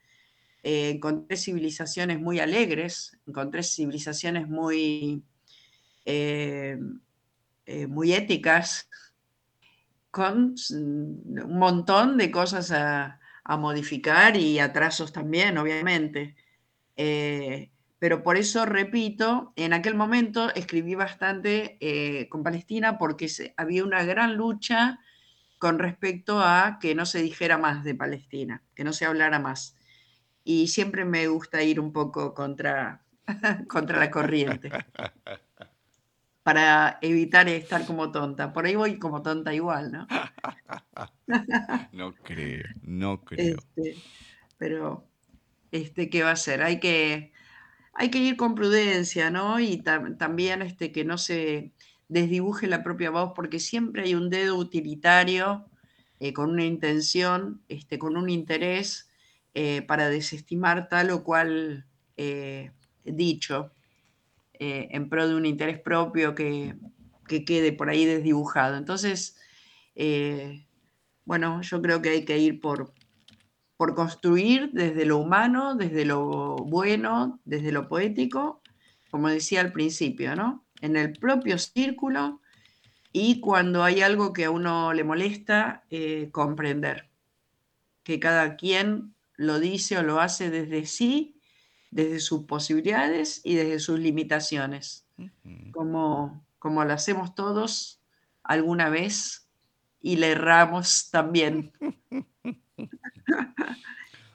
Eh, 0.62 0.92
encontré 0.92 1.36
civilizaciones 1.36 2.20
muy 2.20 2.40
alegres, 2.40 3.18
encontré 3.26 3.64
civilizaciones 3.64 4.48
muy, 4.48 5.24
muy 7.88 8.14
éticas, 8.14 8.88
con 10.12 10.54
un 10.70 11.58
montón 11.58 12.20
de 12.20 12.30
cosas 12.30 12.70
a, 12.70 13.20
a 13.44 13.58
modificar 13.58 14.38
y 14.38 14.60
atrasos 14.60 15.12
también, 15.12 15.58
obviamente. 15.58 16.36
Eh, 16.96 17.72
pero 18.00 18.24
por 18.24 18.38
eso, 18.38 18.66
repito, 18.66 19.54
en 19.56 19.74
aquel 19.74 19.96
momento 19.96 20.54
escribí 20.54 20.96
bastante 20.96 21.78
eh, 21.80 22.28
con 22.30 22.44
Palestina 22.44 22.98
porque 22.98 23.30
había 23.56 23.84
una 23.84 24.04
gran 24.04 24.36
lucha 24.36 25.00
con 25.58 25.80
respecto 25.80 26.42
a 26.42 26.80
que 26.82 26.96
no 26.96 27.06
se 27.06 27.22
dijera 27.22 27.58
más 27.58 27.84
de 27.86 27.96
Palestina, 27.96 28.62
que 28.76 28.84
no 28.84 28.92
se 28.92 29.06
hablara 29.06 29.40
más. 29.40 29.78
Y 30.44 30.68
siempre 30.68 31.06
me 31.06 31.28
gusta 31.28 31.64
ir 31.64 31.80
un 31.80 31.94
poco 31.94 32.34
contra, 32.34 33.06
contra 33.70 34.00
la 34.00 34.12
corriente 34.12 34.70
para 36.44 37.00
evitar 37.02 37.48
estar 37.48 37.86
como 37.86 38.12
tonta. 38.12 38.54
Por 38.54 38.66
ahí 38.66 38.76
voy 38.76 39.00
como 39.00 39.22
tonta 39.22 39.54
igual, 39.54 39.92
¿no? 39.92 40.08
no 41.94 42.14
creo, 42.16 42.64
no 42.82 43.24
creo. 43.24 43.58
Este, 43.58 43.96
pero, 44.58 45.08
este, 45.72 46.10
¿qué 46.10 46.24
va 46.24 46.32
a 46.32 46.36
ser? 46.36 46.62
Hay 46.62 46.80
que, 46.80 47.32
hay 47.94 48.10
que 48.10 48.20
ir 48.20 48.36
con 48.38 48.56
prudencia, 48.56 49.30
¿no? 49.30 49.60
Y 49.60 49.78
también 49.78 50.62
este, 50.62 50.92
que 50.92 51.06
no 51.06 51.18
se 51.18 51.74
desdibuje 52.10 52.68
la 52.68 52.84
propia 52.84 53.10
voz, 53.10 53.32
porque 53.36 53.60
siempre 53.60 54.04
hay 54.04 54.16
un 54.16 54.30
dedo 54.30 54.56
utilitario 54.58 55.66
eh, 56.20 56.32
con 56.32 56.52
una 56.52 56.64
intención, 56.64 57.62
este, 57.68 58.00
con 58.00 58.16
un 58.16 58.30
interés 58.30 59.10
eh, 59.54 59.82
para 59.82 60.08
desestimar 60.10 60.88
tal 60.88 61.12
o 61.12 61.24
cual 61.24 61.86
eh, 62.16 62.72
dicho. 63.04 63.73
Eh, 64.60 64.88
en 64.92 65.10
pro 65.10 65.28
de 65.28 65.36
un 65.36 65.46
interés 65.46 65.80
propio 65.80 66.36
que, 66.36 66.76
quede 67.28 67.74
por 67.74 67.90
ahí 67.90 68.06
desdibujado. 68.06 68.78
Entonces, 68.78 69.38
eh, 69.96 70.68
bueno, 71.26 71.62
yo 71.62 71.82
creo 71.82 72.02
que 72.02 72.10
hay 72.10 72.26
que 72.26 72.38
ir 72.38 72.60
por, 72.60 72.94
por 73.78 73.96
construir 73.96 74.70
desde 74.72 75.06
lo 75.06 75.18
humano, 75.18 75.76
desde 75.76 76.06
lo 76.06 76.56
bueno, 76.58 77.40
desde 77.44 77.72
lo 77.72 77.88
poético, 77.88 78.62
como 79.10 79.30
decía 79.30 79.62
al 79.62 79.72
principio, 79.72 80.36
¿no? 80.36 80.66
En 80.82 80.96
el 80.96 81.14
propio 81.14 81.58
círculo 81.58 82.42
y 83.12 83.40
cuando 83.40 83.84
hay 83.84 84.02
algo 84.02 84.34
que 84.34 84.46
a 84.46 84.52
uno 84.52 84.92
le 84.92 85.04
molesta, 85.04 85.84
eh, 85.92 86.30
comprender 86.32 87.10
que 88.04 88.20
cada 88.20 88.56
quien 88.58 89.14
lo 89.36 89.60
dice 89.60 89.98
o 89.98 90.04
lo 90.04 90.20
hace 90.20 90.50
desde 90.50 90.86
sí 90.86 91.33
desde 91.94 92.20
sus 92.20 92.46
posibilidades 92.46 93.42
y 93.44 93.54
desde 93.54 93.80
sus 93.80 94.00
limitaciones, 94.00 95.06
como, 95.72 96.44
como 96.58 96.84
lo 96.84 96.94
hacemos 96.94 97.36
todos 97.36 98.02
alguna 98.42 98.90
vez 98.90 99.48
y 100.02 100.16
le 100.16 100.32
erramos 100.32 101.12
también. 101.12 101.72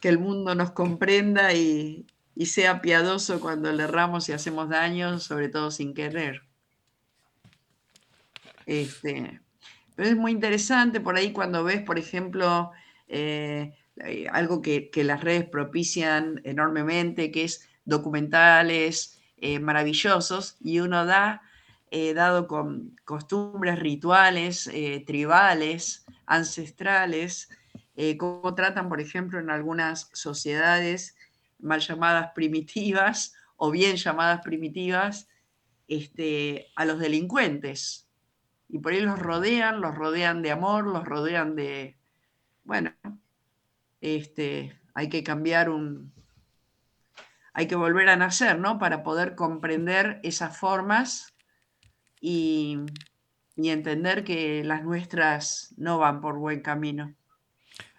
que 0.00 0.08
el 0.08 0.20
mundo 0.20 0.54
nos 0.54 0.70
comprenda 0.70 1.52
y, 1.52 2.06
sea 2.46 2.80
piadoso 2.80 3.40
cuando 3.40 3.72
le 3.72 3.82
erramos 3.82 4.28
y 4.28 4.32
hacemos 4.32 4.68
daño, 4.68 5.18
sobre 5.18 5.48
todo 5.48 5.72
sin 5.72 5.92
querer. 5.92 6.42
Este, 8.66 9.40
pero 9.96 10.08
es 10.08 10.16
muy 10.16 10.30
interesante 10.30 11.00
por 11.00 11.16
ahí 11.16 11.32
cuando 11.32 11.64
ves, 11.64 11.82
por 11.82 11.98
ejemplo, 11.98 12.70
eh, 13.08 13.74
eh, 14.04 14.28
algo 14.30 14.62
que, 14.62 14.90
las 14.94 15.22
redes 15.22 15.48
propician 15.48 16.40
enormemente, 16.44 17.30
que 17.30 17.44
es 17.44 17.68
documentales 17.84 19.18
eh, 19.36 19.58
maravillosos, 19.60 20.56
y 20.60 20.80
uno 20.80 21.06
da, 21.06 21.42
eh, 21.90 22.14
dado 22.14 22.46
con 22.46 22.96
costumbres, 23.04 23.78
rituales, 23.78 24.70
tribales, 25.06 26.04
ancestrales, 26.26 27.48
cómo 28.18 28.54
tratan, 28.54 28.88
por 28.88 29.00
ejemplo, 29.00 29.40
en 29.40 29.50
algunas 29.50 30.10
sociedades 30.12 31.16
mal 31.58 31.80
llamadas 31.80 32.30
primitivas 32.34 33.34
o 33.56 33.70
bien 33.70 33.96
llamadas 33.96 34.40
primitivas, 34.42 35.28
este, 35.88 36.68
a 36.76 36.84
los 36.84 36.98
delincuentes. 37.00 38.06
Y 38.68 38.78
por 38.78 38.92
ahí 38.92 39.00
los 39.00 39.18
rodean, 39.18 39.80
los 39.80 39.94
rodean 39.94 40.42
de 40.42 40.52
amor, 40.52 40.86
los 40.86 41.04
rodean 41.04 41.56
de, 41.56 41.96
bueno, 42.64 42.92
este, 44.00 44.78
hay 44.94 45.08
que 45.08 45.22
cambiar 45.22 45.70
un, 45.70 46.12
hay 47.52 47.66
que 47.66 47.74
volver 47.74 48.08
a 48.08 48.16
nacer, 48.16 48.58
¿no? 48.58 48.78
Para 48.78 49.02
poder 49.02 49.34
comprender 49.34 50.20
esas 50.22 50.56
formas 50.56 51.34
y, 52.20 52.78
y 53.56 53.70
entender 53.70 54.22
que 54.22 54.62
las 54.62 54.84
nuestras 54.84 55.74
no 55.76 55.98
van 55.98 56.20
por 56.20 56.38
buen 56.38 56.60
camino. 56.60 57.14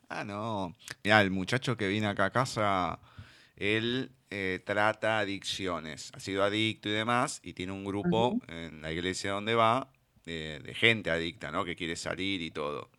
Ah, 0.08 0.24
no. 0.24 0.76
Mira, 1.04 1.22
el 1.22 1.30
muchacho 1.30 1.78
que 1.78 1.88
viene 1.88 2.08
acá 2.08 2.26
a 2.26 2.32
casa, 2.32 3.00
él 3.58 4.12
eh, 4.30 4.62
trata 4.66 5.20
adicciones. 5.20 6.12
Ha 6.16 6.20
sido 6.20 6.44
adicto 6.44 6.88
y 6.88 6.94
demás, 6.94 7.42
y 7.44 7.54
tiene 7.54 7.74
un 7.74 7.84
grupo 7.84 8.40
en 8.48 8.82
la 8.82 8.92
iglesia 8.92 9.32
donde 9.32 9.56
va 9.56 9.92
de, 10.26 10.60
de 10.60 10.74
gente 10.74 11.12
adicta, 11.12 11.52
¿no? 11.52 11.66
Que 11.66 11.76
quiere 11.76 11.96
salir 11.96 12.42
y 12.42 12.52
todo. 12.52 12.90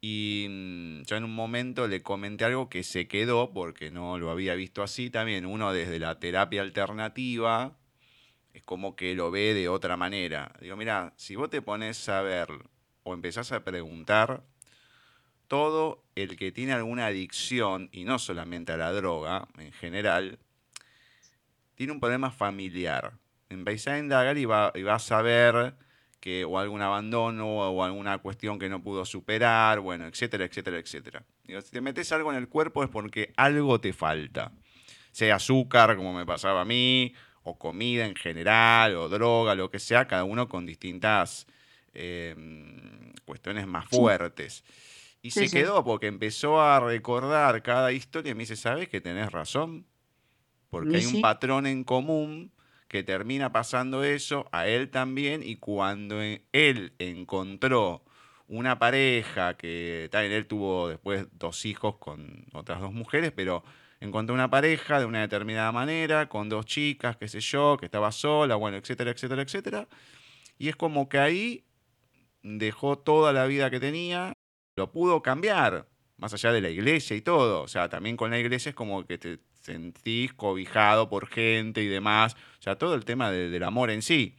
Y 0.00 0.46
mm, 0.48 1.02
yo 1.02 1.16
en 1.16 1.24
un 1.24 1.34
momento 1.34 1.88
le 1.88 2.02
comenté 2.02 2.44
algo 2.44 2.68
que 2.68 2.82
se 2.82 3.08
quedó 3.08 3.52
porque 3.52 3.90
no 3.90 4.18
lo 4.18 4.30
había 4.30 4.54
visto 4.54 4.82
así 4.82 5.10
también. 5.10 5.46
Uno 5.46 5.72
desde 5.72 5.98
la 5.98 6.18
terapia 6.18 6.62
alternativa 6.62 7.76
es 8.54 8.62
como 8.62 8.96
que 8.96 9.14
lo 9.14 9.30
ve 9.30 9.54
de 9.54 9.68
otra 9.68 9.96
manera. 9.96 10.52
Digo, 10.60 10.76
mira, 10.76 11.12
si 11.16 11.36
vos 11.36 11.50
te 11.50 11.62
pones 11.62 12.08
a 12.08 12.22
ver 12.22 12.48
o 13.02 13.14
empezás 13.14 13.52
a 13.52 13.64
preguntar, 13.64 14.44
todo 15.48 16.04
el 16.14 16.36
que 16.36 16.52
tiene 16.52 16.74
alguna 16.74 17.06
adicción, 17.06 17.88
y 17.90 18.04
no 18.04 18.18
solamente 18.18 18.72
a 18.72 18.76
la 18.76 18.92
droga, 18.92 19.48
en 19.56 19.72
general, 19.72 20.38
tiene 21.74 21.92
un 21.92 22.00
problema 22.00 22.30
familiar. 22.30 23.14
Empezás 23.48 23.94
a 23.94 23.98
indagar 23.98 24.36
y, 24.36 24.44
va, 24.44 24.72
y 24.74 24.82
vas 24.82 25.10
a 25.10 25.22
ver 25.22 25.74
que 26.20 26.44
o 26.44 26.58
algún 26.58 26.82
abandono 26.82 27.46
o 27.48 27.84
alguna 27.84 28.18
cuestión 28.18 28.58
que 28.58 28.68
no 28.68 28.82
pudo 28.82 29.04
superar, 29.04 29.80
bueno, 29.80 30.06
etcétera, 30.06 30.44
etcétera, 30.44 30.78
etcétera. 30.78 31.24
si 31.46 31.70
te 31.70 31.80
metes 31.80 32.10
algo 32.12 32.32
en 32.32 32.38
el 32.38 32.48
cuerpo 32.48 32.82
es 32.82 32.90
porque 32.90 33.32
algo 33.36 33.80
te 33.80 33.92
falta. 33.92 34.52
Sea 35.12 35.36
azúcar, 35.36 35.96
como 35.96 36.12
me 36.12 36.26
pasaba 36.26 36.62
a 36.62 36.64
mí, 36.64 37.14
o 37.42 37.58
comida 37.58 38.06
en 38.06 38.14
general, 38.14 38.96
o 38.96 39.08
droga, 39.08 39.54
lo 39.54 39.70
que 39.70 39.78
sea, 39.78 40.06
cada 40.06 40.24
uno 40.24 40.48
con 40.48 40.66
distintas 40.66 41.46
em, 41.94 43.12
cuestiones 43.24 43.66
más 43.66 43.86
fuertes. 43.86 44.64
Y 45.22 45.30
se 45.30 45.50
quedó 45.50 45.84
porque 45.84 46.06
empezó 46.06 46.60
a 46.60 46.78
recordar 46.80 47.62
cada 47.62 47.92
historia 47.92 48.32
y 48.32 48.34
me 48.34 48.40
dice, 48.40 48.56
¿sabes 48.56 48.88
que 48.88 49.00
tenés 49.00 49.32
razón? 49.32 49.86
Porque 50.70 50.98
hay 50.98 51.06
un 51.06 51.20
patrón 51.20 51.66
en 51.66 51.82
común 51.82 52.52
que 52.88 53.02
termina 53.02 53.52
pasando 53.52 54.04
eso, 54.04 54.48
a 54.52 54.66
él 54.66 54.90
también, 54.90 55.42
y 55.42 55.56
cuando 55.56 56.20
él 56.22 56.94
encontró 56.98 58.02
una 58.48 58.78
pareja 58.78 59.56
que 59.56 60.08
también 60.10 60.32
él 60.32 60.46
tuvo 60.46 60.88
después 60.88 61.26
dos 61.32 61.66
hijos 61.66 61.96
con 61.98 62.46
otras 62.54 62.80
dos 62.80 62.92
mujeres, 62.92 63.32
pero 63.32 63.62
encontró 64.00 64.34
una 64.34 64.50
pareja 64.50 64.98
de 64.98 65.06
una 65.06 65.20
determinada 65.20 65.70
manera, 65.72 66.28
con 66.28 66.48
dos 66.48 66.66
chicas, 66.66 67.16
qué 67.16 67.28
sé 67.28 67.40
yo, 67.40 67.76
que 67.78 67.86
estaba 67.86 68.10
sola, 68.12 68.56
bueno, 68.56 68.78
etcétera, 68.78 69.10
etcétera, 69.10 69.42
etcétera. 69.42 69.88
Y 70.58 70.68
es 70.68 70.76
como 70.76 71.08
que 71.08 71.18
ahí 71.18 71.64
dejó 72.42 72.98
toda 72.98 73.32
la 73.32 73.46
vida 73.46 73.70
que 73.70 73.80
tenía, 73.80 74.32
lo 74.76 74.92
pudo 74.92 75.22
cambiar, 75.22 75.88
más 76.16 76.32
allá 76.34 76.52
de 76.52 76.60
la 76.60 76.70
iglesia 76.70 77.16
y 77.16 77.22
todo. 77.22 77.62
O 77.62 77.68
sea, 77.68 77.88
también 77.88 78.16
con 78.16 78.30
la 78.30 78.38
iglesia 78.38 78.70
es 78.70 78.74
como 78.74 79.06
que 79.06 79.18
te 79.18 79.38
sentís 79.68 80.32
cobijado 80.32 81.08
por 81.08 81.28
gente 81.28 81.82
y 81.82 81.86
demás. 81.86 82.34
O 82.58 82.62
sea, 82.62 82.76
todo 82.76 82.94
el 82.94 83.04
tema 83.04 83.30
del 83.30 83.62
amor 83.62 83.90
en 83.90 84.02
sí. 84.02 84.34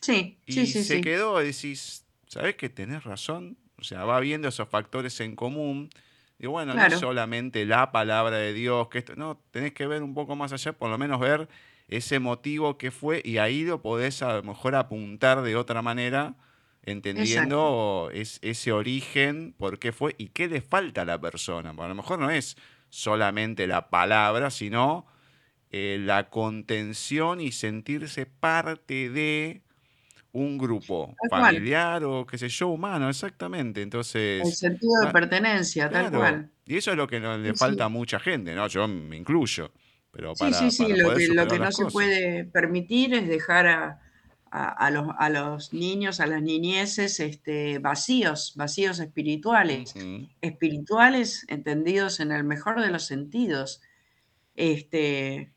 Sí, 0.00 0.38
y 0.46 0.52
sí, 0.52 0.66
sí. 0.66 0.84
se 0.84 1.00
quedó, 1.00 1.38
decís, 1.38 2.06
¿sabes 2.26 2.56
que 2.56 2.68
tenés 2.68 3.04
razón? 3.04 3.58
O 3.78 3.84
sea, 3.84 4.04
va 4.04 4.20
viendo 4.20 4.48
esos 4.48 4.68
factores 4.68 5.18
en 5.20 5.36
común. 5.36 5.90
Y 6.38 6.46
bueno, 6.46 6.72
no 6.74 6.86
es 6.86 6.98
solamente 6.98 7.66
la 7.66 7.92
palabra 7.92 8.38
de 8.38 8.54
Dios, 8.54 8.88
que 8.88 8.98
esto, 8.98 9.14
no, 9.14 9.42
tenés 9.50 9.72
que 9.72 9.86
ver 9.86 10.02
un 10.02 10.14
poco 10.14 10.36
más 10.36 10.52
allá, 10.52 10.72
por 10.72 10.88
lo 10.88 10.96
menos 10.96 11.20
ver 11.20 11.48
ese 11.88 12.18
motivo 12.18 12.78
que 12.78 12.90
fue 12.90 13.20
y 13.24 13.38
ahí 13.38 13.64
lo 13.64 13.82
podés 13.82 14.22
a 14.22 14.36
lo 14.36 14.42
mejor 14.42 14.74
apuntar 14.74 15.42
de 15.42 15.56
otra 15.56 15.82
manera, 15.82 16.36
entendiendo 16.82 18.10
es, 18.14 18.38
ese 18.42 18.72
origen, 18.72 19.54
por 19.58 19.78
qué 19.78 19.92
fue 19.92 20.14
y 20.16 20.28
qué 20.28 20.48
le 20.48 20.62
falta 20.62 21.02
a 21.02 21.04
la 21.04 21.20
persona. 21.20 21.70
a 21.76 21.88
lo 21.88 21.94
mejor 21.94 22.20
no 22.20 22.30
es 22.30 22.56
solamente 22.90 23.66
la 23.66 23.88
palabra, 23.88 24.50
sino 24.50 25.06
eh, 25.70 25.98
la 26.00 26.28
contención 26.28 27.40
y 27.40 27.52
sentirse 27.52 28.26
parte 28.26 29.08
de 29.08 29.62
un 30.32 30.58
grupo 30.58 31.14
familiar 31.28 32.04
o 32.04 32.26
qué 32.26 32.38
sé 32.38 32.48
yo, 32.48 32.68
humano, 32.68 33.08
exactamente. 33.08 33.82
Entonces. 33.82 34.42
El 34.44 34.52
sentido 34.52 35.00
de 35.04 35.12
pertenencia, 35.12 35.88
tal 35.88 36.10
cual. 36.10 36.50
Y 36.66 36.76
eso 36.76 36.90
es 36.90 36.96
lo 36.96 37.06
que 37.08 37.18
le 37.20 37.54
falta 37.54 37.86
a 37.86 37.88
mucha 37.88 38.20
gente, 38.20 38.54
¿no? 38.54 38.66
Yo 38.68 38.86
me 38.86 39.16
incluyo. 39.16 39.72
Pero 40.12 40.34
para, 40.34 40.52
sí, 40.52 40.70
sí, 40.70 40.86
sí, 40.86 40.92
lo 40.96 41.14
que, 41.14 41.28
lo 41.28 41.46
que 41.46 41.58
no 41.58 41.70
se 41.70 41.86
puede 41.86 42.44
permitir 42.44 43.14
es 43.14 43.28
dejar 43.28 43.66
a, 43.68 44.00
a, 44.50 44.90
los, 44.90 45.06
a, 45.16 45.30
los, 45.30 45.72
niños, 45.72 46.18
a 46.18 46.26
las 46.26 46.42
niñeces 46.42 47.20
este, 47.20 47.78
vacíos, 47.78 48.54
vacíos 48.56 48.98
espirituales, 48.98 49.94
espirituales 50.40 51.44
entendidos 51.48 52.18
en 52.18 52.32
el 52.32 52.42
mejor 52.42 52.80
de 52.80 52.90
los 52.90 53.06
sentidos, 53.06 53.80
este, 54.56 55.52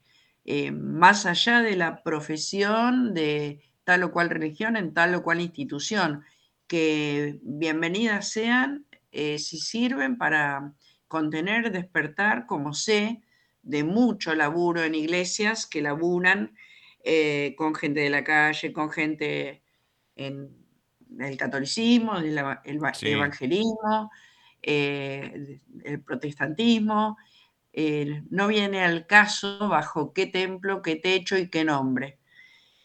eh, 0.45 0.71
más 0.71 1.25
allá 1.25 1.61
de 1.61 1.75
la 1.75 2.03
profesión 2.03 3.15
de 3.15 3.61
tal 3.83 4.03
o 4.03 4.11
cual 4.11 4.29
religión 4.29 4.77
en 4.77 4.93
tal 4.93 5.15
o 5.15 5.23
cual 5.23 5.41
institución, 5.41 6.23
que 6.67 7.39
bienvenidas 7.41 8.29
sean 8.29 8.85
eh, 9.11 9.39
si 9.39 9.57
sirven 9.57 10.17
para 10.17 10.73
contener, 11.07 11.71
despertar, 11.71 12.45
como 12.45 12.73
sé, 12.73 13.21
de 13.63 13.83
mucho 13.83 14.35
laburo 14.35 14.83
en 14.83 14.93
iglesias 14.93 15.65
que 15.65 15.81
laburan 15.81 16.55
eh, 17.03 17.53
con 17.57 17.75
gente 17.75 17.99
de 17.99 18.09
la 18.09 18.23
calle, 18.23 18.71
con 18.71 18.89
gente 18.89 19.61
en 20.15 20.55
el 21.19 21.37
catolicismo, 21.37 22.17
el, 22.17 22.37
evangelismo, 23.03 24.09
eh, 24.61 25.59
el 25.83 26.01
protestantismo. 26.01 27.17
no 28.29 28.47
viene 28.47 28.83
al 28.83 29.05
caso 29.05 29.67
bajo 29.67 30.13
qué 30.13 30.27
templo, 30.27 30.81
qué 30.81 30.95
techo 30.95 31.37
y 31.37 31.49
qué 31.49 31.63
nombre. 31.63 32.19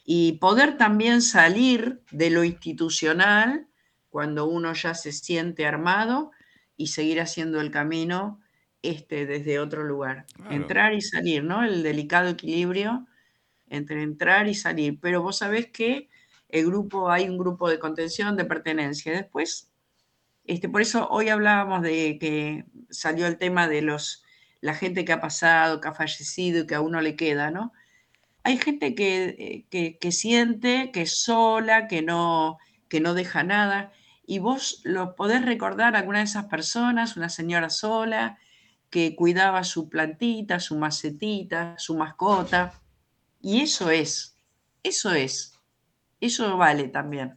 Y 0.05 0.33
poder 0.41 0.77
también 0.77 1.23
salir 1.23 2.03
de 2.11 2.31
lo 2.31 2.43
institucional 2.43 3.69
cuando 4.09 4.47
uno 4.47 4.73
ya 4.73 4.95
se 4.95 5.13
siente 5.13 5.67
armado 5.67 6.33
y 6.77 6.89
seguir 6.89 7.21
haciendo 7.21 7.61
el 7.61 7.71
camino 7.71 8.41
este, 8.83 9.27
desde 9.27 9.59
otro 9.59 9.85
lugar. 9.85 10.27
Entrar 10.51 10.95
y 10.95 11.03
salir, 11.03 11.45
¿no? 11.45 11.63
El 11.63 11.83
delicado 11.83 12.31
equilibrio 12.31 13.07
entre 13.71 14.03
entrar 14.03 14.49
y 14.49 14.55
salir. 14.55 14.99
Pero 15.01 15.23
vos 15.23 15.39
sabés 15.39 15.67
que 15.67 16.09
el 16.49 16.67
grupo, 16.67 17.11
hay 17.11 17.29
un 17.29 17.39
grupo 17.39 17.69
de 17.69 17.79
contención, 17.79 18.37
de 18.37 18.45
pertenencia. 18.45 19.13
Después, 19.13 19.71
este, 20.45 20.69
por 20.69 20.81
eso 20.81 21.09
hoy 21.11 21.29
hablábamos 21.29 21.83
de 21.83 22.19
que 22.19 22.65
salió 22.91 23.27
el 23.27 23.37
tema 23.37 23.69
de 23.69 23.83
los, 23.83 24.25
la 24.61 24.75
gente 24.75 25.05
que 25.05 25.13
ha 25.13 25.21
pasado, 25.21 25.81
que 25.81 25.89
ha 25.89 25.95
fallecido 25.95 26.63
y 26.63 26.67
que 26.67 26.75
a 26.75 26.81
uno 26.81 27.01
le 27.01 27.17
queda, 27.17 27.51
¿no? 27.51 27.73
Hay 28.45 28.57
gente 28.57 28.95
que, 28.95 29.67
eh, 29.71 29.97
que, 30.01 30.13
siente 30.13 30.91
que 30.91 31.03
es 31.03 31.21
sola, 31.21 31.87
que 31.87 32.01
no, 32.03 32.57
que 32.89 33.01
no 33.01 33.13
deja 33.13 33.43
nada. 33.43 33.93
Y 34.27 34.39
vos 34.39 34.81
lo 34.85 35.17
podés 35.17 35.45
recordar 35.45 35.95
a 35.95 35.99
alguna 35.99 36.19
de 36.19 36.25
esas 36.25 36.47
personas, 36.47 37.17
una 37.17 37.29
señora 37.29 37.69
sola, 37.69 38.39
que 38.91 39.15
cuidaba 39.15 39.65
su 39.65 39.91
plantita, 39.91 40.61
su 40.61 40.79
macetita, 40.79 41.75
su 41.79 41.97
mascota, 41.97 42.73
y 43.41 43.61
eso 43.61 43.91
es, 43.91 44.37
eso 44.83 45.13
es, 45.13 45.59
eso 46.21 46.57
vale 46.57 46.89
también. 46.89 47.37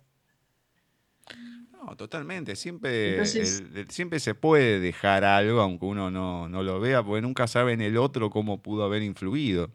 No, 1.71 1.95
totalmente. 1.95 2.55
Siempre, 2.55 3.25
siempre 3.25 4.19
se 4.19 4.35
puede 4.35 4.79
dejar 4.79 5.23
algo, 5.23 5.61
aunque 5.61 5.85
uno 5.85 6.11
no, 6.11 6.47
lo 6.47 6.79
vea, 6.79 7.03
porque 7.03 7.21
nunca 7.21 7.47
sabe 7.47 7.73
en 7.73 7.81
el 7.81 7.97
otro 7.97 8.29
cómo 8.29 8.61
pudo 8.61 8.83
haber 8.83 9.01
influido. 9.01 9.71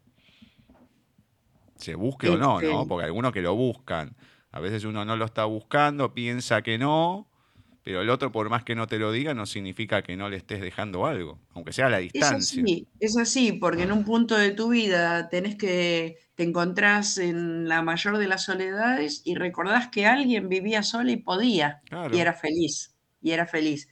Se 1.77 1.95
busque 1.95 2.29
o 2.29 2.37
no, 2.37 2.61
¿no? 2.61 2.87
Porque 2.87 3.05
algunos 3.05 3.33
que 3.33 3.43
lo 3.43 3.55
buscan. 3.55 4.17
A 4.53 4.61
veces 4.61 4.85
uno 4.85 5.05
no 5.05 5.17
lo 5.17 5.25
está 5.25 5.45
buscando, 5.45 6.15
piensa 6.15 6.63
que 6.63 6.79
no, 6.79 7.29
pero 7.87 8.03
el 8.03 8.11
otro, 8.11 8.33
por 8.33 8.51
más 8.51 8.65
que 8.65 8.75
no 8.75 8.89
te 8.89 8.99
lo 8.99 9.13
diga, 9.13 9.33
no 9.33 9.47
significa 9.47 10.03
que 10.03 10.17
no 10.17 10.29
le 10.29 10.39
estés 10.39 10.61
dejando 10.61 11.07
algo, 11.07 11.39
aunque 11.55 11.73
sea 11.73 11.87
a 11.87 11.91
la 11.91 11.99
distancia. 11.99 12.37
Es 12.37 12.65
así, 12.65 12.89
es 12.99 13.17
así, 13.17 13.53
porque 13.53 13.85
en 13.85 13.93
un 13.93 14.05
punto 14.05 14.35
de 14.35 14.51
tu 14.51 14.71
vida 14.71 15.29
tenés 15.29 15.55
que, 15.55 16.19
te 16.35 16.43
encontrás 16.43 17.17
en 17.19 17.69
la 17.69 17.83
mayor 17.83 18.19
de 18.19 18.27
las 18.27 18.43
soledades 18.43 19.23
y 19.25 19.37
recordás 19.37 19.87
que 19.87 20.05
alguien 20.05 20.49
vivía 20.49 20.83
sola 20.83 21.13
y 21.13 21.19
podía, 21.19 21.81
y 22.13 22.19
era 22.19 22.33
feliz, 22.33 22.97
y 23.23 23.31
era 23.31 23.47
feliz. 23.47 23.89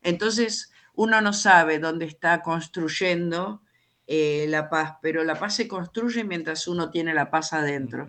Entonces, 0.00 0.72
uno 0.94 1.20
no 1.20 1.34
sabe 1.34 1.78
dónde 1.78 2.06
está 2.06 2.40
construyendo 2.40 3.60
eh, 4.06 4.46
la 4.48 4.70
paz, 4.70 4.94
pero 5.02 5.22
la 5.22 5.38
paz 5.38 5.56
se 5.56 5.68
construye 5.68 6.24
mientras 6.24 6.66
uno 6.66 6.88
tiene 6.88 7.12
la 7.12 7.30
paz 7.30 7.52
adentro. 7.52 8.08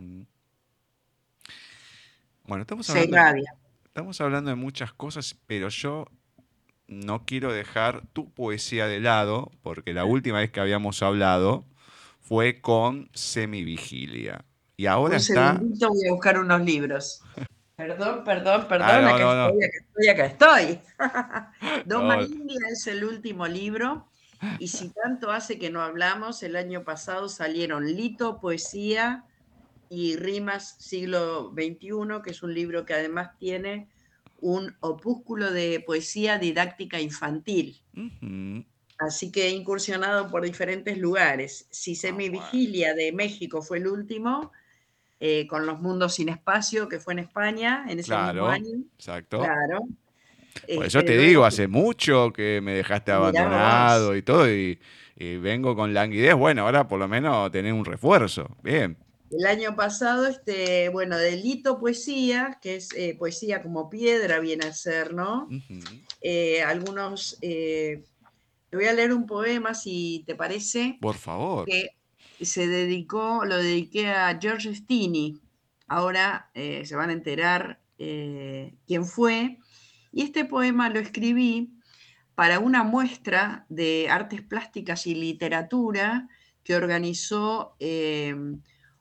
Bueno, 2.45 2.61
estamos 2.61 2.85
Se 2.85 2.93
hablando, 2.93 3.17
irradia. 3.17 3.55
Estamos 3.95 4.19
hablando 4.19 4.49
de 4.49 4.57
muchas 4.57 4.91
cosas, 4.91 5.37
pero 5.47 5.69
yo 5.69 6.05
no 6.89 7.25
quiero 7.25 7.53
dejar 7.53 8.05
tu 8.11 8.29
poesía 8.29 8.87
de 8.87 8.99
lado, 8.99 9.53
porque 9.63 9.93
la 9.93 10.03
última 10.03 10.39
vez 10.39 10.51
que 10.51 10.59
habíamos 10.59 11.01
hablado 11.01 11.63
fue 12.19 12.59
con 12.59 13.09
Semivigilia. 13.13 14.43
Y 14.75 14.87
ahora 14.87 15.13
Un 15.13 15.21
está... 15.21 15.53
segundito, 15.53 15.87
voy 15.87 16.07
a 16.09 16.11
buscar 16.11 16.37
unos 16.37 16.61
libros. 16.61 17.21
Perdón, 17.77 18.23
perdón, 18.25 18.67
perdón, 18.69 18.89
Ah, 18.89 19.01
no, 19.01 19.07
acá, 19.09 19.19
no, 19.19 19.35
no. 19.35 19.47
Estoy, 19.47 20.07
acá 20.07 20.25
estoy, 20.25 20.79
acá 20.97 21.49
estoy. 21.85 22.25
India 22.35 22.59
es 22.71 22.87
el 22.87 23.03
último 23.03 23.47
libro. 23.47 24.07
Y 24.59 24.69
si 24.69 24.89
tanto 24.89 25.31
hace 25.31 25.57
que 25.59 25.69
no 25.69 25.81
hablamos, 25.81 26.41
el 26.43 26.55
año 26.55 26.83
pasado 26.83 27.27
salieron 27.27 27.85
Lito, 27.85 28.39
Poesía 28.39 29.25
y 29.89 30.15
Rimas 30.17 30.75
Siglo 30.79 31.51
XXI, 31.53 32.21
que 32.23 32.31
es 32.31 32.43
un 32.43 32.53
libro 32.53 32.85
que 32.85 32.93
además 32.93 33.31
tiene 33.37 33.87
un 34.39 34.75
opúsculo 34.81 35.51
de 35.51 35.83
poesía 35.85 36.37
didáctica 36.37 36.99
infantil. 36.99 37.81
Así 38.97 39.31
que 39.31 39.47
he 39.47 39.49
incursionado 39.51 40.29
por 40.29 40.43
diferentes 40.43 40.97
lugares. 40.97 41.67
Si 41.71 41.93
Ah, 41.93 41.95
Semivigilia 41.95 42.93
de 42.93 43.11
México 43.11 43.61
fue 43.61 43.79
el 43.79 43.87
último, 43.87 44.51
eh, 45.19 45.47
con 45.47 45.65
Los 45.65 45.81
Mundos 45.81 46.15
sin 46.15 46.29
Espacio, 46.29 46.87
que 46.89 46.99
fue 46.99 47.13
en 47.13 47.19
España 47.19 47.85
en 47.89 47.99
ese 47.99 48.07
Claro, 48.09 48.47
mismo 48.47 48.47
año. 48.47 48.83
exacto. 48.97 49.39
Claro. 49.39 49.79
Por 50.73 50.85
Este, 50.85 50.85
eso 50.85 51.03
te 51.03 51.17
digo, 51.17 51.45
hace 51.45 51.67
mucho 51.67 52.31
que 52.31 52.61
me 52.61 52.73
dejaste 52.73 53.11
abandonado 53.11 54.15
y 54.15 54.21
todo, 54.21 54.49
y, 54.49 54.79
y 55.17 55.37
vengo 55.37 55.75
con 55.75 55.93
languidez. 55.93 56.35
Bueno, 56.35 56.63
ahora 56.63 56.87
por 56.87 56.99
lo 56.99 57.07
menos 57.07 57.51
tener 57.51 57.73
un 57.73 57.83
refuerzo. 57.85 58.55
Bien. 58.63 58.97
El 59.37 59.47
año 59.47 59.75
pasado, 59.75 60.27
este, 60.27 60.87
bueno, 60.89 61.17
Delito 61.17 61.77
Poesía, 61.77 62.57
que 62.61 62.75
es 62.75 62.89
eh, 62.95 63.15
poesía 63.17 63.61
como 63.61 63.89
piedra, 63.89 64.39
viene 64.39 64.65
a 64.67 64.73
ser, 64.73 65.13
¿no? 65.13 65.49
Eh, 66.21 66.63
algunos. 66.63 67.37
eh, 67.41 68.03
te 68.69 68.77
voy 68.77 68.85
a 68.85 68.93
leer 68.93 69.13
un 69.13 69.25
poema, 69.25 69.73
si 69.73 70.23
te 70.25 70.35
parece. 70.35 70.97
Por 71.01 71.15
favor. 71.15 71.65
que 71.65 71.89
se 72.41 72.67
dedicó, 72.67 73.45
lo 73.45 73.57
dediqué 73.57 74.07
a 74.07 74.37
George 74.41 74.73
Stini. 74.73 75.39
Ahora 75.87 76.49
se 76.53 76.95
van 76.95 77.09
a 77.09 77.13
enterar 77.13 77.79
quién 77.97 79.05
fue. 79.05 79.59
Y 80.11 80.23
este 80.23 80.43
poema 80.45 80.89
lo 80.89 80.99
escribí 80.99 81.71
para 82.33 82.59
una 82.59 82.83
muestra 82.83 83.65
de 83.69 84.07
artes 84.09 84.41
plásticas 84.41 85.07
y 85.07 85.15
literatura 85.15 86.27
que 86.63 86.75
organizó 86.75 87.77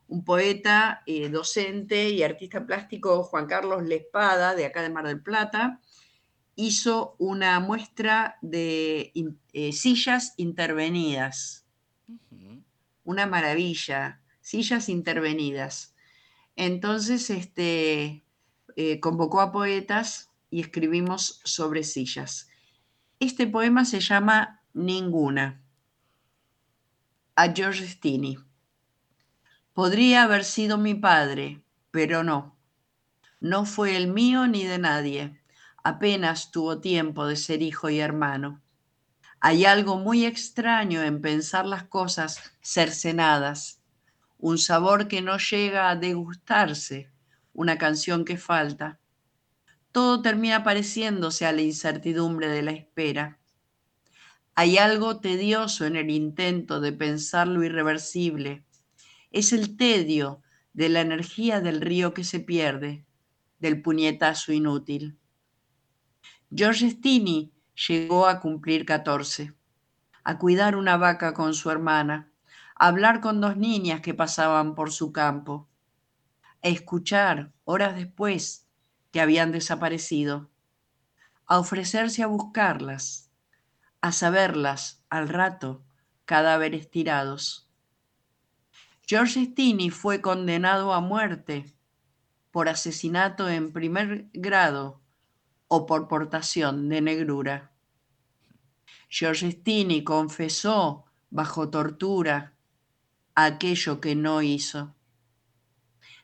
un 0.09 0.25
poeta, 0.25 1.03
eh, 1.07 1.29
docente 1.29 2.11
y 2.11 2.23
artista 2.23 2.67
plástico, 2.67 3.23
Juan 3.25 3.47
Carlos 3.47 3.83
Lespada, 3.83 4.55
de 4.55 4.67
acá 4.67 4.83
de 4.83 4.91
Mar 4.91 5.07
del 5.07 5.23
Plata. 5.23 5.81
Hizo 6.57 7.17
una 7.19 7.59
muestra 7.61 8.39
de 8.43 9.13
eh, 9.53 9.73
sillas 9.73 10.35
intervenidas 10.37 11.65
una 13.05 13.27
maravilla, 13.27 14.21
sillas 14.41 14.89
intervenidas. 14.89 15.95
Entonces, 16.57 17.31
este, 17.31 18.25
eh, 18.77 19.01
convocó 19.01 19.41
a 19.41 19.53
poetas 19.53 20.31
y 20.51 20.61
escribimos 20.61 21.41
sobre 21.45 21.85
sillas. 21.85 22.49
Este 23.21 23.47
poema 23.47 23.85
se 23.85 24.01
llama 24.01 24.63
Ninguna, 24.73 25.63
a 27.37 27.53
George 27.53 27.87
Stini. 27.87 28.39
Podría 29.75 30.23
haber 30.23 30.45
sido 30.45 30.79
mi 30.79 30.95
padre, 30.95 31.61
pero 31.91 32.23
no. 32.23 32.57
No 33.41 33.67
fue 33.67 33.97
el 33.97 34.07
mío 34.07 34.47
ni 34.47 34.63
de 34.63 34.79
nadie. 34.79 35.43
Apenas 35.83 36.53
tuvo 36.53 36.81
tiempo 36.81 37.27
de 37.27 37.35
ser 37.35 37.61
hijo 37.61 37.91
y 37.91 37.99
hermano. 37.99 38.63
Hay 39.41 39.65
algo 39.65 39.99
muy 39.99 40.27
extraño 40.27 41.03
en 41.03 41.21
pensar 41.21 41.67
las 41.67 41.83
cosas 41.83 42.53
cercenadas, 42.63 43.83
un 44.39 44.59
sabor 44.59 45.09
que 45.09 45.23
no 45.23 45.39
llega 45.39 45.91
a 45.91 45.97
degustarse, 45.97 47.11
una 47.53 47.77
canción 47.77 48.25
que 48.25 48.37
falta. 48.37 49.01
Todo 49.91 50.23
termina 50.23 50.63
pareciéndose 50.63 51.47
a 51.47 51.53
la 51.53 51.63
incertidumbre 51.63 52.47
de 52.47 52.63
la 52.63 52.71
espera. 52.71 53.41
Hay 54.55 54.79
algo 54.79 55.19
tedioso 55.19 55.85
en 55.85 55.97
el 55.97 56.11
intento 56.11 56.81
de 56.81 56.93
pensar 56.93 57.49
lo 57.49 57.65
irreversible. 57.65 58.65
Es 59.35 59.53
el 59.53 59.77
tedio 59.77 60.43
de 60.75 60.89
la 60.89 61.01
energía 61.01 61.61
del 61.61 61.81
río 61.81 62.15
que 62.15 62.23
se 62.23 62.39
pierde, 62.39 63.05
del 63.59 63.83
puñetazo 63.83 64.53
inútil. 64.53 65.19
George 66.55 66.89
Stini 66.89 67.53
llegó 67.89 68.29
a 68.29 68.39
cumplir 68.39 68.87
14, 68.87 69.53
a 70.23 70.39
cuidar 70.39 70.77
una 70.77 70.97
vaca 70.99 71.35
con 71.35 71.53
su 71.53 71.69
hermana, 71.69 72.31
a 72.77 72.87
hablar 72.87 73.21
con 73.21 73.41
dos 73.41 73.57
niñas 73.57 74.03
que 74.03 74.15
pasaban 74.15 74.77
por 74.77 74.93
su 74.93 75.11
campo, 75.11 75.69
a 76.63 76.69
escuchar, 76.69 77.53
horas 77.65 77.97
después, 77.97 78.69
que 79.11 79.21
habían 79.21 79.51
desaparecido, 79.51 80.49
a 81.47 81.59
ofrecerse 81.59 82.23
a 82.23 82.29
buscarlas, 82.29 83.33
a 84.01 84.13
saberlas 84.13 85.03
al 85.11 85.29
rato, 85.29 85.83
cadáveres 86.25 86.89
tirados. 86.89 87.69
George 89.07 89.45
Stini 89.45 89.91
fue 89.91 90.23
condenado 90.23 90.95
a 90.95 91.01
muerte 91.01 91.75
por 92.51 92.71
asesinato 92.71 93.51
en 93.51 93.73
primer 93.73 94.31
grado 94.33 95.03
o 95.69 95.85
por 95.85 96.09
portación 96.09 96.89
de 96.89 97.03
negrura. 97.03 97.73
George 99.11 99.53
Stini 99.53 100.05
confesó 100.05 101.05
bajo 101.29 101.69
tortura 101.69 102.55
aquello 103.35 104.01
que 104.01 104.15
no 104.15 104.41
hizo. 104.41 104.95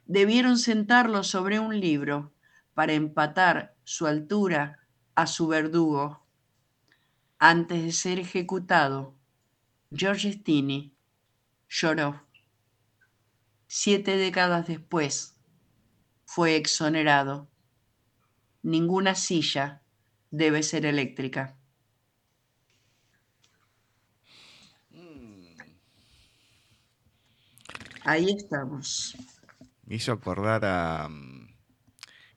Debieron 0.06 0.56
sentarlo 0.56 1.22
sobre 1.22 1.58
un 1.58 1.78
libro 1.78 2.32
para 2.72 2.94
empatar 2.94 3.76
su 3.84 4.06
altura 4.06 4.78
a 5.14 5.26
su 5.26 5.48
verdugo. 5.48 6.24
Antes 7.38 7.84
de 7.84 7.92
ser 7.92 8.18
ejecutado, 8.18 9.14
George 9.92 10.32
Stini 10.32 10.94
lloró. 11.68 12.29
Siete 13.72 14.16
décadas 14.16 14.66
después, 14.66 15.36
fue 16.24 16.56
exonerado. 16.56 17.48
Ninguna 18.64 19.14
silla 19.14 19.80
debe 20.32 20.64
ser 20.64 20.86
eléctrica. 20.86 21.56
Ahí 28.02 28.34
estamos. 28.36 29.16
Me 29.84 29.94
hizo 29.94 30.10
acordar 30.10 30.64
a 30.64 31.08
mm, 31.08 31.54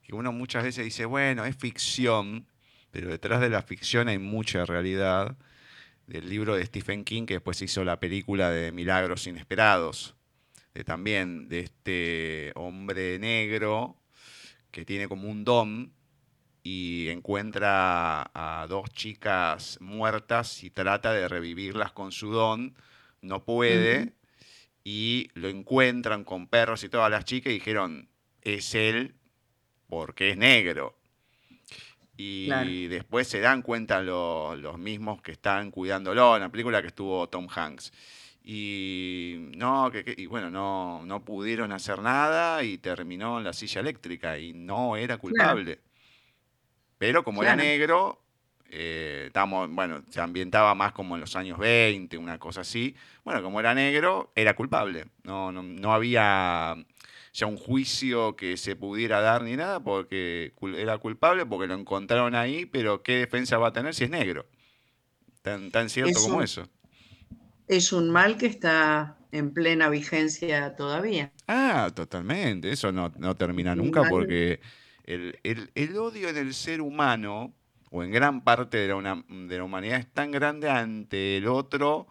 que 0.04 0.14
uno 0.14 0.32
muchas 0.32 0.64
veces 0.64 0.86
dice, 0.86 1.06
bueno, 1.06 1.46
es 1.46 1.56
ficción, 1.56 2.46
pero 2.92 3.10
detrás 3.10 3.42
de 3.42 3.50
la 3.50 3.64
ficción 3.64 4.08
hay 4.08 4.20
mucha 4.20 4.68
realidad. 4.68 5.36
Del 6.06 6.30
libro 6.30 6.56
de 6.56 6.64
Stephen 6.64 7.04
King, 7.04 7.26
que 7.26 7.34
después 7.34 7.60
hizo 7.64 7.84
la 7.84 8.00
película 8.00 8.52
de 8.52 8.72
Milagros 8.72 9.26
Inesperados, 9.26 10.16
de 10.74 10.84
también 10.84 11.48
de 11.50 11.60
este 11.60 12.52
hombre 12.56 13.20
negro 13.20 13.98
que 14.72 14.86
tiene 14.86 15.08
como 15.08 15.30
un 15.30 15.44
don 15.44 15.94
y 16.64 17.10
encuentra 17.10 18.32
a 18.34 18.66
dos 18.68 18.90
chicas 18.92 19.78
muertas 19.82 20.64
y 20.64 20.70
trata 20.70 21.12
de 21.14 21.28
revivirlas 21.28 21.92
con 21.92 22.12
su 22.12 22.32
don, 22.32 22.76
no 23.22 23.44
puede, 23.44 24.14
y 24.84 25.30
lo 25.34 25.50
encuentran 25.50 26.24
con 26.24 26.48
perros 26.48 26.84
y 26.84 26.90
todas 26.90 27.12
las 27.12 27.26
chicas 27.26 27.52
y 27.52 27.56
dijeron, 27.56 28.10
es 28.42 28.74
él 28.76 29.16
porque 29.88 30.32
es 30.32 30.38
negro. 30.38 30.98
Y 32.16 32.46
Claro. 32.46 32.70
después 32.90 33.28
se 33.28 33.40
dan 33.40 33.62
cuenta 33.62 34.02
lo- 34.02 34.56
los 34.56 34.78
mismos 34.78 35.22
que 35.22 35.32
están 35.32 35.72
cuidándolo, 35.72 36.36
en 36.36 36.42
la 36.44 36.50
película 36.50 36.82
que 36.82 36.88
estuvo 36.88 37.28
Tom 37.28 37.48
Hanks. 37.54 37.92
Y 38.44 39.52
no, 39.56 39.90
que, 39.92 40.04
que- 40.04 40.16
y 40.18 40.26
bueno, 40.26 40.50
no, 40.50 41.02
no 41.06 41.24
pudieron 41.24 41.72
hacer 41.72 42.00
nada 42.02 42.64
y 42.64 42.78
terminó 42.78 43.38
en 43.38 43.46
la 43.46 43.54
silla 43.54 43.82
eléctrica 43.82 44.38
y 44.38 44.54
no 44.54 44.98
era 44.98 45.18
culpable. 45.18 45.80
Pero 46.98 47.24
como 47.24 47.44
era 47.44 47.56
negro, 47.64 48.22
eh, 48.70 49.26
estamos, 49.28 49.70
bueno, 49.70 50.04
se 50.10 50.22
ambientaba 50.22 50.74
más 50.76 50.94
como 50.94 51.16
en 51.16 51.22
los 51.22 51.36
años 51.36 51.58
20, 51.58 52.18
una 52.18 52.40
cosa 52.40 52.62
así. 52.62 52.96
Bueno, 53.24 53.42
como 53.44 53.60
era 53.60 53.74
negro, 53.74 54.32
era 54.36 54.56
culpable. 54.56 55.06
No, 55.24 55.52
no, 55.52 55.64
no 55.64 55.94
había 55.94 56.76
ya 57.34 57.46
un 57.48 57.58
juicio 57.58 58.36
que 58.36 58.58
se 58.58 58.76
pudiera 58.76 59.20
dar 59.22 59.44
ni 59.44 59.56
nada 59.56 59.80
porque 59.82 60.54
era 60.78 60.98
culpable 61.00 61.46
porque 61.46 61.68
lo 61.68 61.74
encontraron 61.76 62.36
ahí, 62.36 62.66
pero 62.66 63.02
¿qué 63.04 63.18
defensa 63.18 63.58
va 63.58 63.70
a 63.70 63.74
tener 63.74 63.94
si 63.96 64.06
es 64.06 64.10
negro? 64.10 64.46
Tan, 65.42 65.72
tan 65.72 65.90
cierto 65.90 66.22
como 66.22 66.42
eso. 66.42 66.68
Es 67.78 67.94
un 67.94 68.10
mal 68.10 68.38
que 68.38 68.46
está 68.48 69.18
en 69.32 69.54
plena 69.54 69.90
vigencia 69.90 70.76
todavía. 70.76 71.34
Ah, 71.48 71.92
totalmente. 71.96 72.72
Eso 72.72 72.92
no, 72.92 73.12
no 73.18 73.36
termina 73.36 73.76
nunca 73.76 74.06
porque 74.08 74.62
el, 75.04 75.40
el- 75.44 75.72
el 75.76 75.98
odio 75.98 76.30
en 76.30 76.38
el 76.38 76.54
ser 76.54 76.82
humano, 76.82 77.54
o 77.92 78.04
en 78.04 78.12
gran 78.12 78.44
parte 78.44 78.78
de 78.78 78.88
la, 78.88 78.96
una- 78.96 79.24
de 79.28 79.58
la 79.58 79.64
humanidad, 79.64 80.00
es 80.00 80.12
tan 80.14 80.32
grande 80.32 80.70
ante 80.70 81.38
el 81.38 81.48
otro 81.48 82.08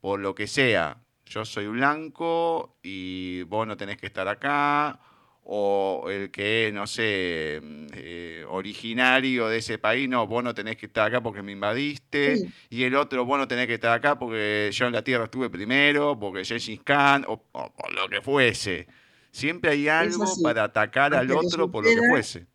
por 0.00 0.20
lo 0.20 0.34
que 0.34 0.46
sea. 0.48 1.02
Yo 1.26 1.44
soy 1.44 1.68
blanco 1.68 2.78
y 2.82 3.42
vos 3.44 3.66
no 3.66 3.76
tenés 3.76 3.98
que 3.98 4.06
estar 4.06 4.28
acá. 4.28 5.00
O 5.46 6.06
el 6.10 6.30
que 6.30 6.68
es, 6.68 6.74
no 6.74 6.86
sé, 6.86 7.60
mm, 7.62 7.86
eh, 7.92 8.44
originario 8.48 9.46
de 9.48 9.58
ese 9.58 9.78
país, 9.78 10.08
no, 10.08 10.26
vos 10.26 10.42
no 10.42 10.54
tenés 10.54 10.76
que 10.76 10.86
estar 10.86 11.06
acá 11.06 11.22
porque 11.22 11.42
me 11.42 11.52
invadiste. 11.52 12.38
Sí. 12.38 12.48
Y 12.70 12.82
el 12.84 12.94
otro, 12.94 13.24
vos 13.26 13.38
no 13.38 13.46
tenés 13.46 13.66
que 13.66 13.74
estar 13.74 13.92
acá 13.92 14.18
porque 14.18 14.70
yo 14.72 14.86
en 14.86 14.92
la 14.94 15.04
Tierra 15.04 15.24
estuve 15.24 15.50
primero, 15.50 16.18
porque 16.18 16.44
Gengis 16.44 16.80
Khan, 16.82 17.24
o, 17.28 17.44
o 17.52 17.72
por 17.74 17.92
lo 17.92 18.08
que 18.08 18.22
fuese. 18.22 18.86
Siempre 19.30 19.72
hay 19.72 19.88
algo 19.88 20.24
para 20.42 20.64
atacar 20.64 21.12
al 21.14 21.26
Hasta 21.26 21.38
otro 21.38 21.70
por 21.70 21.84
lo 21.84 21.90
que 21.90 22.08
fuese. 22.08 22.46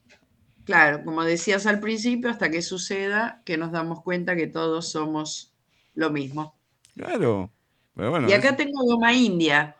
Claro, 0.66 1.04
como 1.04 1.24
decías 1.24 1.66
al 1.66 1.80
principio, 1.80 2.30
hasta 2.30 2.50
que 2.50 2.62
suceda 2.62 3.42
que 3.46 3.58
nos 3.58 3.72
damos 3.72 4.02
cuenta 4.02 4.36
que 4.36 4.48
todos 4.48 4.92
somos 4.92 5.54
lo 5.96 6.10
mismo. 6.10 6.56
Claro. 6.96 7.52
Pero 7.96 8.12
bueno, 8.12 8.30
y 8.30 8.34
acá 8.34 8.50
es- 8.50 8.58
tengo 8.58 8.84
Doma 8.88 9.14
India. 9.14 9.76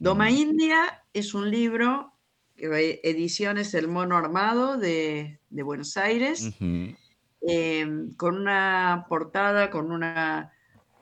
Doma 0.00 0.30
India 0.30 1.04
es 1.12 1.34
un 1.34 1.50
libro, 1.50 2.12
ediciones 2.58 3.74
El 3.74 3.88
Mono 3.88 4.16
Armado 4.16 4.76
de, 4.76 5.40
de 5.50 5.62
Buenos 5.62 5.96
Aires, 5.96 6.50
eh, 7.40 7.86
con 8.16 8.36
una 8.36 9.06
portada, 9.08 9.70
con 9.70 9.92
una 9.92 10.52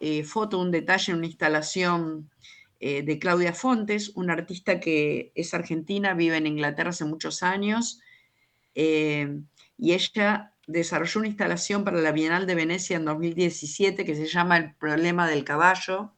eh, 0.01 0.25
foto, 0.25 0.59
un 0.59 0.71
detalle, 0.71 1.15
una 1.15 1.27
instalación 1.27 2.31
eh, 2.79 3.03
de 3.03 3.19
Claudia 3.19 3.55
Fontes, 3.55 4.13
una 4.15 4.35
artista 4.35 4.79
que 4.79 5.33
es 5.35 5.55
argentina, 5.55 6.13
vive 6.13 6.37
en 6.37 6.47
Inglaterra 6.47 6.91
hace 6.91 7.07
muchos 7.07 7.43
años, 7.43 8.01
eh, 8.75 9.41
y 9.79 9.93
ella 9.95 10.53
desarrolló 10.67 11.21
una 11.21 11.29
instalación 11.29 11.85
para 11.85 12.03
la 12.03 12.13
Bienal 12.13 12.47
de 12.47 12.55
Venecia 12.55 12.97
en 12.97 13.07
2017 13.07 14.05
que 14.05 14.15
se 14.15 14.27
llama 14.27 14.59
El 14.59 14.75
problema 14.75 15.29
del 15.29 15.45
caballo. 15.45 16.13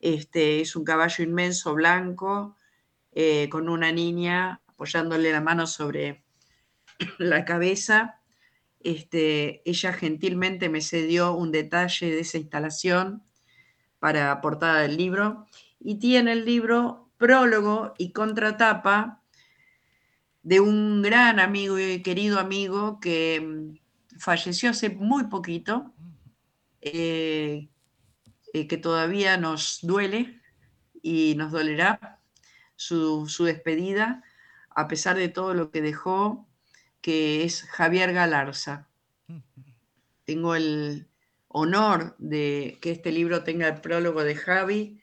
Este, 0.00 0.60
es 0.60 0.76
un 0.76 0.84
caballo 0.84 1.24
inmenso 1.24 1.74
blanco 1.74 2.56
eh, 3.12 3.48
con 3.48 3.68
una 3.68 3.92
niña 3.92 4.60
apoyándole 4.66 5.32
la 5.32 5.40
mano 5.40 5.66
sobre 5.66 6.24
la 7.18 7.44
cabeza. 7.44 8.20
Este, 8.80 9.62
ella 9.68 9.92
gentilmente 9.92 10.68
me 10.68 10.80
cedió 10.80 11.34
un 11.34 11.52
detalle 11.52 12.10
de 12.10 12.20
esa 12.20 12.38
instalación 12.38 13.22
para 13.98 14.40
portada 14.40 14.80
del 14.80 14.96
libro 14.96 15.46
y 15.78 15.96
tiene 15.96 16.32
el 16.32 16.44
libro 16.46 17.10
prólogo 17.18 17.92
y 17.98 18.12
contratapa 18.12 19.22
de 20.42 20.60
un 20.60 21.02
gran 21.02 21.38
amigo 21.38 21.78
y 21.78 22.02
querido 22.02 22.38
amigo 22.38 22.98
que 23.00 23.40
mm, 23.40 24.18
falleció 24.18 24.70
hace 24.70 24.88
muy 24.90 25.24
poquito, 25.24 25.92
eh, 26.80 27.68
eh, 28.54 28.66
que 28.66 28.76
todavía 28.78 29.36
nos 29.36 29.80
duele 29.82 30.40
y 31.02 31.34
nos 31.36 31.52
dolerá 31.52 32.19
su, 32.80 33.28
su 33.28 33.44
despedida, 33.44 34.24
a 34.70 34.88
pesar 34.88 35.18
de 35.18 35.28
todo 35.28 35.52
lo 35.52 35.70
que 35.70 35.82
dejó, 35.82 36.48
que 37.02 37.44
es 37.44 37.64
Javier 37.64 38.14
Galarza. 38.14 38.88
Tengo 40.24 40.54
el 40.54 41.06
honor 41.48 42.16
de 42.16 42.78
que 42.80 42.92
este 42.92 43.12
libro 43.12 43.44
tenga 43.44 43.68
el 43.68 43.82
prólogo 43.82 44.24
de 44.24 44.34
Javi, 44.34 45.02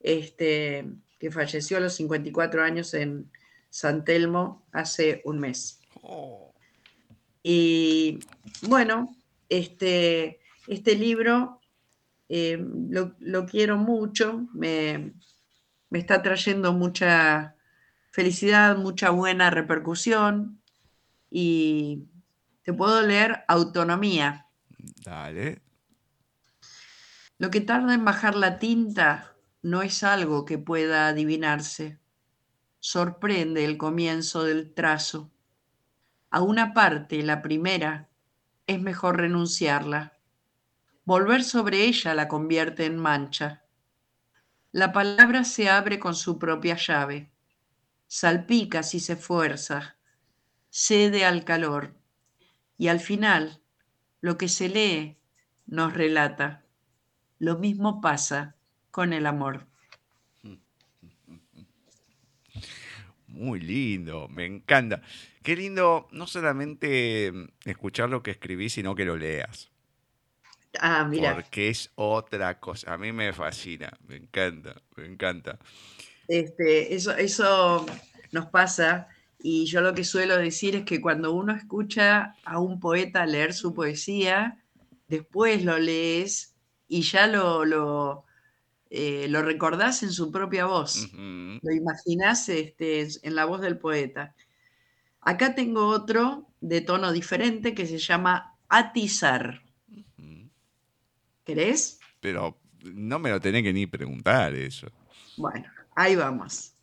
este, 0.00 0.86
que 1.18 1.30
falleció 1.30 1.78
a 1.78 1.80
los 1.80 1.94
54 1.94 2.62
años 2.62 2.92
en 2.92 3.30
San 3.70 4.04
Telmo 4.04 4.66
hace 4.72 5.22
un 5.24 5.38
mes. 5.38 5.80
Oh, 6.02 6.52
Y 7.42 8.18
bueno, 8.62 9.16
este, 9.48 10.40
este 10.66 10.94
libro 10.94 11.60
eh, 12.28 12.58
lo, 12.90 13.14
lo 13.20 13.46
quiero 13.46 13.78
mucho, 13.78 14.46
me, 14.52 15.14
me 15.90 15.98
está 15.98 16.22
trayendo 16.22 16.72
mucha 16.72 17.56
felicidad, 18.10 18.76
mucha 18.76 19.10
buena 19.10 19.50
repercusión 19.50 20.60
y 21.30 22.04
te 22.62 22.72
puedo 22.72 23.02
leer 23.02 23.44
Autonomía. 23.48 24.46
dale. 25.04 25.62
Lo 27.38 27.50
que 27.50 27.60
tarda 27.60 27.94
en 27.94 28.04
bajar 28.04 28.34
la 28.34 28.58
tinta 28.58 29.36
no 29.62 29.82
es 29.82 30.02
algo 30.02 30.44
que 30.44 30.58
pueda 30.58 31.08
adivinarse. 31.08 31.98
Sorprende 32.80 33.64
el 33.64 33.76
comienzo 33.76 34.44
del 34.44 34.74
trazo. 34.74 35.30
A 36.30 36.42
una 36.42 36.74
parte, 36.74 37.22
la 37.22 37.40
primera, 37.42 38.08
es 38.66 38.80
mejor 38.80 39.18
renunciarla. 39.18 40.18
Volver 41.04 41.42
sobre 41.42 41.84
ella 41.84 42.14
la 42.14 42.28
convierte 42.28 42.84
en 42.84 42.98
mancha. 42.98 43.64
La 44.72 44.92
palabra 44.92 45.44
se 45.44 45.70
abre 45.70 45.98
con 45.98 46.14
su 46.14 46.38
propia 46.38 46.76
llave. 46.76 47.30
Salpica 48.06 48.82
si 48.82 49.00
se 49.00 49.16
fuerza. 49.16 49.96
Cede 50.68 51.24
al 51.24 51.44
calor. 51.44 51.94
Y 52.76 52.88
al 52.88 53.00
final, 53.00 53.62
lo 54.20 54.36
que 54.36 54.48
se 54.48 54.68
lee 54.68 55.16
nos 55.66 55.94
relata. 55.94 56.64
Lo 57.38 57.58
mismo 57.58 58.00
pasa 58.00 58.56
con 58.90 59.12
el 59.12 59.26
amor. 59.26 59.66
Muy 63.26 63.60
lindo, 63.60 64.28
me 64.28 64.44
encanta. 64.44 65.00
Qué 65.42 65.56
lindo 65.56 66.08
no 66.12 66.26
solamente 66.26 67.32
escuchar 67.64 68.10
lo 68.10 68.22
que 68.22 68.32
escribís, 68.32 68.74
sino 68.74 68.94
que 68.94 69.04
lo 69.04 69.16
leas. 69.16 69.67
Ah, 70.80 71.04
mira, 71.04 71.34
Porque 71.34 71.68
es 71.68 71.90
otra 71.94 72.58
cosa. 72.60 72.92
A 72.94 72.98
mí 72.98 73.12
me 73.12 73.32
fascina, 73.32 73.90
me 74.06 74.16
encanta, 74.16 74.80
me 74.96 75.06
encanta. 75.06 75.58
este, 76.28 76.94
eso, 76.94 77.16
eso 77.16 77.86
nos 78.32 78.46
pasa 78.46 79.08
y 79.38 79.66
yo 79.66 79.80
lo 79.80 79.94
que 79.94 80.04
suelo 80.04 80.36
decir 80.36 80.74
es 80.76 80.84
que 80.84 81.00
cuando 81.00 81.32
uno 81.32 81.54
escucha 81.54 82.36
a 82.44 82.58
un 82.60 82.80
poeta 82.80 83.24
leer 83.26 83.54
su 83.54 83.72
poesía, 83.72 84.62
después 85.06 85.64
lo 85.64 85.78
lees 85.78 86.56
y 86.88 87.02
ya 87.02 87.26
lo, 87.28 87.64
lo, 87.64 88.24
eh, 88.90 89.26
lo 89.28 89.42
recordás 89.42 90.02
en 90.02 90.12
su 90.12 90.32
propia 90.32 90.66
voz. 90.66 91.08
Lo 91.14 91.72
imaginás 91.72 92.48
este, 92.48 93.06
en 93.22 93.34
la 93.34 93.44
voz 93.44 93.60
del 93.60 93.78
poeta. 93.78 94.34
Acá 95.20 95.54
tengo 95.54 95.86
otro 95.86 96.48
de 96.60 96.80
tono 96.80 97.12
diferente 97.12 97.74
que 97.74 97.86
se 97.86 97.98
llama 97.98 98.56
Atizar. 98.68 99.62
¿Querés? 101.48 101.98
Pero 102.20 102.60
no 102.82 103.18
me 103.18 103.30
lo 103.30 103.40
tenés 103.40 103.62
que 103.62 103.72
ni 103.72 103.86
preguntar 103.86 104.54
eso. 104.54 104.92
Bueno, 105.38 105.64
ahí 105.96 106.14
vamos. 106.14 106.74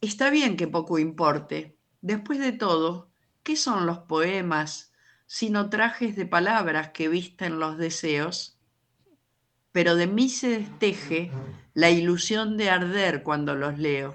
Está 0.00 0.30
bien 0.30 0.56
que 0.56 0.68
poco 0.68 1.00
importe. 1.00 1.76
Después 2.00 2.38
de 2.38 2.52
todo, 2.52 3.10
¿qué 3.42 3.56
son 3.56 3.86
los 3.86 3.98
poemas 3.98 4.92
sino 5.26 5.68
trajes 5.68 6.14
de 6.14 6.26
palabras 6.26 6.90
que 6.90 7.08
visten 7.08 7.58
los 7.58 7.76
deseos? 7.76 8.56
Pero 9.72 9.96
de 9.96 10.06
mí 10.06 10.28
se 10.28 10.60
desteje 10.60 11.32
la 11.74 11.90
ilusión 11.90 12.56
de 12.56 12.70
arder 12.70 13.24
cuando 13.24 13.56
los 13.56 13.80
leo. 13.80 14.14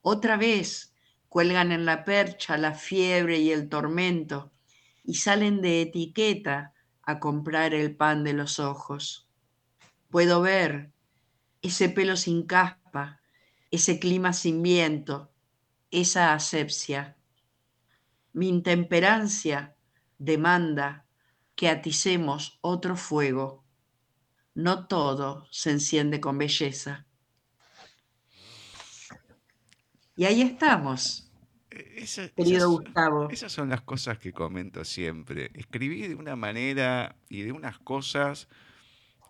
Otra 0.00 0.36
vez 0.36 0.94
cuelgan 1.28 1.72
en 1.72 1.84
la 1.86 2.04
percha 2.04 2.56
la 2.56 2.74
fiebre 2.74 3.38
y 3.38 3.50
el 3.50 3.68
tormento 3.68 4.52
y 5.02 5.14
salen 5.14 5.60
de 5.60 5.82
etiqueta 5.82 6.73
a 7.06 7.20
comprar 7.20 7.74
el 7.74 7.96
pan 7.96 8.24
de 8.24 8.32
los 8.32 8.58
ojos. 8.58 9.28
Puedo 10.10 10.40
ver 10.40 10.92
ese 11.62 11.88
pelo 11.88 12.16
sin 12.16 12.46
caspa, 12.46 13.20
ese 13.70 13.98
clima 13.98 14.32
sin 14.32 14.62
viento, 14.62 15.32
esa 15.90 16.32
asepsia. 16.34 17.16
Mi 18.32 18.48
intemperancia 18.48 19.76
demanda 20.18 21.06
que 21.54 21.68
aticemos 21.68 22.58
otro 22.60 22.96
fuego. 22.96 23.64
No 24.54 24.86
todo 24.86 25.46
se 25.50 25.70
enciende 25.70 26.20
con 26.20 26.38
belleza. 26.38 27.06
Y 30.16 30.26
ahí 30.26 30.42
estamos, 30.42 31.23
esa- 31.96 32.28
querido 32.30 32.56
esas- 32.58 32.68
Gustavo. 32.68 33.28
Esas 33.30 33.52
son 33.52 33.68
las 33.70 33.82
cosas 33.82 34.18
que 34.18 34.32
comento 34.32 34.84
siempre. 34.84 35.50
Escribí 35.54 36.06
de 36.08 36.14
una 36.14 36.36
manera 36.36 37.16
y 37.28 37.42
de 37.42 37.52
unas 37.52 37.78
cosas, 37.78 38.48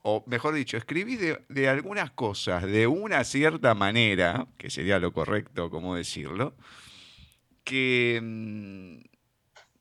o 0.03 0.23
mejor 0.27 0.55
dicho, 0.55 0.77
escribí 0.77 1.17
de, 1.17 1.45
de 1.49 1.69
algunas 1.69 2.11
cosas 2.11 2.65
de 2.65 2.87
una 2.87 3.25
cierta 3.25 3.75
manera, 3.75 4.47
que 4.59 4.71
sería 4.71 4.99
lo 4.99 5.13
correcto, 5.13 5.71
como 5.71 5.95
decirlo, 5.97 6.55
que 7.65 8.21
mm, 8.23 8.99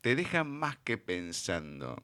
te 0.01 0.15
dejan 0.15 0.49
más 0.49 0.77
que 0.77 0.97
pensando. 0.97 2.01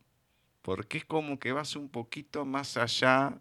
Porque 0.62 0.98
es 1.00 1.06
como 1.06 1.40
que 1.40 1.52
vas 1.54 1.76
un 1.76 1.90
poquito 1.90 2.46
más 2.46 2.76
allá 2.78 3.40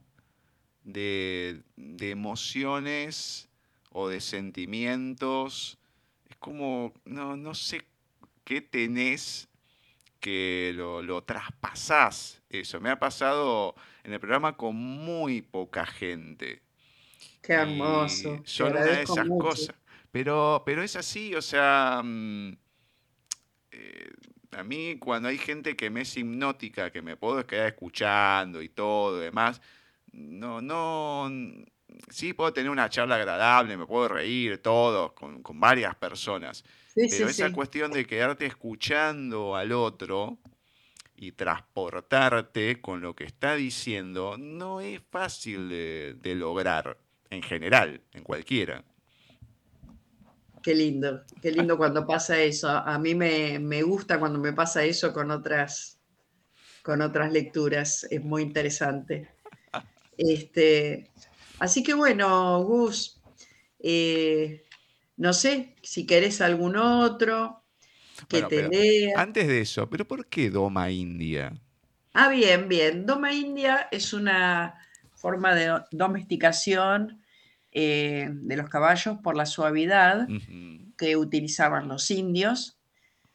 de, 0.85 1.63
de 1.77 2.11
emociones 2.11 3.49
o 3.91 4.09
de 4.09 4.21
sentimientos. 4.21 5.78
Es 6.29 6.37
como, 6.37 6.93
no, 7.05 7.37
no 7.37 7.55
sé 7.55 7.85
qué 8.45 8.61
tenés 8.61 9.49
que 10.21 10.73
lo, 10.75 11.03
lo 11.03 11.23
traspasás. 11.23 12.43
Eso 12.49 12.81
me 12.81 12.91
ha 12.91 12.99
pasado 12.99 13.75
en 14.05 14.13
el 14.13 14.21
programa 14.21 14.57
con 14.57 14.75
muy 14.77 15.43
poca 15.43 15.87
gente. 15.87 16.63
Qué 17.43 17.53
hermoso. 17.53 18.41
Y 18.45 18.49
son 18.49 18.73
una 18.73 18.85
de 18.85 19.03
esas 19.03 19.29
cosas. 19.29 19.75
Pero, 20.11 20.63
pero 20.65 20.83
es 20.83 20.97
así, 20.97 21.35
o 21.35 21.43
sea, 21.43 22.01
mm, 22.03 22.57
eh, 23.71 24.11
a 24.53 24.65
mí 24.65 24.97
cuando 24.99 25.29
hay 25.29 25.39
gente 25.39 25.77
que 25.77 25.91
me 25.91 26.01
es 26.03 26.17
hipnótica, 26.17 26.91
que 26.91 27.03
me 27.03 27.17
puedo 27.17 27.47
quedar 27.47 27.69
escuchando 27.69 28.63
y 28.63 28.71
todo, 28.71 29.19
demás, 29.19 29.61
no, 30.13 30.63
no, 30.63 31.31
sí 32.11 32.33
puedo 32.33 32.53
tener 32.53 32.71
una 32.71 32.89
charla 32.89 33.17
agradable, 33.17 33.77
me 33.77 33.87
puedo 33.87 34.09
reír, 34.09 34.59
todo, 34.59 35.15
con, 35.15 35.43
con 35.43 35.59
varias 35.61 35.95
personas. 35.97 36.65
pero 36.95 37.29
esa 37.29 37.53
cuestión 37.53 37.93
de 37.93 38.07
quedarte 38.07 38.47
escuchando 38.47 39.57
al 39.57 39.73
otro 39.73 40.39
y 41.17 41.33
transportarte 41.33 42.81
con 42.81 43.01
lo 43.01 43.15
que 43.15 43.25
está 43.25 43.57
diciendo 43.57 44.37
no 44.39 44.81
es 44.81 45.01
fácil 45.11 45.69
de, 45.69 46.17
de 46.21 46.35
lograr 46.35 46.99
en 47.31 47.43
general, 47.43 48.01
en 48.13 48.23
cualquiera. 48.23 48.85
Qué 50.63 50.75
lindo, 50.75 51.23
qué 51.41 51.53
lindo 51.53 51.77
cuando 51.77 52.07
pasa 52.07 52.41
eso. 52.41 52.69
A 52.69 52.99
mí 52.99 53.15
me, 53.15 53.59
me, 53.59 53.83
gusta 53.83 54.19
cuando 54.19 54.39
me 54.39 54.53
pasa 54.53 54.85
eso 54.85 55.13
con 55.13 55.31
otras, 55.31 55.99
con 56.83 57.01
otras 57.01 57.33
lecturas. 57.33 58.07
Es 58.11 58.23
muy 58.23 58.43
interesante. 58.43 59.31
Este, 60.17 61.11
así 61.59 61.83
que 61.83 61.95
bueno, 61.95 62.63
Gus, 62.65 63.21
eh, 63.79 64.65
no 65.17 65.33
sé 65.33 65.75
si 65.83 66.07
querés 66.07 66.41
algún 66.41 66.77
otro 66.77 67.65
que 68.29 68.43
te 68.43 68.69
lea. 68.69 69.21
Antes 69.21 69.47
de 69.49 69.61
eso, 69.61 69.89
¿pero 69.89 70.07
por 70.07 70.27
qué 70.27 70.51
Doma 70.51 70.91
India? 70.91 71.53
Ah, 72.13 72.29
bien, 72.29 72.69
bien. 72.69 73.07
Doma 73.07 73.33
India 73.33 73.89
es 73.91 74.13
una 74.13 74.75
forma 75.15 75.55
de 75.55 75.81
domesticación 75.93 77.23
eh, 77.71 78.29
de 78.31 78.57
los 78.57 78.69
caballos 78.69 79.19
por 79.23 79.37
la 79.37 79.47
suavidad 79.47 80.27
que 80.97 81.17
utilizaban 81.17 81.87
los 81.87 82.11
indios, 82.11 82.79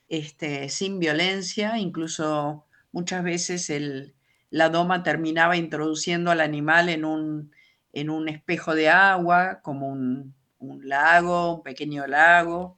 este, 0.09 0.69
sin 0.69 0.99
violencia, 0.99 1.77
incluso 1.77 2.65
muchas 2.91 3.23
veces 3.23 3.69
el, 3.69 4.15
la 4.49 4.69
doma 4.69 5.01
terminaba 5.03 5.55
introduciendo 5.55 6.29
al 6.29 6.41
animal 6.41 6.89
en 6.89 7.05
un, 7.05 7.52
en 7.93 8.09
un 8.09 8.27
espejo 8.27 8.75
de 8.75 8.89
agua, 8.89 9.61
como 9.61 9.87
un, 9.87 10.35
lago, 10.83 11.55
un 11.55 11.63
pequeño 11.63 12.07
lago, 12.07 12.77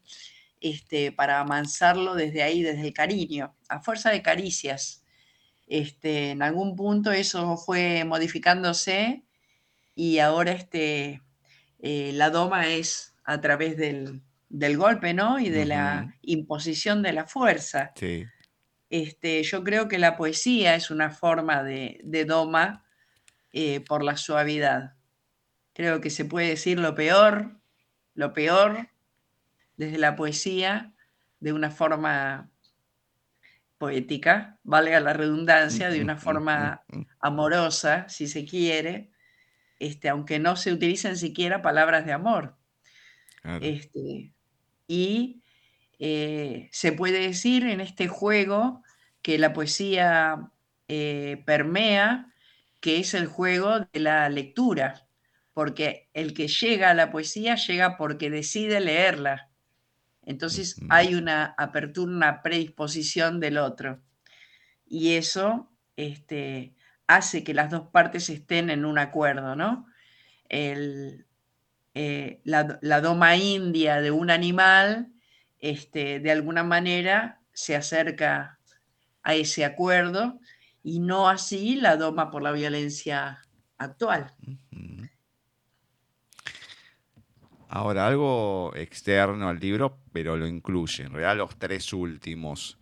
este, 0.59 1.11
para 1.11 1.39
amansarlo 1.39 2.15
desde 2.15 2.43
ahí, 2.43 2.61
desde 2.61 2.87
el 2.87 2.93
cariño, 2.93 3.55
a 3.69 3.79
fuerza 3.79 4.11
de 4.11 4.21
caricias. 4.21 5.03
Este, 5.67 6.31
en 6.31 6.41
algún 6.41 6.75
punto 6.75 7.11
eso 7.11 7.57
fue 7.57 8.03
modificándose 8.03 9.23
y 9.95 10.19
ahora 10.19 10.51
este, 10.51 11.21
eh, 11.79 12.11
la 12.13 12.29
doma 12.29 12.67
es 12.67 13.15
a 13.23 13.39
través 13.41 13.77
del, 13.77 14.21
golpe, 14.77 15.13
¿no? 15.13 15.39
Y 15.39 15.49
de 15.49 15.65
la 15.65 16.15
imposición 16.21 17.01
de 17.01 17.13
la 17.13 17.25
fuerza. 17.25 17.91
Este, 18.89 19.43
yo 19.43 19.63
creo 19.63 19.87
que 19.87 19.97
la 19.97 20.15
poesía 20.15 20.75
es 20.75 20.91
una 20.91 21.09
forma 21.11 21.63
de, 21.63 22.25
doma 22.27 22.83
eh, 23.51 23.81
por 23.81 24.03
la 24.03 24.17
suavidad. 24.17 24.94
Creo 25.75 25.99
que 25.99 26.09
se 26.09 26.23
puede 26.23 26.47
decir 26.47 26.79
lo 26.79 26.95
peor, 26.95 27.51
lo 28.13 28.31
peor 28.31 28.87
desde 29.75 29.97
la 29.97 30.15
poesía 30.15 30.95
de 31.41 31.51
una 31.51 31.69
forma 31.69 32.49
poética, 33.77 34.57
valga 34.63 35.01
la 35.01 35.11
redundancia, 35.11 35.89
de 35.89 36.01
una 36.01 36.15
forma 36.15 36.85
amorosa, 37.19 38.07
si 38.07 38.27
se 38.27 38.45
quiere, 38.45 39.11
este, 39.77 40.07
aunque 40.07 40.39
no 40.39 40.55
se 40.55 40.71
utilicen 40.71 41.17
siquiera 41.17 41.61
palabras 41.61 42.05
de 42.05 42.13
amor. 42.13 42.55
Este, 43.59 44.31
y 44.87 45.43
eh, 45.99 46.69
se 46.71 46.93
puede 46.93 47.19
decir 47.19 47.67
en 47.67 47.81
este 47.81 48.07
juego 48.07 48.81
que 49.21 49.37
la 49.37 49.51
poesía 49.51 50.51
eh, 50.87 51.43
permea, 51.45 52.33
que 52.79 52.99
es 52.99 53.13
el 53.13 53.27
juego 53.27 53.81
de 53.81 53.99
la 53.99 54.29
lectura, 54.29 55.04
porque 55.55 56.09
el 56.13 56.33
que 56.33 56.49
llega 56.49 56.89
a 56.89 56.93
la 56.93 57.09
poesía 57.11 57.55
llega 57.55 57.95
porque 57.95 58.29
decide 58.29 58.81
leerla. 58.81 59.49
Entonces 60.25 60.75
hay 60.89 61.15
una 61.15 61.55
apertura, 61.57 62.11
una 62.11 62.41
predisposición 62.41 63.39
del 63.39 63.57
otro. 63.57 64.01
Y 64.85 65.13
eso 65.13 65.71
este, 65.95 66.75
hace 67.07 67.45
que 67.45 67.53
las 67.53 67.71
dos 67.71 67.87
partes 67.87 68.29
estén 68.29 68.69
en 68.69 68.83
un 68.83 68.97
acuerdo, 68.97 69.55
¿no? 69.55 69.87
Eh, 70.49 71.23
la, 72.43 72.99
doma 73.01 73.37
india 73.37 74.01
de 74.01 74.11
un 74.11 74.31
animal, 74.31 75.13
este, 75.59 76.19
de 76.19 76.31
alguna 76.31 76.63
manera, 76.63 77.39
se 77.53 77.77
acerca 77.77 78.59
a 79.23 79.35
ese 79.35 79.63
acuerdo 79.63 80.37
y 80.83 80.99
no 80.99 81.29
así 81.29 81.77
la 81.77 81.95
doma 81.95 82.29
por 82.29 82.43
la 82.43 82.51
violencia 82.51 83.39
actual. 83.77 84.33
Ahora, 87.67 88.07
algo 88.07 88.71
externo 88.75 89.49
al 89.49 89.59
libro, 89.59 89.97
pero 90.11 90.37
lo 90.37 90.47
incluye, 90.47 91.03
en 91.03 91.11
realidad 91.11 91.37
los 91.37 91.57
tres 91.57 91.91
últimos. 91.93 92.77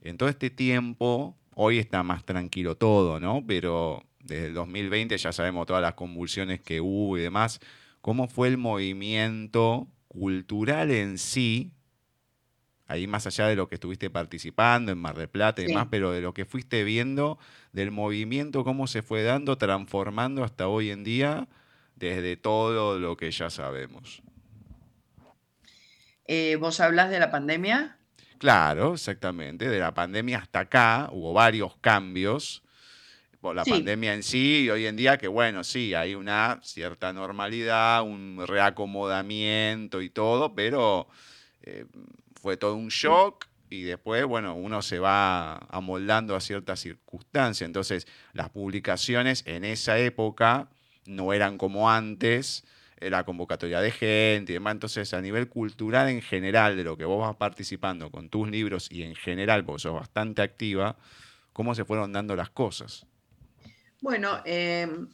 En 0.00 0.16
todo 0.16 0.28
este 0.28 0.50
tiempo, 0.50 1.36
Hoy 1.58 1.78
está 1.78 2.02
más 2.02 2.22
tranquilo 2.22 2.76
todo, 2.76 3.18
¿no? 3.18 3.42
Pero 3.46 4.04
desde 4.20 4.48
el 4.48 4.54
2020 4.54 5.16
ya 5.16 5.32
sabemos 5.32 5.66
todas 5.66 5.80
las 5.80 5.94
convulsiones 5.94 6.60
que 6.60 6.82
hubo 6.82 7.16
y 7.16 7.22
demás. 7.22 7.60
¿Cómo 8.02 8.28
fue 8.28 8.48
el 8.48 8.58
movimiento 8.58 9.88
cultural 10.06 10.90
en 10.90 11.16
sí? 11.16 11.72
Ahí 12.86 13.06
más 13.06 13.26
allá 13.26 13.46
de 13.46 13.56
lo 13.56 13.70
que 13.70 13.76
estuviste 13.76 14.10
participando 14.10 14.92
en 14.92 14.98
Mar 14.98 15.16
del 15.16 15.30
Plata 15.30 15.62
y 15.62 15.68
demás, 15.68 15.88
pero 15.90 16.12
de 16.12 16.20
lo 16.20 16.34
que 16.34 16.44
fuiste 16.44 16.84
viendo, 16.84 17.38
del 17.72 17.90
movimiento, 17.90 18.62
cómo 18.62 18.86
se 18.86 19.00
fue 19.00 19.22
dando, 19.22 19.56
transformando 19.56 20.44
hasta 20.44 20.68
hoy 20.68 20.90
en 20.90 21.04
día, 21.04 21.48
desde 21.96 22.36
todo 22.36 22.98
lo 22.98 23.16
que 23.16 23.30
ya 23.30 23.50
sabemos. 23.50 24.22
Eh, 26.26 26.56
¿Vos 26.56 26.80
hablas 26.80 27.10
de 27.10 27.18
la 27.18 27.30
pandemia? 27.30 27.98
Claro, 28.38 28.94
exactamente. 28.94 29.68
De 29.68 29.78
la 29.78 29.94
pandemia 29.94 30.38
hasta 30.38 30.60
acá 30.60 31.08
hubo 31.12 31.32
varios 31.32 31.76
cambios. 31.78 32.62
Por 33.40 33.54
la 33.54 33.64
pandemia 33.64 34.14
en 34.14 34.22
sí, 34.24 34.64
y 34.64 34.70
hoy 34.70 34.86
en 34.86 34.96
día 34.96 35.18
que 35.18 35.28
bueno, 35.28 35.62
sí, 35.62 35.94
hay 35.94 36.16
una 36.16 36.58
cierta 36.62 37.12
normalidad, 37.12 38.02
un 38.02 38.42
reacomodamiento 38.44 40.02
y 40.02 40.10
todo, 40.10 40.54
pero 40.54 41.06
eh, 41.62 41.84
fue 42.40 42.56
todo 42.56 42.74
un 42.74 42.88
shock 42.88 43.46
y 43.70 43.82
después, 43.82 44.24
bueno, 44.24 44.54
uno 44.54 44.82
se 44.82 44.98
va 44.98 45.58
amoldando 45.68 46.34
a 46.34 46.40
ciertas 46.40 46.80
circunstancias. 46.80 47.66
Entonces, 47.66 48.08
las 48.32 48.50
publicaciones 48.50 49.44
en 49.46 49.64
esa 49.64 49.98
época 49.98 50.68
no 51.08 51.32
eran 51.32 51.58
como 51.58 51.90
antes, 51.90 52.64
la 53.00 53.24
convocatoria 53.24 53.80
de 53.80 53.90
gente 53.90 54.52
y 54.52 54.54
demás. 54.54 54.72
Entonces, 54.72 55.12
a 55.14 55.20
nivel 55.20 55.48
cultural 55.48 56.08
en 56.08 56.22
general, 56.22 56.76
de 56.76 56.84
lo 56.84 56.96
que 56.96 57.04
vos 57.04 57.20
vas 57.20 57.36
participando 57.36 58.10
con 58.10 58.28
tus 58.28 58.50
libros 58.50 58.90
y 58.90 59.02
en 59.02 59.14
general, 59.14 59.64
porque 59.64 59.82
sos 59.82 59.94
bastante 59.94 60.42
activa, 60.42 60.96
¿cómo 61.52 61.74
se 61.74 61.84
fueron 61.84 62.12
dando 62.12 62.36
las 62.36 62.50
cosas? 62.50 63.06
Bueno, 64.00 64.40
em, 64.44 65.08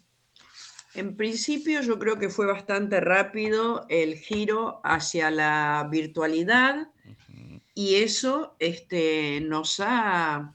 en 0.95 1.17
principio 1.17 1.81
yo 1.83 1.99
creo 1.99 2.19
que 2.19 2.29
fue 2.29 2.47
bastante 2.47 3.01
rápido 3.01 3.87
el 3.89 4.17
giro 4.17 4.81
hacia 4.85 5.31
la 5.31 5.89
virtualidad 5.91 6.89
y 7.75 7.97
eso 7.97 8.57
este, 8.59 9.41
nos, 9.41 9.81
ha, 9.81 10.55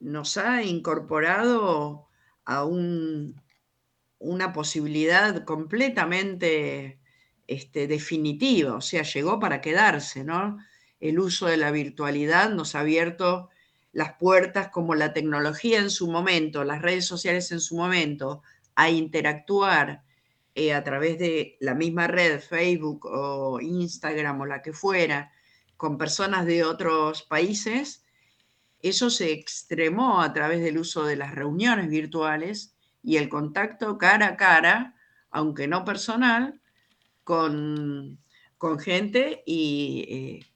nos 0.00 0.36
ha 0.36 0.62
incorporado 0.62 2.08
a 2.44 2.64
un, 2.64 3.40
una 4.24 4.52
posibilidad 4.52 5.44
completamente 5.44 6.98
este, 7.46 7.86
definitiva, 7.86 8.74
o 8.74 8.80
sea, 8.80 9.02
llegó 9.02 9.38
para 9.38 9.60
quedarse. 9.60 10.24
El 11.00 11.18
uso 11.18 11.46
de 11.46 11.58
la 11.58 11.70
virtualidad 11.70 12.50
nos 12.50 12.74
ha 12.74 12.80
abierto 12.80 13.50
las 13.92 14.14
puertas 14.14 14.68
como 14.68 14.94
la 14.94 15.12
tecnología 15.12 15.78
en 15.78 15.90
su 15.90 16.10
momento, 16.10 16.64
las 16.64 16.82
redes 16.82 17.06
sociales 17.06 17.52
en 17.52 17.60
su 17.60 17.76
momento, 17.76 18.42
a 18.74 18.90
interactuar 18.90 20.02
eh, 20.54 20.72
a 20.72 20.82
través 20.82 21.18
de 21.18 21.56
la 21.60 21.74
misma 21.74 22.06
red, 22.06 22.40
Facebook 22.40 23.06
o 23.06 23.60
Instagram 23.60 24.40
o 24.40 24.46
la 24.46 24.62
que 24.62 24.72
fuera, 24.72 25.32
con 25.76 25.98
personas 25.98 26.46
de 26.46 26.64
otros 26.64 27.22
países, 27.22 28.04
eso 28.80 29.10
se 29.10 29.32
extremó 29.32 30.22
a 30.22 30.32
través 30.32 30.62
del 30.62 30.78
uso 30.78 31.04
de 31.04 31.16
las 31.16 31.34
reuniones 31.34 31.88
virtuales 31.88 32.73
y 33.04 33.18
el 33.18 33.28
contacto 33.28 33.98
cara 33.98 34.28
a 34.28 34.36
cara, 34.36 34.94
aunque 35.30 35.68
no 35.68 35.84
personal, 35.84 36.60
con, 37.22 38.18
gente 38.80 39.42
y 39.44 40.06
eh, 40.08 40.46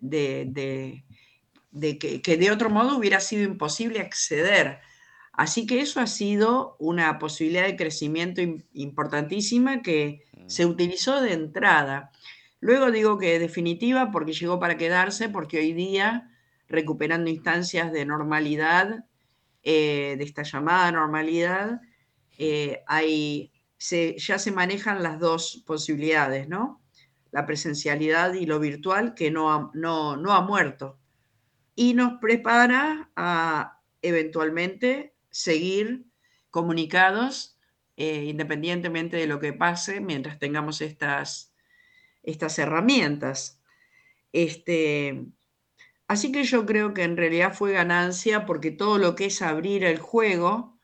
de, 0.00 1.04
que, 2.00 2.20
que, 2.20 2.36
de 2.36 2.50
otro 2.50 2.68
modo 2.68 2.96
hubiera 2.98 3.20
sido 3.20 3.44
imposible 3.44 4.00
acceder. 4.00 4.80
Así 5.32 5.66
que 5.66 5.80
eso 5.80 6.00
ha 6.00 6.08
sido 6.08 6.76
una 6.80 7.20
posibilidad 7.20 7.64
de 7.64 7.76
crecimiento 7.76 8.42
importantísima 8.72 9.82
que 9.82 10.24
mm. 10.32 10.48
se 10.48 10.66
utilizó 10.66 11.20
de 11.20 11.32
entrada. 11.32 12.10
Luego 12.58 12.90
digo 12.90 13.18
que 13.18 13.38
definitiva 13.38 14.10
porque 14.10 14.32
llegó 14.32 14.58
para 14.58 14.76
quedarse, 14.76 15.28
porque 15.28 15.58
hoy 15.58 15.72
día, 15.72 16.30
recuperando 16.68 17.30
instancias 17.30 17.92
de 17.92 18.04
normalidad, 18.04 19.04
eh, 19.62 20.16
de 20.18 20.24
esta 20.24 20.42
llamada 20.42 20.90
normalidad, 20.92 21.80
eh, 22.38 22.82
hay, 22.86 23.52
ya 23.78 24.38
se 24.38 24.52
manejan 24.52 25.02
las 25.02 25.18
dos 25.18 25.62
posibilidades, 25.66 26.48
¿no? 26.48 26.82
La 27.30 27.46
presencialidad 27.46 28.34
y 28.34 28.46
lo 28.46 28.58
virtual 28.58 29.14
que 29.14 29.30
no 29.30 29.52
ha, 29.52 29.70
no, 29.74 30.16
no 30.16 30.32
ha 30.32 30.40
muerto. 30.42 30.98
Y 31.74 31.94
nos 31.94 32.20
prepara 32.20 33.10
a 33.16 33.80
eventualmente 34.02 35.14
seguir 35.30 36.06
comunicados 36.50 37.60
eh, 38.02 38.24
independientemente 38.24 39.18
de 39.18 39.26
lo 39.26 39.40
que 39.40 39.52
pase 39.52 40.00
mientras 40.00 40.38
tengamos 40.38 40.80
estas, 40.80 41.54
estas 42.22 42.58
herramientas. 42.58 43.60
Este, 44.32 45.26
Así 46.10 46.32
que 46.32 46.42
yo 46.42 46.66
creo 46.66 46.92
que 46.92 47.04
en 47.04 47.16
realidad 47.16 47.54
fue 47.54 47.70
ganancia 47.70 48.44
porque 48.44 48.72
todo 48.72 48.98
lo 48.98 49.14
que 49.14 49.26
es 49.26 49.42
abrir 49.42 49.84
el 49.84 50.00
juego 50.00 50.76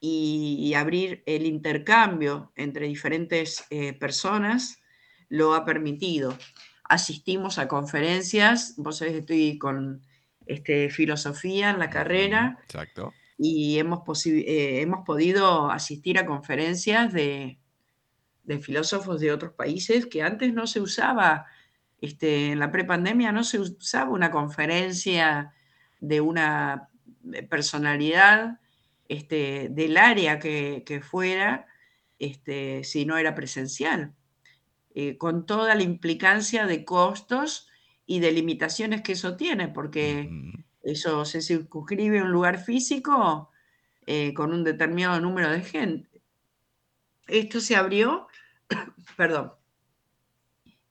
y, 0.00 0.74
abrir 0.74 1.22
el 1.26 1.46
intercambio 1.46 2.50
entre 2.56 2.88
diferentes 2.88 3.64
eh, 3.70 3.92
personas 3.92 4.80
lo 5.28 5.54
ha 5.54 5.64
permitido. 5.64 6.36
Asistimos 6.82 7.60
a 7.60 7.68
conferencias, 7.68 8.74
vos 8.78 8.98
sabés 8.98 9.12
que 9.12 9.20
estoy 9.20 9.58
con 9.58 10.02
este, 10.44 10.90
filosofía 10.90 11.70
en 11.70 11.78
la 11.78 11.88
carrera. 11.88 12.58
Exacto. 12.64 13.14
Y 13.36 13.78
hemos, 13.78 14.26
eh, 14.26 14.80
hemos 14.80 15.06
podido 15.06 15.70
asistir 15.70 16.18
a 16.18 16.26
conferencias 16.26 17.12
de, 17.12 17.60
de 18.42 18.58
filósofos 18.58 19.20
de 19.20 19.30
otros 19.30 19.52
países 19.52 20.06
que 20.06 20.24
antes 20.24 20.52
no 20.52 20.66
se 20.66 20.80
usaba 20.80 21.46
este, 22.00 22.52
en 22.52 22.58
la 22.58 22.70
prepandemia 22.70 23.32
no 23.32 23.44
se 23.44 23.58
usaba 23.58 24.10
una 24.10 24.30
conferencia 24.30 25.52
de 26.00 26.20
una 26.20 26.88
eh, 27.32 27.42
personalidad 27.42 28.60
este, 29.08 29.68
del 29.70 29.96
área 29.96 30.38
que, 30.38 31.02
fuera, 31.02 31.66
este, 32.18 32.84
si 32.84 33.04
no 33.04 33.16
era 33.16 33.34
presencial, 33.34 34.14
eh, 34.94 35.16
con 35.16 35.46
toda 35.46 35.74
la 35.74 35.82
implicancia 35.82 36.66
de 36.66 36.84
costos 36.84 37.68
y 38.06 38.20
de 38.20 38.32
limitaciones 38.32 39.02
que 39.02 39.12
eso 39.12 39.36
tiene, 39.36 39.68
porque 39.68 40.30
eso 40.82 41.24
se 41.24 41.42
circunscribe 41.42 42.20
a 42.20 42.24
un 42.24 42.32
lugar 42.32 42.58
físico 42.58 43.50
eh, 44.06 44.32
con 44.34 44.52
un 44.52 44.64
determinado 44.64 45.20
número 45.20 45.50
de 45.50 45.60
gente. 45.60 46.22
Esto 47.26 47.60
se 47.60 47.76
abrió, 47.76 48.26
perdón, 49.16 49.52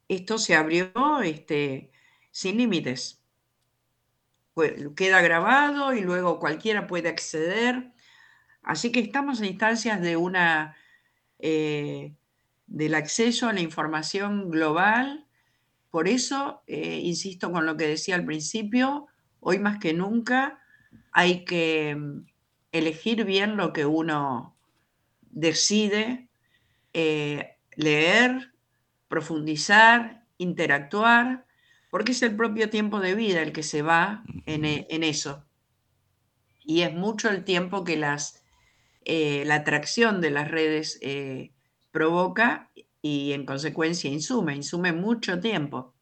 esto 0.07 0.37
se 0.37 0.55
abrió 0.55 1.21
este, 1.23 1.91
sin 2.31 2.57
límites. 2.57 3.21
Queda 4.95 5.21
grabado 5.21 5.93
y 5.93 6.01
luego 6.01 6.39
cualquiera 6.39 6.87
puede 6.87 7.09
acceder. 7.09 7.91
Así 8.63 8.91
que 8.91 8.99
estamos 8.99 9.39
en 9.39 9.45
instancias 9.45 10.01
de 10.01 10.17
una, 10.17 10.75
eh, 11.39 12.15
del 12.65 12.95
acceso 12.95 13.47
a 13.47 13.53
la 13.53 13.61
información 13.61 14.49
global. 14.49 15.27
Por 15.91 16.07
eso, 16.07 16.63
eh, 16.67 16.99
insisto 17.03 17.51
con 17.51 17.65
lo 17.65 17.77
que 17.77 17.87
decía 17.87 18.15
al 18.15 18.25
principio, 18.25 19.07
hoy 19.39 19.59
más 19.59 19.77
que 19.77 19.93
nunca 19.93 20.59
hay 21.11 21.45
que 21.45 21.95
mm, 21.95 22.25
elegir 22.71 23.25
bien 23.25 23.57
lo 23.57 23.73
que 23.73 23.85
uno 23.85 24.55
decide 25.21 26.29
eh, 26.93 27.57
leer, 27.75 28.53
profundizar, 29.07 30.25
interactuar, 30.37 31.45
porque 31.89 32.11
es 32.11 32.21
el 32.21 32.35
propio 32.35 32.69
tiempo 32.69 32.99
de 32.99 33.15
vida 33.15 33.41
el 33.41 33.53
que 33.53 33.63
se 33.63 33.81
va 33.81 34.23
en, 34.45 34.65
e, 34.65 34.87
eso. 34.89 35.45
Y 36.63 36.81
es 36.81 36.93
mucho 36.93 37.29
el 37.29 37.43
tiempo 37.43 37.83
que 37.83 37.97
las, 37.97 38.43
eh, 39.05 39.43
la 39.45 39.55
atracción 39.55 40.21
de 40.21 40.31
las 40.31 40.51
redes 40.51 40.99
eh, 41.01 41.53
provoca 41.91 42.71
y 43.01 43.31
en 43.31 43.45
consecuencia 43.45 44.11
insume, 44.11 44.55
insume 44.55 44.91
mucho 44.91 45.39
tiempo. 45.39 45.93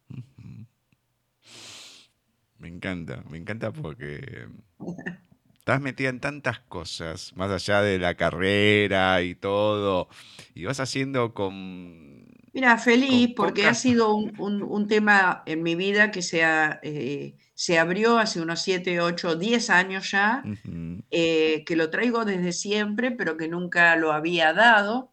Me 2.57 2.67
encanta, 2.67 3.23
me 3.29 3.37
encanta 3.37 3.71
porque 3.71 4.47
estás 5.53 5.81
metida 5.81 6.09
en 6.09 6.19
tantas 6.19 6.59
cosas, 6.61 7.35
más 7.35 7.51
allá 7.51 7.81
de 7.81 7.99
la 7.99 8.15
carrera 8.15 9.21
y 9.21 9.35
todo, 9.35 10.09
y 10.55 10.65
vas 10.65 10.79
haciendo 10.79 11.33
con 11.33 12.14
Mira, 12.55 12.77
feliz 12.77 13.33
porque 13.35 13.65
ha 13.65 13.73
sido 13.73 14.15
un, 14.15 14.87
tema 14.87 15.43
en 15.45 15.61
mi 15.61 15.75
vida 15.75 16.09
que 16.09 16.21
se, 16.21 16.41
eh, 16.83 17.35
se 17.53 17.77
abrió 17.77 18.17
hace 18.17 18.39
unos 18.39 18.61
7, 18.61 19.01
8, 19.01 19.35
10 19.35 19.69
años 19.69 20.09
ya, 20.09 20.41
eh, 21.11 21.65
que 21.65 21.75
lo 21.75 21.89
traigo 21.89 22.23
desde 22.23 22.53
siempre, 22.53 23.11
pero 23.11 23.35
que 23.35 23.49
nunca 23.49 23.97
lo 23.97 24.13
había 24.13 24.53
dado. 24.53 25.11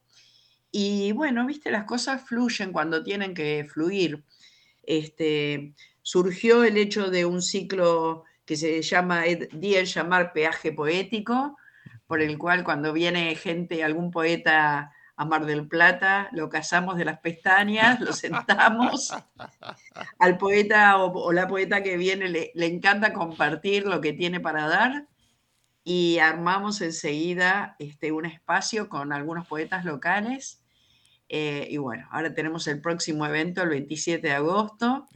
Y 0.70 1.10
bueno, 1.10 1.44
viste, 1.44 1.72
las 1.72 1.82
cosas 1.82 2.22
fluyen 2.22 2.70
cuando 2.70 3.02
tienen 3.02 3.34
que 3.34 3.66
fluir. 3.68 4.22
Este, 4.84 5.74
surgió 6.00 6.62
el 6.62 6.76
hecho 6.76 7.10
de 7.10 7.24
un 7.24 7.42
ciclo 7.42 8.22
que 8.44 8.54
se 8.54 8.82
llama, 8.82 9.24
di 9.52 9.74
el 9.74 9.86
llamar 9.86 10.32
peaje 10.32 10.70
poético, 10.70 11.56
por 12.06 12.22
el 12.22 12.38
cual 12.38 12.62
cuando 12.62 12.92
viene 12.92 13.34
gente, 13.34 13.82
algún 13.82 14.12
poeta 14.12 14.92
a 15.22 15.24
Mar 15.24 15.46
del 15.46 15.66
Plata, 15.66 16.28
lo 16.32 16.48
cazamos 16.48 16.96
de 16.96 17.04
las 17.04 17.20
pestañas, 17.20 18.00
lo 18.00 18.12
sentamos. 18.12 19.12
Al 20.18 20.36
poeta 20.36 20.98
o, 20.98 21.32
la 21.32 21.48
poeta 21.48 21.82
que 21.82 21.96
viene 21.96 22.28
le, 22.28 22.52
encanta 22.54 23.12
compartir 23.12 23.86
lo 23.86 24.00
que 24.00 24.12
tiene 24.12 24.40
para 24.40 24.66
dar 24.66 25.06
y 25.84 26.18
armamos 26.18 26.80
enseguida 26.80 27.76
este, 27.78 28.12
un 28.12 28.26
espacio 28.26 28.88
con 28.88 29.12
algunos 29.12 29.46
poetas 29.46 29.84
locales. 29.84 30.62
Eh, 31.28 31.66
y 31.70 31.76
bueno, 31.78 32.06
ahora 32.10 32.34
tenemos 32.34 32.66
el 32.66 32.80
próximo 32.80 33.24
evento 33.24 33.62
el 33.62 33.70
27 33.70 34.26
de 34.26 34.34
agosto. 34.34 35.06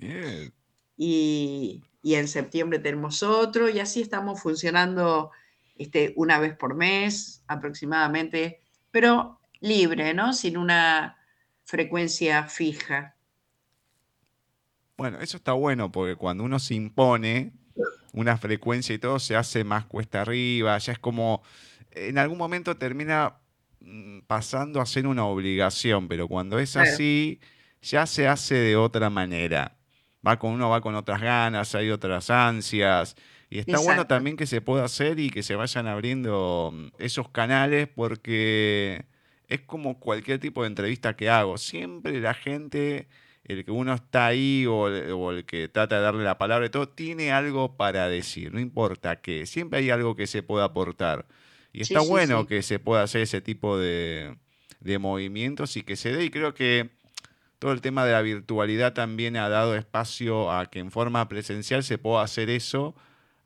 Y, 0.96 1.82
y, 2.02 2.14
en 2.14 2.28
septiembre 2.28 2.78
tenemos 2.78 3.22
otro 3.22 3.68
y 3.68 3.80
así 3.80 4.00
estamos 4.00 4.40
funcionando 4.40 5.30
este, 5.76 6.14
una 6.16 6.38
vez 6.38 6.56
por 6.56 6.74
mes 6.74 7.42
aproximadamente. 7.48 8.60
Pero 8.90 9.40
libre, 9.66 10.14
¿no? 10.14 10.32
Sin 10.32 10.56
una 10.56 11.16
frecuencia 11.64 12.44
fija. 12.44 13.16
Bueno, 14.96 15.20
eso 15.20 15.36
está 15.36 15.52
bueno 15.52 15.92
porque 15.92 16.16
cuando 16.16 16.44
uno 16.44 16.58
se 16.58 16.74
impone 16.74 17.52
una 18.12 18.38
frecuencia 18.38 18.94
y 18.94 18.98
todo 18.98 19.18
se 19.18 19.36
hace 19.36 19.62
más 19.62 19.84
cuesta 19.84 20.22
arriba, 20.22 20.78
ya 20.78 20.92
es 20.92 20.98
como, 20.98 21.42
en 21.90 22.16
algún 22.16 22.38
momento 22.38 22.76
termina 22.76 23.36
mm, 23.80 24.20
pasando 24.26 24.80
a 24.80 24.86
ser 24.86 25.06
una 25.06 25.26
obligación, 25.26 26.08
pero 26.08 26.26
cuando 26.28 26.58
es 26.58 26.76
así, 26.76 27.40
ya 27.82 28.06
se 28.06 28.26
hace 28.26 28.54
de 28.54 28.76
otra 28.76 29.10
manera. 29.10 29.76
Va 30.26 30.38
con 30.38 30.52
uno 30.52 30.70
va 30.70 30.80
con 30.80 30.94
otras 30.94 31.20
ganas, 31.20 31.74
hay 31.74 31.90
otras 31.90 32.30
ansias. 32.30 33.16
Y 33.50 33.58
está 33.58 33.78
bueno 33.78 34.06
también 34.06 34.36
que 34.36 34.46
se 34.46 34.60
pueda 34.60 34.84
hacer 34.84 35.20
y 35.20 35.30
que 35.30 35.42
se 35.42 35.54
vayan 35.54 35.86
abriendo 35.86 36.72
mm, 36.72 36.88
esos 36.98 37.28
canales 37.28 37.88
porque 37.94 39.04
es 39.48 39.60
como 39.60 39.98
cualquier 39.98 40.38
tipo 40.38 40.62
de 40.62 40.68
entrevista 40.68 41.16
que 41.16 41.30
hago. 41.30 41.58
Siempre 41.58 42.20
la 42.20 42.34
gente, 42.34 43.08
el 43.44 43.64
que 43.64 43.70
uno 43.70 43.94
está 43.94 44.26
ahí 44.26 44.66
o, 44.66 44.88
el 45.30 45.44
que 45.44 45.68
trata 45.68 45.96
de 45.96 46.02
darle 46.02 46.24
la 46.24 46.38
palabra 46.38 46.66
y 46.66 46.70
todo, 46.70 46.88
tiene 46.88 47.32
algo 47.32 47.76
para 47.76 48.08
decir, 48.08 48.52
no 48.52 48.60
importa 48.60 49.20
qué. 49.20 49.46
Siempre 49.46 49.80
hay 49.80 49.90
algo 49.90 50.16
que 50.16 50.26
se 50.26 50.42
pueda 50.42 50.64
aportar. 50.64 51.26
Y 51.72 51.82
está 51.82 52.00
bueno 52.00 52.46
que 52.46 52.62
se 52.62 52.78
pueda 52.78 53.02
hacer 53.02 53.22
ese 53.22 53.40
tipo 53.40 53.78
de, 53.78 54.36
de 54.80 54.98
movimientos 54.98 55.76
y 55.76 55.82
que 55.82 55.96
se 55.96 56.12
dé. 56.12 56.24
Y 56.24 56.30
creo 56.30 56.54
que 56.54 56.90
todo 57.58 57.72
el 57.72 57.80
tema 57.80 58.04
de 58.04 58.12
la 58.12 58.22
virtualidad 58.22 58.94
también 58.94 59.36
ha 59.36 59.48
dado 59.48 59.76
espacio 59.76 60.50
a 60.50 60.66
que 60.66 60.78
en 60.78 60.90
forma 60.90 61.28
presencial 61.28 61.84
se 61.84 61.98
pueda 61.98 62.22
hacer 62.22 62.50
eso 62.50 62.94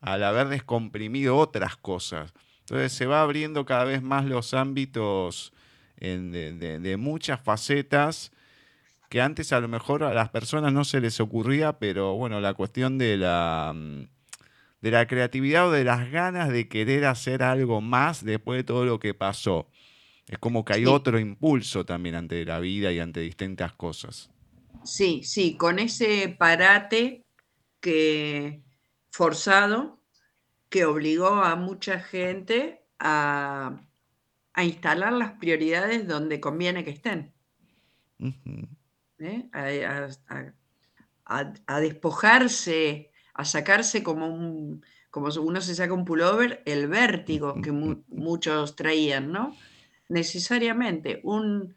al 0.00 0.24
haber 0.24 0.48
descomprimido 0.48 1.36
otras 1.36 1.76
cosas. 1.76 2.32
Entonces 2.60 2.92
se 2.92 3.06
va 3.06 3.22
abriendo 3.22 3.64
cada 3.66 3.84
vez 3.84 4.00
más 4.02 4.24
los 4.24 4.54
ámbitos 4.54 5.52
de, 6.00 6.96
muchas 6.98 7.40
facetas 7.40 8.32
que 9.08 9.20
antes 9.20 9.52
a 9.52 9.60
lo 9.60 9.68
mejor 9.68 10.02
a 10.02 10.14
las 10.14 10.30
personas 10.30 10.72
no 10.72 10.84
se 10.84 11.00
les 11.00 11.20
ocurría, 11.20 11.78
pero 11.78 12.14
bueno, 12.14 12.40
la 12.40 12.54
cuestión 12.54 12.96
de 12.96 13.16
la, 13.16 13.72
mm, 13.74 14.02
de 14.80 14.90
la 14.90 15.06
creatividad 15.06 15.68
o 15.68 15.72
de 15.72 15.84
las 15.84 16.10
ganas 16.10 16.48
de 16.50 16.68
querer 16.68 17.04
hacer 17.04 17.42
algo 17.42 17.80
más 17.80 18.24
después 18.24 18.58
de 18.58 18.64
todo 18.64 18.84
lo 18.84 18.98
que 18.98 19.14
pasó. 19.14 19.68
Es 20.26 20.38
como 20.38 20.64
que 20.64 20.74
hay 20.74 20.84
Sí. 20.84 20.86
otro 20.86 21.18
impulso 21.18 21.84
también 21.84 22.14
ante 22.14 22.44
la 22.44 22.60
vida 22.60 22.92
y 22.92 23.00
ante 23.00 23.20
distintas 23.20 23.72
cosas. 23.72 24.30
Sí, 24.84 25.22
sí, 25.24 25.56
con 25.56 25.78
ese 25.78 26.34
parate 26.38 27.24
que 27.80 28.62
forzado 29.10 30.00
que 30.68 30.84
obligó 30.84 31.42
a 31.42 31.56
mucha 31.56 31.98
gente 31.98 32.86
a, 32.98 33.80
a 34.52 34.64
instalar 34.64 35.12
las 35.12 35.32
prioridades 35.32 36.06
donde 36.08 36.40
conviene 36.40 36.84
que 36.84 36.90
estén. 36.90 37.32
¿eh? 39.18 39.48
a, 39.52 39.62
a- 39.64 40.08
a- 40.28 40.52
a- 41.26 41.52
a 41.66 41.80
despojarse, 41.80 43.10
a 43.34 43.44
sacarse 43.44 44.02
como 44.02 44.26
un, 44.26 44.84
como 45.10 45.30
si 45.30 45.38
uno 45.38 45.60
se 45.60 45.74
saca 45.74 45.92
un 45.94 46.04
pullover, 46.04 46.62
el 46.66 46.88
vértigo 46.88 47.60
que 47.62 47.72
mu- 47.72 48.02
muchos 48.08 48.76
traían, 48.76 49.30
¿no? 49.32 49.56
Necesariamente, 50.08 51.20
un, 51.22 51.74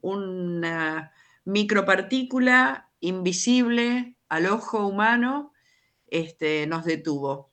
una 0.00 1.12
micropartícula 1.44 2.88
invisible 3.00 4.16
al 4.28 4.46
ojo 4.46 4.86
humano 4.86 5.52
este, 6.08 6.66
nos 6.66 6.84
detuvo. 6.84 7.50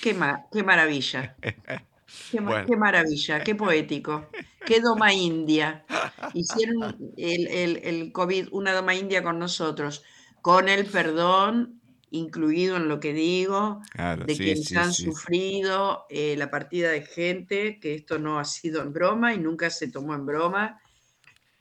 Qué, 0.00 0.14
ma- 0.14 0.46
qué 0.52 0.62
maravilla. 0.62 1.36
Qué, 2.30 2.40
ma- 2.40 2.52
Bueno. 2.52 2.66
qué 2.66 2.76
maravilla, 2.76 3.42
qué 3.44 3.54
poético. 3.54 4.34
Qué 4.64 4.80
doma 4.80 5.12
india. 5.14 5.86
Hicieron 6.32 6.96
el, 7.16 7.46
el- 7.48 7.76
el 7.84 8.12
COVID 8.12 8.48
una 8.52 8.72
doma 8.72 8.94
india 8.94 9.22
con 9.22 9.38
nosotros, 9.38 10.02
con 10.40 10.68
el 10.68 10.86
perdón 10.86 11.80
incluido 12.10 12.76
en 12.76 12.88
lo 12.88 13.00
que 13.00 13.12
digo, 13.12 13.80
Claro, 13.90 14.26
de 14.26 14.38
sí, 14.38 14.40
quienes 14.40 14.66
sí, 14.66 14.82
han 14.82 14.92
sí. 14.94 15.04
sufrido 15.04 16.06
eh, 16.10 16.36
la 16.36 16.50
partida 16.50 16.90
de 16.90 17.02
gente, 17.02 17.78
que 17.80 17.94
esto 17.94 18.18
no 18.18 18.38
ha 18.38 18.44
sido 18.44 18.82
en 18.82 18.92
broma 18.92 19.34
y 19.34 19.38
nunca 19.38 19.70
se 19.70 19.88
tomó 19.90 20.14
en 20.14 20.26
broma. 20.26 20.80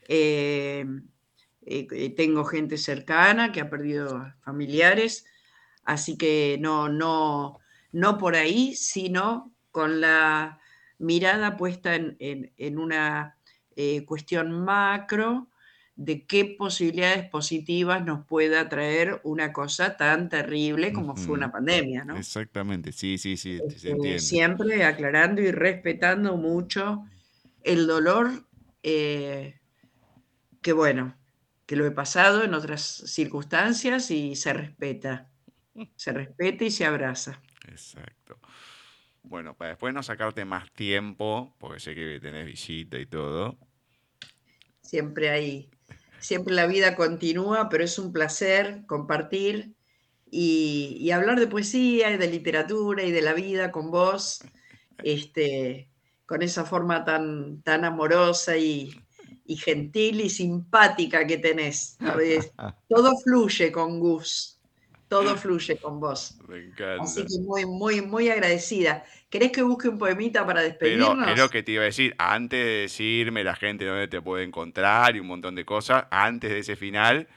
Eh, 0.08 0.86
eh, 1.66 2.16
tengo 2.16 2.44
gente 2.46 2.78
cercana 2.78 3.52
que 3.52 3.62
ha 3.62 3.70
perdido 3.70 4.34
familiares, 4.42 5.26
así 5.84 6.18
que 6.18 6.58
no, 6.60 6.90
no, 6.90 7.60
no 7.92 8.18
por 8.18 8.36
ahí, 8.36 8.76
sino 8.76 9.53
con 9.74 10.02
la 10.02 10.62
mirada 11.00 11.58
puesta 11.58 11.96
en, 11.96 12.16
en- 12.22 12.54
en 12.58 12.80
una 12.80 13.38
eh, 13.76 14.06
cuestión 14.06 14.54
macro 14.66 15.50
de 15.98 16.26
qué 16.28 16.46
posibilidades 16.58 17.30
positivas 17.30 18.06
nos 18.06 18.26
pueda 18.26 18.70
traer 18.70 19.22
una 19.26 19.54
cosa 19.54 19.98
tan 19.98 20.30
terrible 20.30 20.94
como 20.94 21.18
fue 21.18 21.36
una 21.36 21.52
pandemia, 21.52 22.06
¿no? 22.06 22.18
Exactamente, 22.20 22.92
sí, 22.92 23.18
sí, 23.18 23.38
sí, 23.38 23.60
se 23.76 23.90
Este, 23.90 23.92
entiende. 23.92 24.20
siempre 24.20 24.84
aclarando 24.86 25.42
y 25.42 25.52
respetando 25.52 26.38
mucho 26.38 27.04
el 27.64 27.88
dolor 27.88 28.48
eh, 28.84 29.60
que 30.62 30.74
bueno, 30.74 31.16
que 31.66 31.76
lo 31.76 31.86
he 31.86 31.92
pasado 31.92 32.44
en 32.44 32.54
otras 32.54 32.82
circunstancias 32.84 34.10
y 34.12 34.36
se 34.36 34.54
respeta, 34.54 35.32
se 35.96 36.14
respeta 36.14 36.66
y 36.66 36.72
se 36.72 36.86
abraza. 36.86 37.42
Exacto. 37.68 38.40
Bueno, 39.24 39.56
para 39.56 39.72
después 39.72 39.94
no 39.94 40.04
sacarte 40.04 40.46
más 40.46 40.72
tiempo, 40.72 41.56
porque 41.58 41.80
sé 41.80 41.96
que 41.96 42.20
tenés 42.22 42.46
visita 42.46 43.00
y 43.00 43.06
todo. 43.06 43.58
Siempre 44.82 45.30
hay, 45.30 45.70
siempre 46.20 46.54
la 46.54 46.68
vida 46.68 46.96
continúa, 46.96 47.70
pero 47.70 47.84
es 47.84 47.98
un 47.98 48.12
placer 48.14 48.84
compartir 48.86 49.74
y, 50.30 50.98
y 51.00 51.12
hablar 51.12 51.40
de 51.40 51.48
poesía 51.48 52.12
y 52.12 52.18
de 52.18 52.28
literatura 52.28 53.04
y 53.04 53.12
de 53.12 53.22
la 53.22 53.34
vida 53.34 53.72
con 53.72 53.92
vos, 53.92 54.42
este, 55.04 55.90
con 56.26 56.42
esa 56.42 56.66
forma 56.66 57.06
tan, 57.06 57.62
tan 57.64 57.86
amorosa 57.86 58.58
y, 58.58 58.92
y 59.46 59.58
gentil 59.58 60.22
y 60.22 60.30
simpática 60.30 61.26
que 61.28 61.38
tenés. 61.38 61.98
Todo 62.90 63.18
fluye 63.18 63.72
con 63.72 64.00
Gus, 64.00 64.53
todo 65.14 65.38
fluye 65.38 65.78
con 65.78 66.00
vos. 66.00 66.38
Me 66.48 66.58
encanta. 66.58 67.04
Así 67.04 67.22
que 67.22 67.40
muy, 67.42 67.66
muy, 67.66 68.02
muy 68.02 68.30
agradecida. 68.30 69.04
¿Querés 69.30 69.52
que 69.52 69.62
busque 69.62 69.88
un 69.88 69.98
poemita 69.98 70.46
para 70.46 70.62
Pero 70.62 70.70
despedirnos? 70.72 71.28
es 71.30 71.38
lo 71.38 71.50
que 71.50 71.64
te 71.64 71.72
iba 71.74 71.84
a 71.84 71.86
decir, 71.86 72.16
antes 72.18 72.60
de 72.66 72.72
decirme 72.82 73.44
la 73.44 73.56
gente 73.56 73.86
dónde 73.86 74.08
te 74.08 74.22
puede 74.22 74.44
encontrar 74.44 75.16
y 75.16 75.20
un 75.20 75.28
montón 75.28 75.56
de 75.56 75.66
cosas, 75.66 76.06
antes 76.12 76.50
de 76.50 76.60
ese 76.60 76.76
final, 76.76 77.28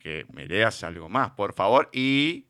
que 0.00 0.26
me 0.32 0.46
leas 0.46 0.84
algo 0.84 1.08
más, 1.08 1.30
por 1.30 1.54
favor, 1.54 1.88
y 1.92 2.46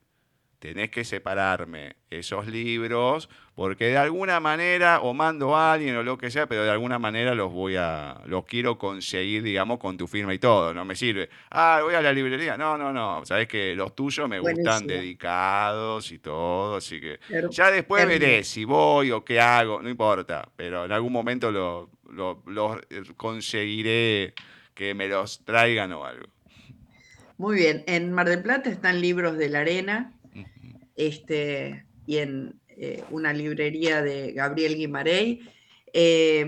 tenés 0.65 0.89
que 0.89 1.05
separarme 1.05 1.95
esos 2.09 2.47
libros, 2.47 3.29
porque 3.55 3.85
de 3.89 3.99
alguna 3.99 4.41
manera, 4.41 5.01
o 5.01 5.13
mando 5.13 5.55
a 5.55 5.75
alguien 5.75 5.95
o 5.95 6.03
lo 6.03 6.17
que 6.17 6.31
sea, 6.31 6.47
pero 6.47 6.65
de 6.65 6.71
alguna 6.71 6.99
manera 6.99 7.35
los 7.35 7.53
voy 7.53 7.77
a, 7.77 8.23
los 8.25 8.47
quiero 8.47 8.79
conseguir, 8.79 9.43
digamos, 9.43 9.79
con 9.79 9.99
tu 9.99 10.07
firma 10.07 10.33
y 10.33 10.39
todo, 10.39 10.73
no 10.73 10.87
me 10.87 10.97
sirve. 10.97 11.29
Ah, 11.51 11.81
voy 11.83 11.95
a 11.95 12.01
la 12.01 12.15
librería. 12.15 12.57
No, 12.57 12.79
no, 12.79 12.95
no, 12.95 13.27
sabes 13.27 13.47
que 13.47 13.75
los 13.77 13.95
tuyos 13.95 14.27
me 14.27 14.39
gustan 14.39 14.87
dedicados 14.87 16.11
y 16.13 16.19
todo, 16.19 16.77
así 16.77 16.99
que 16.99 17.19
ya 17.51 17.71
después 17.71 18.07
veré 18.09 18.43
si 18.43 18.65
voy 18.65 19.11
o 19.11 19.23
qué 19.23 19.41
hago, 19.41 19.83
no 19.83 19.91
importa, 19.91 20.49
pero 20.57 20.87
en 20.87 20.93
algún 20.93 21.13
momento 21.13 21.53
lo, 21.53 21.91
lo- 22.11 22.43
lo 22.47 22.81
conseguiré 23.19 24.33
que 24.73 24.95
me 24.95 25.09
los 25.09 25.45
traigan 25.45 25.93
o 25.93 26.07
algo. 26.07 26.25
Muy 27.37 27.57
bien, 27.57 27.85
en 27.87 28.13
Mar 28.13 28.29
del 28.31 28.43
Plata 28.43 28.71
están 28.71 29.03
libros 29.03 29.37
de 29.37 29.49
la 29.51 29.61
arena 29.61 30.13
este, 30.97 31.87
y 32.07 32.19
en 32.19 32.61
eh, 32.69 33.05
una 33.11 33.33
librería 33.33 34.03
de 34.03 34.33
Gabriel 34.33 34.77
Guimarey. 34.77 35.49
Eh, 35.93 36.47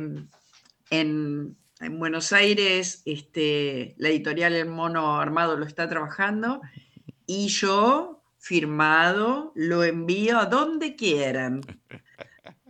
en, 0.91 1.57
en 1.81 1.99
Buenos 1.99 2.33
Aires, 2.33 3.03
este, 3.05 3.95
la 3.99 4.09
editorial 4.09 4.55
El 4.55 4.67
Mono 4.67 5.21
Armado 5.21 5.57
lo 5.57 5.67
está 5.67 5.89
trabajando 5.89 6.61
y 7.27 7.49
yo, 7.49 8.23
firmado, 8.39 9.53
lo 9.55 9.85
envío 9.85 10.39
a 10.39 10.47
donde 10.47 10.95
quieran, 10.97 11.61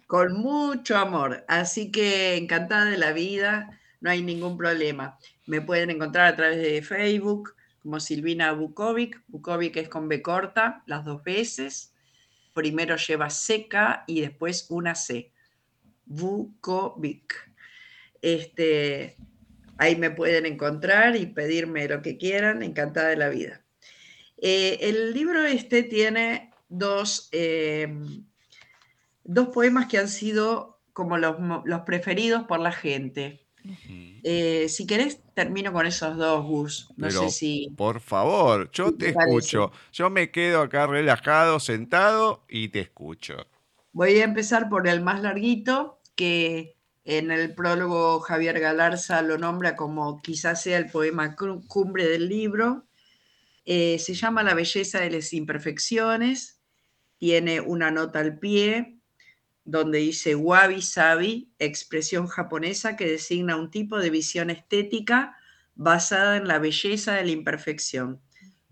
con 0.07 0.35
mucho 0.35 0.97
amor. 0.97 1.45
Así 1.47 1.91
que 1.91 2.37
encantada 2.37 2.87
de 2.87 2.99
la 2.99 3.13
vida, 3.13 3.79
no 4.01 4.11
hay 4.11 4.23
ningún 4.23 4.57
problema. 4.57 5.19
Me 5.47 5.61
pueden 5.61 5.91
encontrar 5.91 6.27
a 6.27 6.37
través 6.37 6.59
de 6.59 6.83
Facebook 6.83 7.55
como 7.87 8.01
Silvina 8.01 8.51
Bukovic. 8.51 9.23
Bukovic 9.29 9.77
es 9.77 9.89
con 9.89 10.09
B 10.09 10.21
corta, 10.21 10.83
las 10.87 11.05
dos 11.05 11.23
veces. 11.23 11.95
Primero 12.53 12.97
lleva 12.97 13.31
seca 13.31 14.03
y 14.09 14.23
después 14.23 14.67
una 14.71 14.97
C. 14.97 15.33
Bukovic. 16.05 17.49
Este, 18.21 19.15
ahí 19.79 19.95
me 19.95 20.11
pueden 20.11 20.47
encontrar 20.47 21.15
y 21.15 21.27
pedirme 21.27 21.87
lo 21.87 22.03
que 22.03 22.19
quieran, 22.19 22.65
encantada 22.65 23.11
de 23.11 23.17
la 23.19 23.29
vida. 23.29 23.65
Eh, 24.37 24.79
el 24.81 25.15
libro 25.15 25.45
este 25.45 25.85
tiene 25.85 26.51
dos, 26.69 27.29
eh, 27.31 27.87
dos 29.23 29.51
poemas 29.51 29.87
que 29.87 29.99
han 29.99 30.09
sido 30.09 30.83
como 30.93 31.19
los, 31.19 31.37
los 31.65 31.83
preferidos 31.83 32.49
por 32.49 32.59
la 32.59 32.73
gente. 32.73 33.47
Eh, 34.25 34.69
si 34.69 34.89
querés, 34.89 35.21
termino 35.37 35.71
con 35.71 35.85
esos 35.87 36.17
dos, 36.17 36.45
Gus. 36.47 36.89
No 36.97 37.09
Pero, 37.09 37.21
sé 37.21 37.31
si. 37.31 37.69
Por 37.77 38.01
favor, 38.01 38.71
yo 38.73 38.97
¿Qué 38.97 38.97
te 38.97 39.09
escucho. 39.11 39.71
Yo 39.93 40.09
me 40.09 40.31
quedo 40.31 40.63
acá 40.63 40.87
relajado, 40.87 41.61
sentado 41.61 42.43
y 42.49 42.71
te 42.71 42.81
escucho. 42.81 43.47
Voy 43.93 44.19
a 44.19 44.25
empezar 44.25 44.71
por 44.71 44.89
el 44.89 45.03
más 45.03 45.21
larguito, 45.21 46.01
que 46.15 46.75
en 47.05 47.31
el 47.31 47.55
prólogo 47.55 48.21
Javier 48.21 48.59
Galarza 48.59 49.21
lo 49.21 49.37
nombra 49.37 49.77
como 49.77 50.23
quizás 50.23 50.63
sea 50.63 50.79
el 50.79 50.91
poema 50.91 51.37
cumbre 51.37 52.09
del 52.09 52.31
libro. 52.31 52.87
Eh, 53.67 53.99
se 53.99 54.15
llama 54.15 54.43
La 54.43 54.55
belleza 54.55 55.01
de 55.01 55.11
las 55.11 55.35
imperfecciones. 55.35 56.63
Tiene 57.19 57.61
una 57.61 57.91
nota 57.91 58.21
al 58.21 58.39
pie 58.39 58.96
donde 59.67 59.99
dice 59.99 60.37
wabi 60.37 60.81
sabi, 60.81 61.51
expresión 61.59 62.29
japonesa 62.29 62.97
que 62.97 63.07
designa 63.07 63.57
un 63.57 63.71
tipo 63.71 63.99
de 63.99 64.11
visión 64.11 64.49
estética 64.49 65.37
basada 65.75 66.37
en 66.37 66.47
la 66.47 66.61
belleza 66.61 67.15
de 67.15 67.25
la 67.25 67.33
imperfección. 67.33 68.21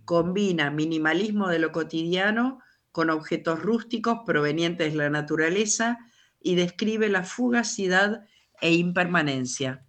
Combina 0.05 0.71
minimalismo 0.71 1.49
de 1.49 1.59
lo 1.59 1.73
cotidiano 1.73 2.61
con 2.93 3.11
objetos 3.11 3.61
rústicos 3.61 4.21
provenientes 4.25 4.93
de 4.93 4.99
la 4.99 5.11
naturaleza 5.11 5.99
y 6.41 6.55
describe 6.55 7.09
la 7.09 7.25
fugacidad 7.25 8.25
e 8.61 8.73
impermanencia. 8.75 9.85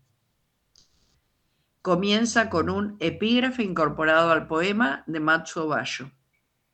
Comienza 1.84 2.50
con 2.50 2.72
un 2.72 2.98
epígrafe 3.00 3.62
incorporado 3.62 4.32
al 4.32 4.48
poema 4.48 5.04
de 5.06 5.20
Matsuo 5.20 5.68
Basho. 5.68 6.12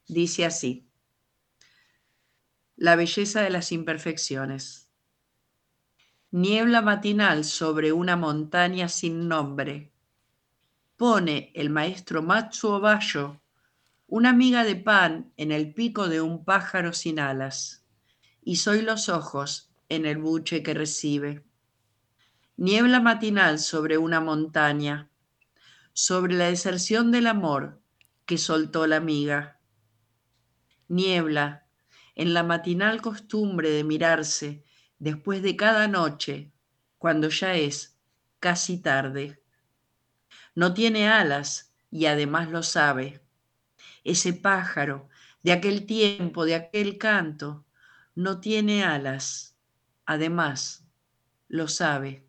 Dice 0.08 0.46
así: 0.46 0.88
La 2.82 2.96
belleza 2.96 3.44
de 3.44 3.52
las 3.52 3.72
imperfecciones. 3.72 4.90
Niebla 6.32 6.82
matinal 6.82 7.46
sobre 7.46 7.92
una 7.94 8.16
montaña 8.16 8.90
sin 8.90 9.28
nombre. 9.28 9.94
Pone 10.98 11.52
el 11.54 11.70
maestro 11.70 12.24
Matsuo 12.24 12.80
Basho 12.80 13.40
una 14.08 14.34
miga 14.34 14.64
de 14.64 14.78
pan 14.78 15.32
en 15.38 15.52
el 15.52 15.76
pico 15.76 16.10
de 16.10 16.22
un 16.22 16.44
pájaro 16.44 16.92
sin 16.92 17.20
alas, 17.20 17.86
y 18.42 18.56
soy 18.56 18.82
los 18.82 19.10
ojos 19.10 19.70
en 19.88 20.08
el 20.08 20.18
buche 20.18 20.64
que 20.64 20.74
recibe. 20.74 21.46
Niebla 22.58 23.00
matinal 23.00 23.60
sobre 23.60 24.00
una 24.00 24.22
montaña, 24.22 25.12
sobre 25.94 26.34
la 26.34 26.46
deserción 26.46 27.12
del 27.12 27.28
amor 27.28 27.80
que 28.26 28.40
soltó 28.40 28.88
la 28.88 29.00
miga. 29.00 29.60
Niebla 30.88 31.61
en 32.16 32.34
la 32.34 32.44
matinal 32.44 33.02
costumbre 33.02 33.70
de 33.70 33.84
mirarse 33.84 34.64
después 35.00 35.42
de 35.42 35.56
cada 35.56 35.88
noche, 35.88 36.52
cuando 36.98 37.30
ya 37.30 37.56
es 37.56 37.98
casi 38.40 38.78
tarde. 38.78 39.42
No 40.54 40.74
tiene 40.74 41.10
alas 41.10 41.74
y 41.90 42.06
además 42.06 42.50
lo 42.50 42.64
sabe. 42.64 43.22
Ese 44.04 44.34
pájaro 44.34 45.10
de 45.44 45.52
aquel 45.54 45.86
tiempo, 45.86 46.46
de 46.46 46.56
aquel 46.56 46.98
canto, 46.98 47.66
no 48.16 48.40
tiene 48.40 48.84
alas, 48.84 49.56
además 50.06 50.86
lo 51.48 51.68
sabe. 51.68 52.26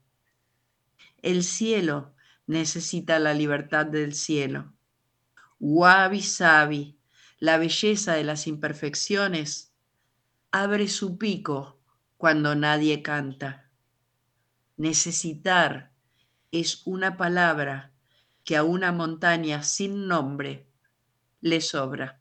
El 1.20 1.44
cielo 1.44 2.14
necesita 2.46 3.18
la 3.18 3.34
libertad 3.34 3.86
del 3.86 4.14
cielo. 4.14 4.72
Wabi 5.60 6.22
Sabi, 6.22 6.98
la 7.38 7.59
belleza 7.59 8.14
de 8.14 8.24
las 8.24 8.46
imperfecciones, 8.46 9.72
abre 10.53 10.89
su 10.89 11.19
pico 11.19 11.81
cuando 12.16 12.55
nadie 12.55 13.03
canta. 13.03 13.70
Necesitar 14.77 15.91
es 16.51 16.87
una 16.87 17.16
palabra 17.16 17.93
que 18.45 18.57
a 18.57 18.62
una 18.62 18.93
montaña 18.93 19.62
sin 19.62 20.07
nombre 20.07 20.66
le 21.41 21.61
sobra. 21.61 22.20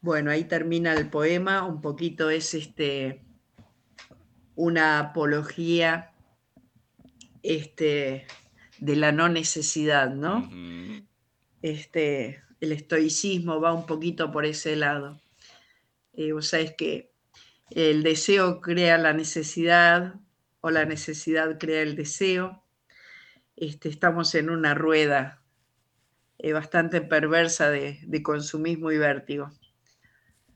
Bueno, 0.00 0.32
ahí 0.32 0.44
termina 0.44 0.92
el 0.94 1.08
poema, 1.08 1.64
un 1.64 1.80
poquito 1.80 2.28
es 2.28 2.54
este 2.54 3.24
una 4.54 4.98
apología 4.98 6.12
este, 7.42 8.26
de 8.78 8.96
la 8.96 9.12
no 9.12 9.28
necesidad, 9.28 10.10
¿no? 10.10 10.50
Este, 11.62 12.42
el 12.62 12.70
estoicismo 12.70 13.60
va 13.60 13.72
un 13.72 13.86
poquito 13.86 14.30
por 14.30 14.46
ese 14.46 14.76
lado. 14.76 15.20
Eh, 16.12 16.32
vos 16.32 16.46
sabés 16.46 16.74
que 16.76 17.12
el 17.70 18.04
deseo 18.04 18.60
crea 18.60 18.98
la 18.98 19.12
necesidad 19.12 20.14
o 20.60 20.70
la 20.70 20.84
necesidad 20.84 21.58
crea 21.58 21.82
el 21.82 21.96
deseo. 21.96 22.62
Este, 23.56 23.88
estamos 23.88 24.36
en 24.36 24.48
una 24.48 24.74
rueda 24.74 25.42
eh, 26.38 26.52
bastante 26.52 27.00
perversa 27.00 27.68
de, 27.68 27.98
de 28.04 28.22
consumismo 28.22 28.92
y 28.92 28.98
vértigo. 28.98 29.50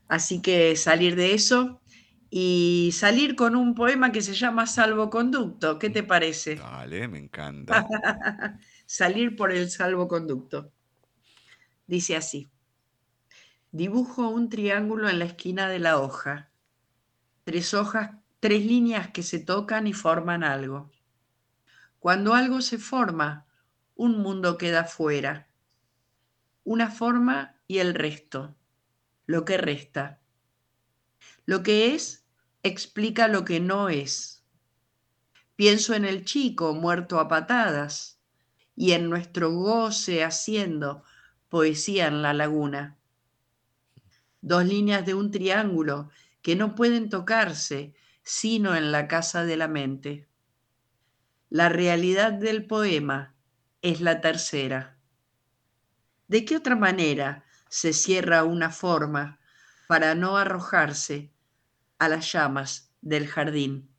Así 0.07 0.41
que 0.41 0.77
salir 0.77 1.17
de 1.17 1.33
eso 1.33 1.81
y 2.29 2.91
salir 2.93 3.35
con 3.35 3.57
un 3.57 3.75
poema 3.75 4.13
que 4.13 4.21
se 4.21 4.33
llama 4.33 4.65
Salvoconducto. 4.65 5.77
¿Qué 5.77 5.89
te 5.89 6.03
parece? 6.03 6.55
Vale, 6.55 7.09
me 7.09 7.19
encanta. 7.19 7.85
salir 8.85 9.35
por 9.35 9.51
el 9.51 9.69
salvoconducto. 9.69 10.71
Dice 11.87 12.15
así. 12.15 12.47
Dibujo 13.71 14.29
un 14.29 14.49
triángulo 14.49 15.09
en 15.09 15.19
la 15.19 15.25
esquina 15.25 15.67
de 15.67 15.79
la 15.79 15.99
hoja. 15.99 16.49
Tres 17.43 17.73
hojas, 17.73 18.11
tres 18.39 18.65
líneas 18.65 19.09
que 19.09 19.23
se 19.23 19.39
tocan 19.39 19.87
y 19.87 19.93
forman 19.93 20.43
algo. 20.43 20.91
Cuando 21.99 22.35
algo 22.35 22.61
se 22.61 22.77
forma, 22.77 23.47
un 23.95 24.21
mundo 24.21 24.57
queda 24.57 24.83
fuera. 24.83 25.47
Una 26.63 26.91
forma 26.91 27.55
y 27.67 27.79
el 27.79 27.95
resto. 27.95 28.55
Lo 29.25 29.43
que 29.45 29.57
resta 29.57 30.19
lo 31.47 31.63
que 31.63 31.95
es 31.95 32.25
explica 32.61 33.29
lo 33.29 33.45
que 33.45 33.61
no 33.61 33.87
es. 33.87 34.43
Pienso 35.55 35.95
en 35.95 36.03
el 36.03 36.25
chico 36.25 36.73
muerto 36.75 37.21
a 37.21 37.29
patadas 37.29 38.19
y 38.75 38.91
en 38.91 39.09
nuestro 39.09 39.51
goce 39.51 40.25
haciendo 40.25 41.03
poesía 41.49 42.07
en 42.07 42.21
la 42.21 42.33
laguna. 42.33 42.97
Dos 44.41 44.65
líneas 44.65 45.05
de 45.05 45.13
un 45.13 45.31
triángulo 45.31 46.09
que 46.41 46.55
no 46.55 46.75
pueden 46.75 47.09
tocarse 47.09 47.93
sino 48.23 48.75
en 48.75 48.91
la 48.91 49.07
casa 49.07 49.45
de 49.45 49.57
la 49.57 49.67
mente. 49.67 50.27
La 51.49 51.69
realidad 51.69 52.33
del 52.33 52.65
poema 52.65 53.35
es 53.81 54.01
la 54.01 54.19
tercera. 54.19 54.97
¿De 56.27 56.43
qué 56.43 56.57
otra 56.57 56.75
manera 56.75 57.45
se 57.69 57.93
cierra 57.93 58.43
una 58.43 58.69
forma 58.69 59.39
para 59.87 60.15
no 60.15 60.37
arrojarse 60.37 61.31
a 61.97 62.09
las 62.09 62.31
llamas 62.31 62.91
del 63.01 63.27
jardín. 63.27 63.89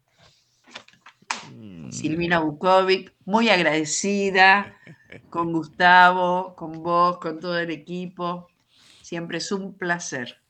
Mm. 1.54 1.90
Silvina 1.90 2.40
Bukovic, 2.40 3.14
muy 3.24 3.48
agradecida 3.48 4.76
con 5.30 5.52
Gustavo, 5.52 6.54
con 6.56 6.82
vos, 6.82 7.18
con 7.18 7.40
todo 7.40 7.58
el 7.58 7.70
equipo. 7.70 8.48
Siempre 9.02 9.38
es 9.38 9.52
un 9.52 9.74
placer. 9.74 10.40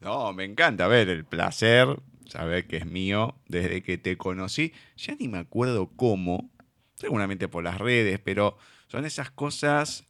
No, 0.00 0.32
me 0.32 0.44
encanta 0.44 0.86
ver 0.86 1.08
el 1.08 1.24
placer, 1.24 2.00
saber 2.26 2.66
que 2.66 2.76
es 2.76 2.86
mío 2.86 3.36
desde 3.46 3.82
que 3.82 3.98
te 3.98 4.16
conocí. 4.16 4.72
Ya 4.96 5.14
ni 5.16 5.28
me 5.28 5.38
acuerdo 5.38 5.90
cómo, 5.96 6.50
seguramente 6.94 7.48
por 7.48 7.64
las 7.64 7.78
redes, 7.78 8.20
pero 8.20 8.56
son 8.88 9.04
esas 9.04 9.30
cosas 9.30 10.04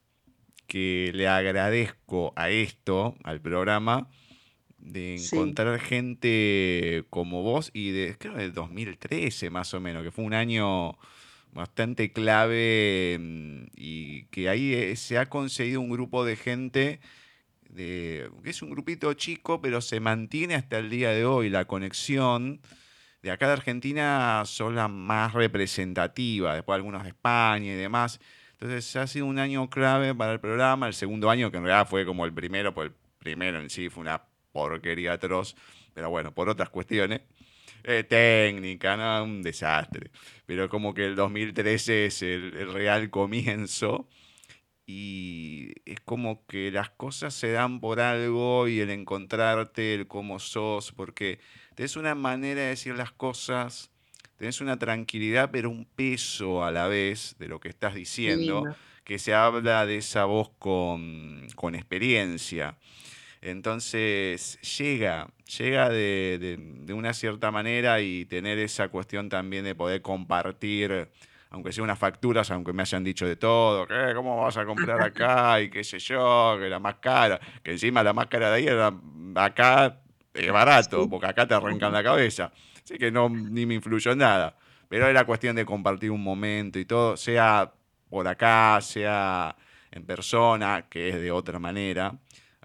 que 0.67 1.11
le 1.15 1.27
agradezco 1.29 2.33
a 2.37 2.51
esto, 2.51 3.17
al 3.25 3.41
programa, 3.41 4.11
de 4.79 5.17
encontrar 5.17 5.81
gente 5.81 7.05
como 7.11 7.43
vos 7.43 7.71
y 7.73 7.91
de, 7.91 8.17
creo, 8.19 8.35
del 8.35 8.53
2013 8.53 9.51
más 9.51 9.73
o 9.75 9.81
menos, 9.81 10.03
que 10.03 10.11
fue 10.11 10.25
un 10.25 10.35
año 10.35 10.99
bastante 11.59 12.13
clave 12.13 13.19
mm, 13.21 13.67
y 13.77 14.25
que 14.27 14.49
ahí 14.49 14.73
eh, 14.75 14.97
se 14.97 15.19
ha 15.19 15.27
conseguido 15.27 15.81
un 15.81 15.91
grupo 15.91 16.25
de 16.25 16.37
gente 16.37 17.01
que 17.75 18.31
es 18.45 18.63
un 18.63 18.71
grupito 18.71 19.13
chico, 19.15 19.61
pero 19.61 19.81
se 19.81 20.01
mantiene 20.01 20.55
hasta 20.55 20.79
el 20.79 20.91
día 20.91 21.11
de 21.11 21.25
hoy 21.25 21.51
la 21.51 21.67
conexión. 21.67 22.61
De 23.23 23.31
acá 23.31 23.47
de 23.47 23.55
Argentina 23.55 24.43
son 24.47 24.75
las 24.75 24.91
más 24.91 25.35
representativas, 25.35 26.55
después 26.55 26.77
algunos 26.77 27.03
de 27.03 27.11
España 27.11 27.73
y 27.73 27.77
demás. 27.77 28.21
Entonces 28.53 28.97
ha 28.97 29.07
sido 29.07 29.27
un 29.27 29.39
año 29.39 29.69
clave 29.71 30.15
para 30.15 30.33
el 30.33 30.41
programa, 30.41 30.87
el 30.87 30.95
segundo 30.95 31.31
año 31.31 31.51
que 31.51 31.59
en 31.59 31.65
realidad 31.65 31.89
fue 31.89 32.05
como 32.07 32.25
el 32.25 32.33
primero, 32.33 32.75
pues 32.75 32.89
el 32.89 32.95
primero 33.19 33.61
en 33.61 33.71
sí 33.71 33.89
fue 33.89 34.01
una 34.01 34.23
porquería 34.53 35.13
atroz, 35.13 35.55
pero 35.95 36.11
bueno, 36.11 36.33
por 36.33 36.49
otras 36.49 36.71
cuestiones. 36.71 37.21
Eh, 37.91 38.05
técnica, 38.05 38.99
¿no? 38.99 39.25
Un 39.25 39.43
desastre. 39.43 40.11
Pero 40.45 40.69
como 40.69 40.93
que 40.93 41.07
el 41.07 41.17
2013 41.17 42.05
es 42.05 42.21
el, 42.21 42.71
real 42.71 43.09
comienzo 43.09 44.11
y 44.85 45.73
es 45.87 45.99
como 46.01 46.45
que 46.47 46.71
las 46.71 46.91
cosas 46.91 47.33
se 47.33 47.51
dan 47.51 47.81
por 47.81 48.01
algo 48.01 48.69
y 48.69 48.81
el 48.81 48.91
encontrarte, 48.91 49.95
el 49.95 50.07
cómo 50.07 50.39
sos, 50.39 50.93
porque 50.93 51.41
tenés 51.77 51.97
una 51.97 52.15
manera 52.15 52.61
de 52.61 52.67
decir 52.69 52.95
las 52.95 53.13
cosas, 53.13 53.91
tenés 54.37 54.61
una 54.61 54.79
tranquilidad, 54.79 55.51
pero 55.51 55.71
un 55.71 55.87
peso 55.87 56.65
a 56.65 56.71
la 56.71 56.89
vez 56.89 57.37
de 57.39 57.49
lo 57.49 57.59
que 57.59 57.71
estás 57.71 57.95
diciendo, 57.95 58.65
que 59.03 59.19
se 59.19 59.33
habla 59.33 59.87
de 59.87 59.97
esa 59.97 60.27
voz 60.27 60.51
con, 60.59 61.47
con 61.55 61.75
experiencia. 61.75 62.77
Entonces 63.41 64.59
llega, 64.79 65.29
llega 65.59 65.89
de, 65.89 66.87
una 66.93 67.13
cierta 67.13 67.51
manera 67.51 68.01
y 68.01 68.25
tener 68.25 68.59
esa 68.59 68.89
cuestión 68.89 69.29
también 69.29 69.65
de 69.65 69.75
poder 69.75 70.03
compartir, 70.03 71.09
aunque 71.51 71.73
sea 71.73 71.85
unas 71.85 71.99
facturas, 71.99 72.51
aunque 72.51 72.73
me 72.73 72.83
hayan 72.83 73.05
dicho 73.05 73.27
de 73.27 73.37
todo, 73.37 73.87
que 73.87 74.13
¿cómo 74.15 74.37
vas 74.37 74.57
a 74.57 74.65
comprar 74.65 75.01
acá? 75.01 75.61
Y 75.61 75.71
qué 75.71 75.85
sé 75.85 75.99
yo, 75.99 76.57
que 76.59 76.69
la 76.69 76.81
más 76.81 76.97
cara, 76.97 77.41
que 77.63 77.73
encima 77.73 78.03
la 78.03 78.13
más 78.13 78.27
cara 78.27 78.51
de 78.51 78.57
ahí 78.57 78.67
era 78.67 78.93
acá 79.37 80.01
es 80.35 80.53
barato, 80.53 81.09
porque 81.09 81.27
acá 81.27 81.47
te 81.47 81.55
arrancan 81.55 81.93
la 81.93 82.03
cabeza. 82.03 82.53
Así 82.83 82.99
que 82.99 83.11
no, 83.11 83.29
ni 83.29 83.67
me 83.67 83.75
influyó 83.75 84.13
en 84.13 84.19
nada. 84.19 84.57
Pero 84.89 85.07
era 85.07 85.25
cuestión 85.25 85.55
de 85.57 85.67
compartir 85.67 86.11
un 86.11 86.23
momento 86.23 86.79
y 86.79 86.85
todo, 86.85 87.17
sea 87.17 87.71
por 88.09 88.27
acá, 88.27 88.81
sea 88.81 89.55
en 89.91 90.05
persona, 90.05 90.87
que 90.89 91.11
es 91.11 91.21
de 91.21 91.31
otra 91.31 91.59
manera. 91.59 92.15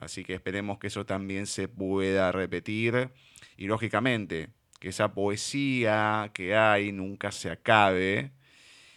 Así 0.03 0.23
que 0.23 0.33
esperemos 0.33 0.77
que 0.77 0.87
eso 0.87 1.05
también 1.05 1.47
se 1.47 1.67
pueda 1.67 2.31
repetir 2.31 3.09
y 3.57 3.67
lógicamente 3.67 4.49
que 4.79 4.89
esa 4.89 5.13
poesía 5.13 6.29
que 6.33 6.55
hay 6.55 6.91
nunca 6.91 7.31
se 7.31 7.49
acabe. 7.49 8.31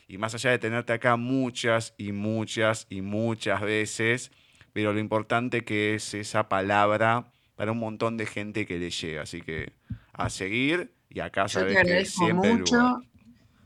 Y 0.09 0.19
más 0.19 0.35
allá 0.35 0.51
de 0.51 0.59
tenerte 0.59 0.93
acá 0.93 1.17
muchas 1.17 1.95
y 1.97 2.13
muchas 2.13 2.87
y 2.91 3.03
muchas 3.03 3.61
veces, 3.61 4.33
pero 4.73 4.93
lo 4.93 4.99
importante 4.99 5.65
que 5.65 5.95
es 5.95 6.15
esa 6.15 6.49
palabra 6.49 7.33
para 7.55 7.73
un 7.73 7.79
montón 7.79 8.17
de 8.17 8.27
gente 8.27 8.67
que 8.67 8.79
le 8.79 8.91
llega. 8.91 9.23
Así 9.23 9.43
que 9.43 9.73
a 10.13 10.29
seguir 10.29 10.93
y 11.09 11.21
acá 11.21 11.49
sabes 11.49 11.77
que 11.83 12.05
siempre 12.05 12.55
mucho, 12.55 13.03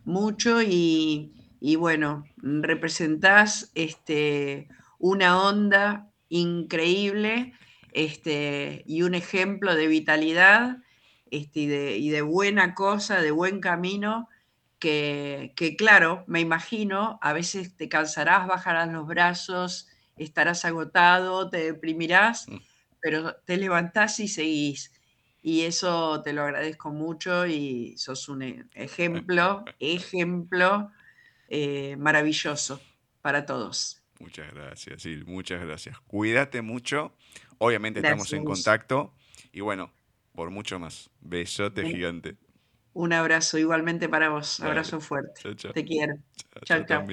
mucho 0.04 0.62
y, 0.62 1.32
y 1.60 1.76
bueno, 1.76 2.24
representás 2.36 3.72
este, 3.74 4.68
una 4.98 5.42
onda 5.42 6.09
increíble 6.30 7.52
este, 7.92 8.82
y 8.86 9.02
un 9.02 9.14
ejemplo 9.14 9.74
de 9.74 9.88
vitalidad 9.88 10.78
este, 11.30 11.60
y, 11.98 12.08
de, 12.08 12.22
buena 12.22 12.74
cosa, 12.74 13.20
de 13.20 13.30
buen 13.30 13.60
camino, 13.60 14.28
que, 14.78 15.52
claro, 15.76 16.24
me 16.26 16.40
imagino, 16.40 17.18
a 17.20 17.34
veces 17.34 17.76
te 17.76 17.88
cansarás, 17.88 18.46
bajarás 18.46 18.90
los 18.90 19.06
brazos, 19.06 19.88
estarás 20.16 20.64
agotado, 20.64 21.50
te 21.50 21.58
deprimirás, 21.58 22.48
mm. 22.48 22.56
pero 23.00 23.34
te 23.44 23.58
levantás 23.58 24.18
y 24.20 24.28
seguís. 24.28 24.92
Y 25.42 25.62
eso 25.62 26.22
te 26.22 26.32
lo 26.32 26.42
agradezco 26.42 26.90
mucho 26.90 27.46
y 27.46 27.96
sos 27.96 28.28
un 28.28 28.42
e, 28.42 28.64
ejemplo, 28.74 29.64
ejemplo 29.78 30.90
eh, 31.48 31.96
maravilloso 31.96 32.80
para 33.20 33.44
todos. 33.44 33.99
Muchas 34.20 34.52
gracias, 34.52 35.02
sí, 35.02 35.22
muchas 35.26 35.60
gracias. 35.62 35.98
Cuídate 36.00 36.62
mucho. 36.62 37.16
Obviamente 37.58 38.00
estamos 38.00 38.32
en 38.32 38.44
contacto 38.44 39.14
y 39.50 39.60
bueno, 39.60 39.92
por 40.34 40.50
mucho 40.50 40.78
más. 40.78 41.10
Besote 41.20 41.84
gigante. 41.84 42.36
Un 42.92 43.12
abrazo 43.12 43.58
igualmente 43.58 44.08
para 44.08 44.28
vos. 44.28 44.60
Abrazo 44.60 45.00
fuerte. 45.00 45.54
Te 45.54 45.84
quiero. 45.84 46.14
Chao, 46.64 46.84
chao. 46.86 47.06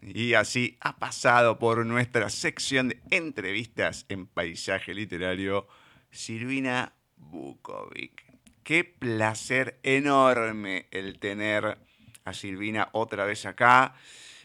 Y 0.00 0.34
así 0.34 0.76
ha 0.80 0.98
pasado 0.98 1.58
por 1.58 1.84
nuestra 1.84 2.30
sección 2.30 2.88
de 2.88 3.00
entrevistas 3.10 4.06
en 4.08 4.26
paisaje 4.26 4.94
literario 4.94 5.66
Silvina 6.10 6.94
Bukovic. 7.16 8.24
Qué 8.62 8.84
placer 8.84 9.78
enorme 9.82 10.88
el 10.90 11.18
tener 11.18 11.78
a 12.24 12.32
Silvina 12.32 12.88
otra 12.92 13.24
vez 13.24 13.46
acá. 13.46 13.94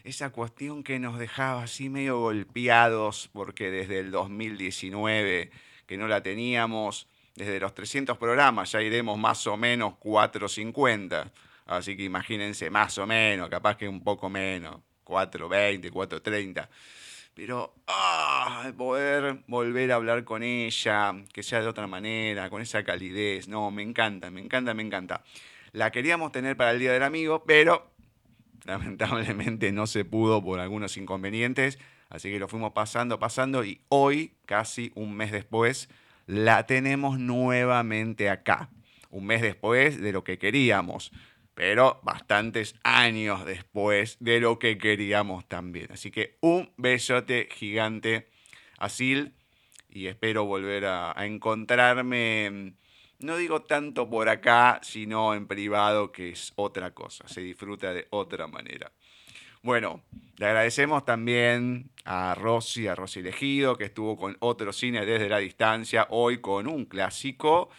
Esa 0.03 0.31
cuestión 0.31 0.84
que 0.84 0.99
nos 0.99 1.17
dejaba 1.17 1.63
así 1.63 1.88
medio 1.88 2.19
golpeados 2.19 3.30
porque 3.31 3.71
desde 3.71 3.99
el 3.99 4.11
2019 4.11 5.49
que 5.85 5.97
no 5.97 6.09
la 6.09 6.21
teníamos, 6.21 7.07
desde 7.35 7.57
los 7.61 7.73
300 7.73 8.17
programas 8.17 8.73
ya 8.73 8.81
iremos 8.81 9.17
más 9.17 9.47
o 9.47 9.55
menos 9.55 9.95
450. 9.99 11.31
Así 11.65 11.95
que 11.95 12.03
imagínense, 12.03 12.69
más 12.69 12.97
o 12.97 13.07
menos, 13.07 13.47
capaz 13.47 13.77
que 13.77 13.88
un 13.88 14.03
poco 14.03 14.30
menos, 14.30 14.81
420, 15.05 15.89
430. 15.89 16.69
Pero 17.34 17.73
ah, 17.88 18.69
poder 18.77 19.39
volver 19.47 19.91
a 19.93 19.95
hablar 19.95 20.25
con 20.25 20.43
ella, 20.43 21.15
que 21.31 21.43
sea 21.43 21.61
de 21.61 21.67
otra 21.67 21.88
manera, 21.88 22.49
con 22.49 22.61
esa 22.61 22.84
calidez, 22.84 23.47
no, 23.47 23.71
me 23.71 23.84
encanta, 23.84 24.30
me 24.30 24.41
encanta, 24.41 24.73
me 24.73 24.84
encanta. 24.84 25.23
La 25.71 25.91
queríamos 25.91 26.34
tener 26.34 26.57
para 26.57 26.71
el 26.71 26.80
Día 26.80 26.91
del 26.91 27.03
Amigo, 27.03 27.45
pero 27.45 27.93
lamentablemente 28.65 29.72
no 29.72 29.88
se 29.88 30.06
pudo 30.06 30.44
por 30.44 30.60
algunos 30.60 30.98
inconvenientes, 30.98 31.80
así 32.10 32.30
que 32.30 32.40
lo 32.40 32.48
fuimos 32.48 32.73
pasando, 32.73 33.19
pasando 33.19 33.64
y 33.64 33.81
hoy, 33.90 34.34
casi 34.45 34.91
un 34.95 35.15
mes 35.15 35.31
después, 35.31 35.90
la 36.26 36.65
tenemos 36.65 37.19
nuevamente 37.19 38.30
acá. 38.30 38.69
Un 39.10 39.26
mes 39.26 39.41
después 39.41 40.02
de 40.02 40.11
lo 40.11 40.23
que 40.23 40.40
queríamos, 40.40 41.11
pero 41.53 41.99
bastantes 42.03 42.76
años 42.84 43.45
después 43.45 44.18
de 44.19 44.40
lo 44.40 44.57
que 44.57 44.77
queríamos 44.77 45.48
también. 45.48 45.91
Así 45.91 46.10
que 46.10 46.38
un 46.41 46.72
besote 46.77 47.48
gigante 47.52 48.27
a 48.80 48.90
Sil 48.90 49.38
y 49.90 50.07
espero 50.07 50.45
volver 50.45 50.85
a, 50.85 51.14
encontrarme, 51.26 52.73
no 53.23 53.37
digo 53.37 53.61
tanto 53.61 54.09
por 54.09 54.27
acá, 54.27 54.81
sino 54.83 55.33
en 55.33 55.47
privado, 55.47 56.11
que 56.11 56.31
es 56.31 56.51
otra 56.57 56.93
cosa, 56.93 57.25
se 57.25 57.39
disfruta 57.39 57.93
de 57.93 58.05
otra 58.09 58.47
manera. 58.47 58.91
Bueno, 59.61 60.03
le 60.35 60.45
agradecemos 60.45 61.05
también 61.05 61.89
a 62.03 62.35
Rosy, 62.35 62.87
a 62.87 62.95
Rosy 62.95 63.21
Elegido, 63.21 63.77
que 63.77 63.85
estuvo 63.85 64.17
con 64.17 64.35
otro 64.41 64.73
cine 64.73 65.05
desde 65.05 65.29
la 65.29 65.37
distancia, 65.37 66.07
hoy 66.09 66.41
con 66.41 66.67
un 66.67 66.83
clásico, 66.83 67.69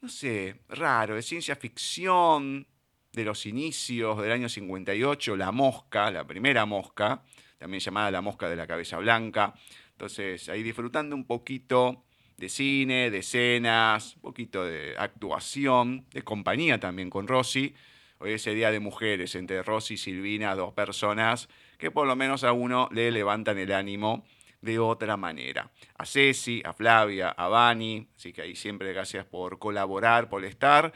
no 0.00 0.08
sé, 0.08 0.62
raro, 0.70 1.16
de 1.16 1.22
ciencia 1.22 1.54
ficción, 1.54 2.66
de 3.12 3.24
los 3.24 3.44
inicios 3.44 4.22
del 4.22 4.32
año 4.32 4.48
58, 4.48 5.36
La 5.36 5.52
Mosca, 5.52 6.10
la 6.10 6.26
primera 6.26 6.64
mosca, 6.64 7.22
también 7.58 7.80
llamada 7.80 8.10
La 8.10 8.22
Mosca 8.22 8.48
de 8.48 8.56
la 8.56 8.66
Cabeza 8.66 8.96
Blanca. 8.96 9.52
Entonces, 9.90 10.48
ahí 10.48 10.62
disfrutando 10.62 11.14
un 11.14 11.26
poquito 11.26 12.04
de 12.42 12.48
cine, 12.48 13.12
de 13.12 13.18
escenas, 13.18 14.16
un 14.16 14.22
poquito 14.22 14.64
de 14.64 14.96
actuación, 14.98 16.06
de 16.10 16.22
compañía 16.22 16.80
también 16.80 17.08
con 17.08 17.28
Rosy. 17.28 17.72
Hoy 18.18 18.32
es 18.32 18.44
el 18.48 18.56
Día 18.56 18.72
de 18.72 18.80
Mujeres 18.80 19.36
entre 19.36 19.62
Rosy 19.62 19.94
y 19.94 19.96
Silvina, 19.96 20.56
dos 20.56 20.72
personas 20.72 21.48
que 21.78 21.92
por 21.92 22.04
lo 22.04 22.16
menos 22.16 22.42
a 22.42 22.50
uno 22.50 22.88
le 22.90 23.12
levantan 23.12 23.58
el 23.58 23.72
ánimo 23.72 24.24
de 24.60 24.80
otra 24.80 25.16
manera. 25.16 25.70
A 25.96 26.04
Ceci, 26.04 26.60
a 26.64 26.72
Flavia, 26.72 27.28
a 27.28 27.46
Vani, 27.46 28.08
así 28.16 28.32
que 28.32 28.42
ahí 28.42 28.56
siempre 28.56 28.92
gracias 28.92 29.24
por 29.24 29.60
colaborar, 29.60 30.28
por 30.28 30.44
estar, 30.44 30.92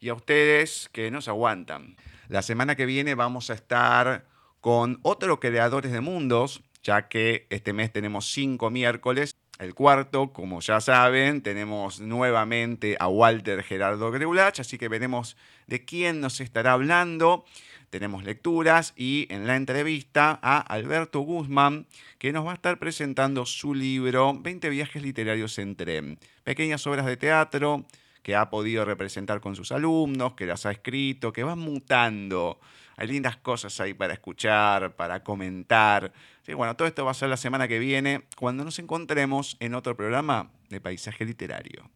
y 0.00 0.08
a 0.08 0.14
ustedes 0.14 0.88
que 0.94 1.10
nos 1.10 1.28
aguantan. 1.28 1.96
La 2.28 2.40
semana 2.40 2.74
que 2.74 2.86
viene 2.86 3.14
vamos 3.14 3.50
a 3.50 3.54
estar 3.54 4.24
con 4.62 4.98
otros 5.02 5.40
creadores 5.40 5.92
de 5.92 6.00
mundos, 6.00 6.62
ya 6.82 7.06
que 7.08 7.46
este 7.50 7.74
mes 7.74 7.92
tenemos 7.92 8.32
cinco 8.32 8.70
miércoles. 8.70 9.36
El 9.58 9.74
cuarto, 9.74 10.34
como 10.34 10.60
ya 10.60 10.82
saben, 10.82 11.40
tenemos 11.40 12.00
nuevamente 12.00 12.96
a 13.00 13.08
Walter 13.08 13.62
Gerardo 13.62 14.10
Greulach, 14.10 14.60
así 14.60 14.76
que 14.76 14.88
veremos 14.88 15.36
de 15.66 15.82
quién 15.82 16.20
nos 16.20 16.42
estará 16.42 16.72
hablando. 16.72 17.46
Tenemos 17.88 18.24
lecturas 18.24 18.92
y 18.96 19.26
en 19.30 19.46
la 19.46 19.56
entrevista 19.56 20.38
a 20.42 20.58
Alberto 20.58 21.20
Guzmán, 21.20 21.86
que 22.18 22.32
nos 22.32 22.44
va 22.44 22.50
a 22.50 22.56
estar 22.56 22.78
presentando 22.78 23.46
su 23.46 23.74
libro 23.74 24.34
20 24.38 24.68
viajes 24.68 25.02
literarios 25.02 25.58
en 25.58 25.74
tren. 25.74 26.18
Pequeñas 26.44 26.86
obras 26.86 27.06
de 27.06 27.16
teatro 27.16 27.86
que 28.22 28.36
ha 28.36 28.50
podido 28.50 28.84
representar 28.84 29.40
con 29.40 29.56
sus 29.56 29.72
alumnos, 29.72 30.34
que 30.34 30.44
las 30.44 30.66
ha 30.66 30.72
escrito, 30.72 31.32
que 31.32 31.44
van 31.44 31.60
mutando. 31.60 32.60
Hay 32.96 33.08
lindas 33.08 33.36
cosas 33.36 33.78
ahí 33.80 33.94
para 33.94 34.14
escuchar, 34.14 34.96
para 34.96 35.22
comentar. 35.22 36.12
Sí, 36.42 36.54
bueno, 36.54 36.76
todo 36.76 36.88
esto 36.88 37.04
va 37.04 37.10
a 37.10 37.14
ser 37.14 37.28
la 37.28 37.36
semana 37.36 37.68
que 37.68 37.78
viene 37.78 38.24
cuando 38.36 38.64
nos 38.64 38.78
encontremos 38.78 39.56
en 39.60 39.74
otro 39.74 39.96
programa 39.96 40.50
de 40.70 40.80
Paisaje 40.80 41.24
Literario. 41.24 41.90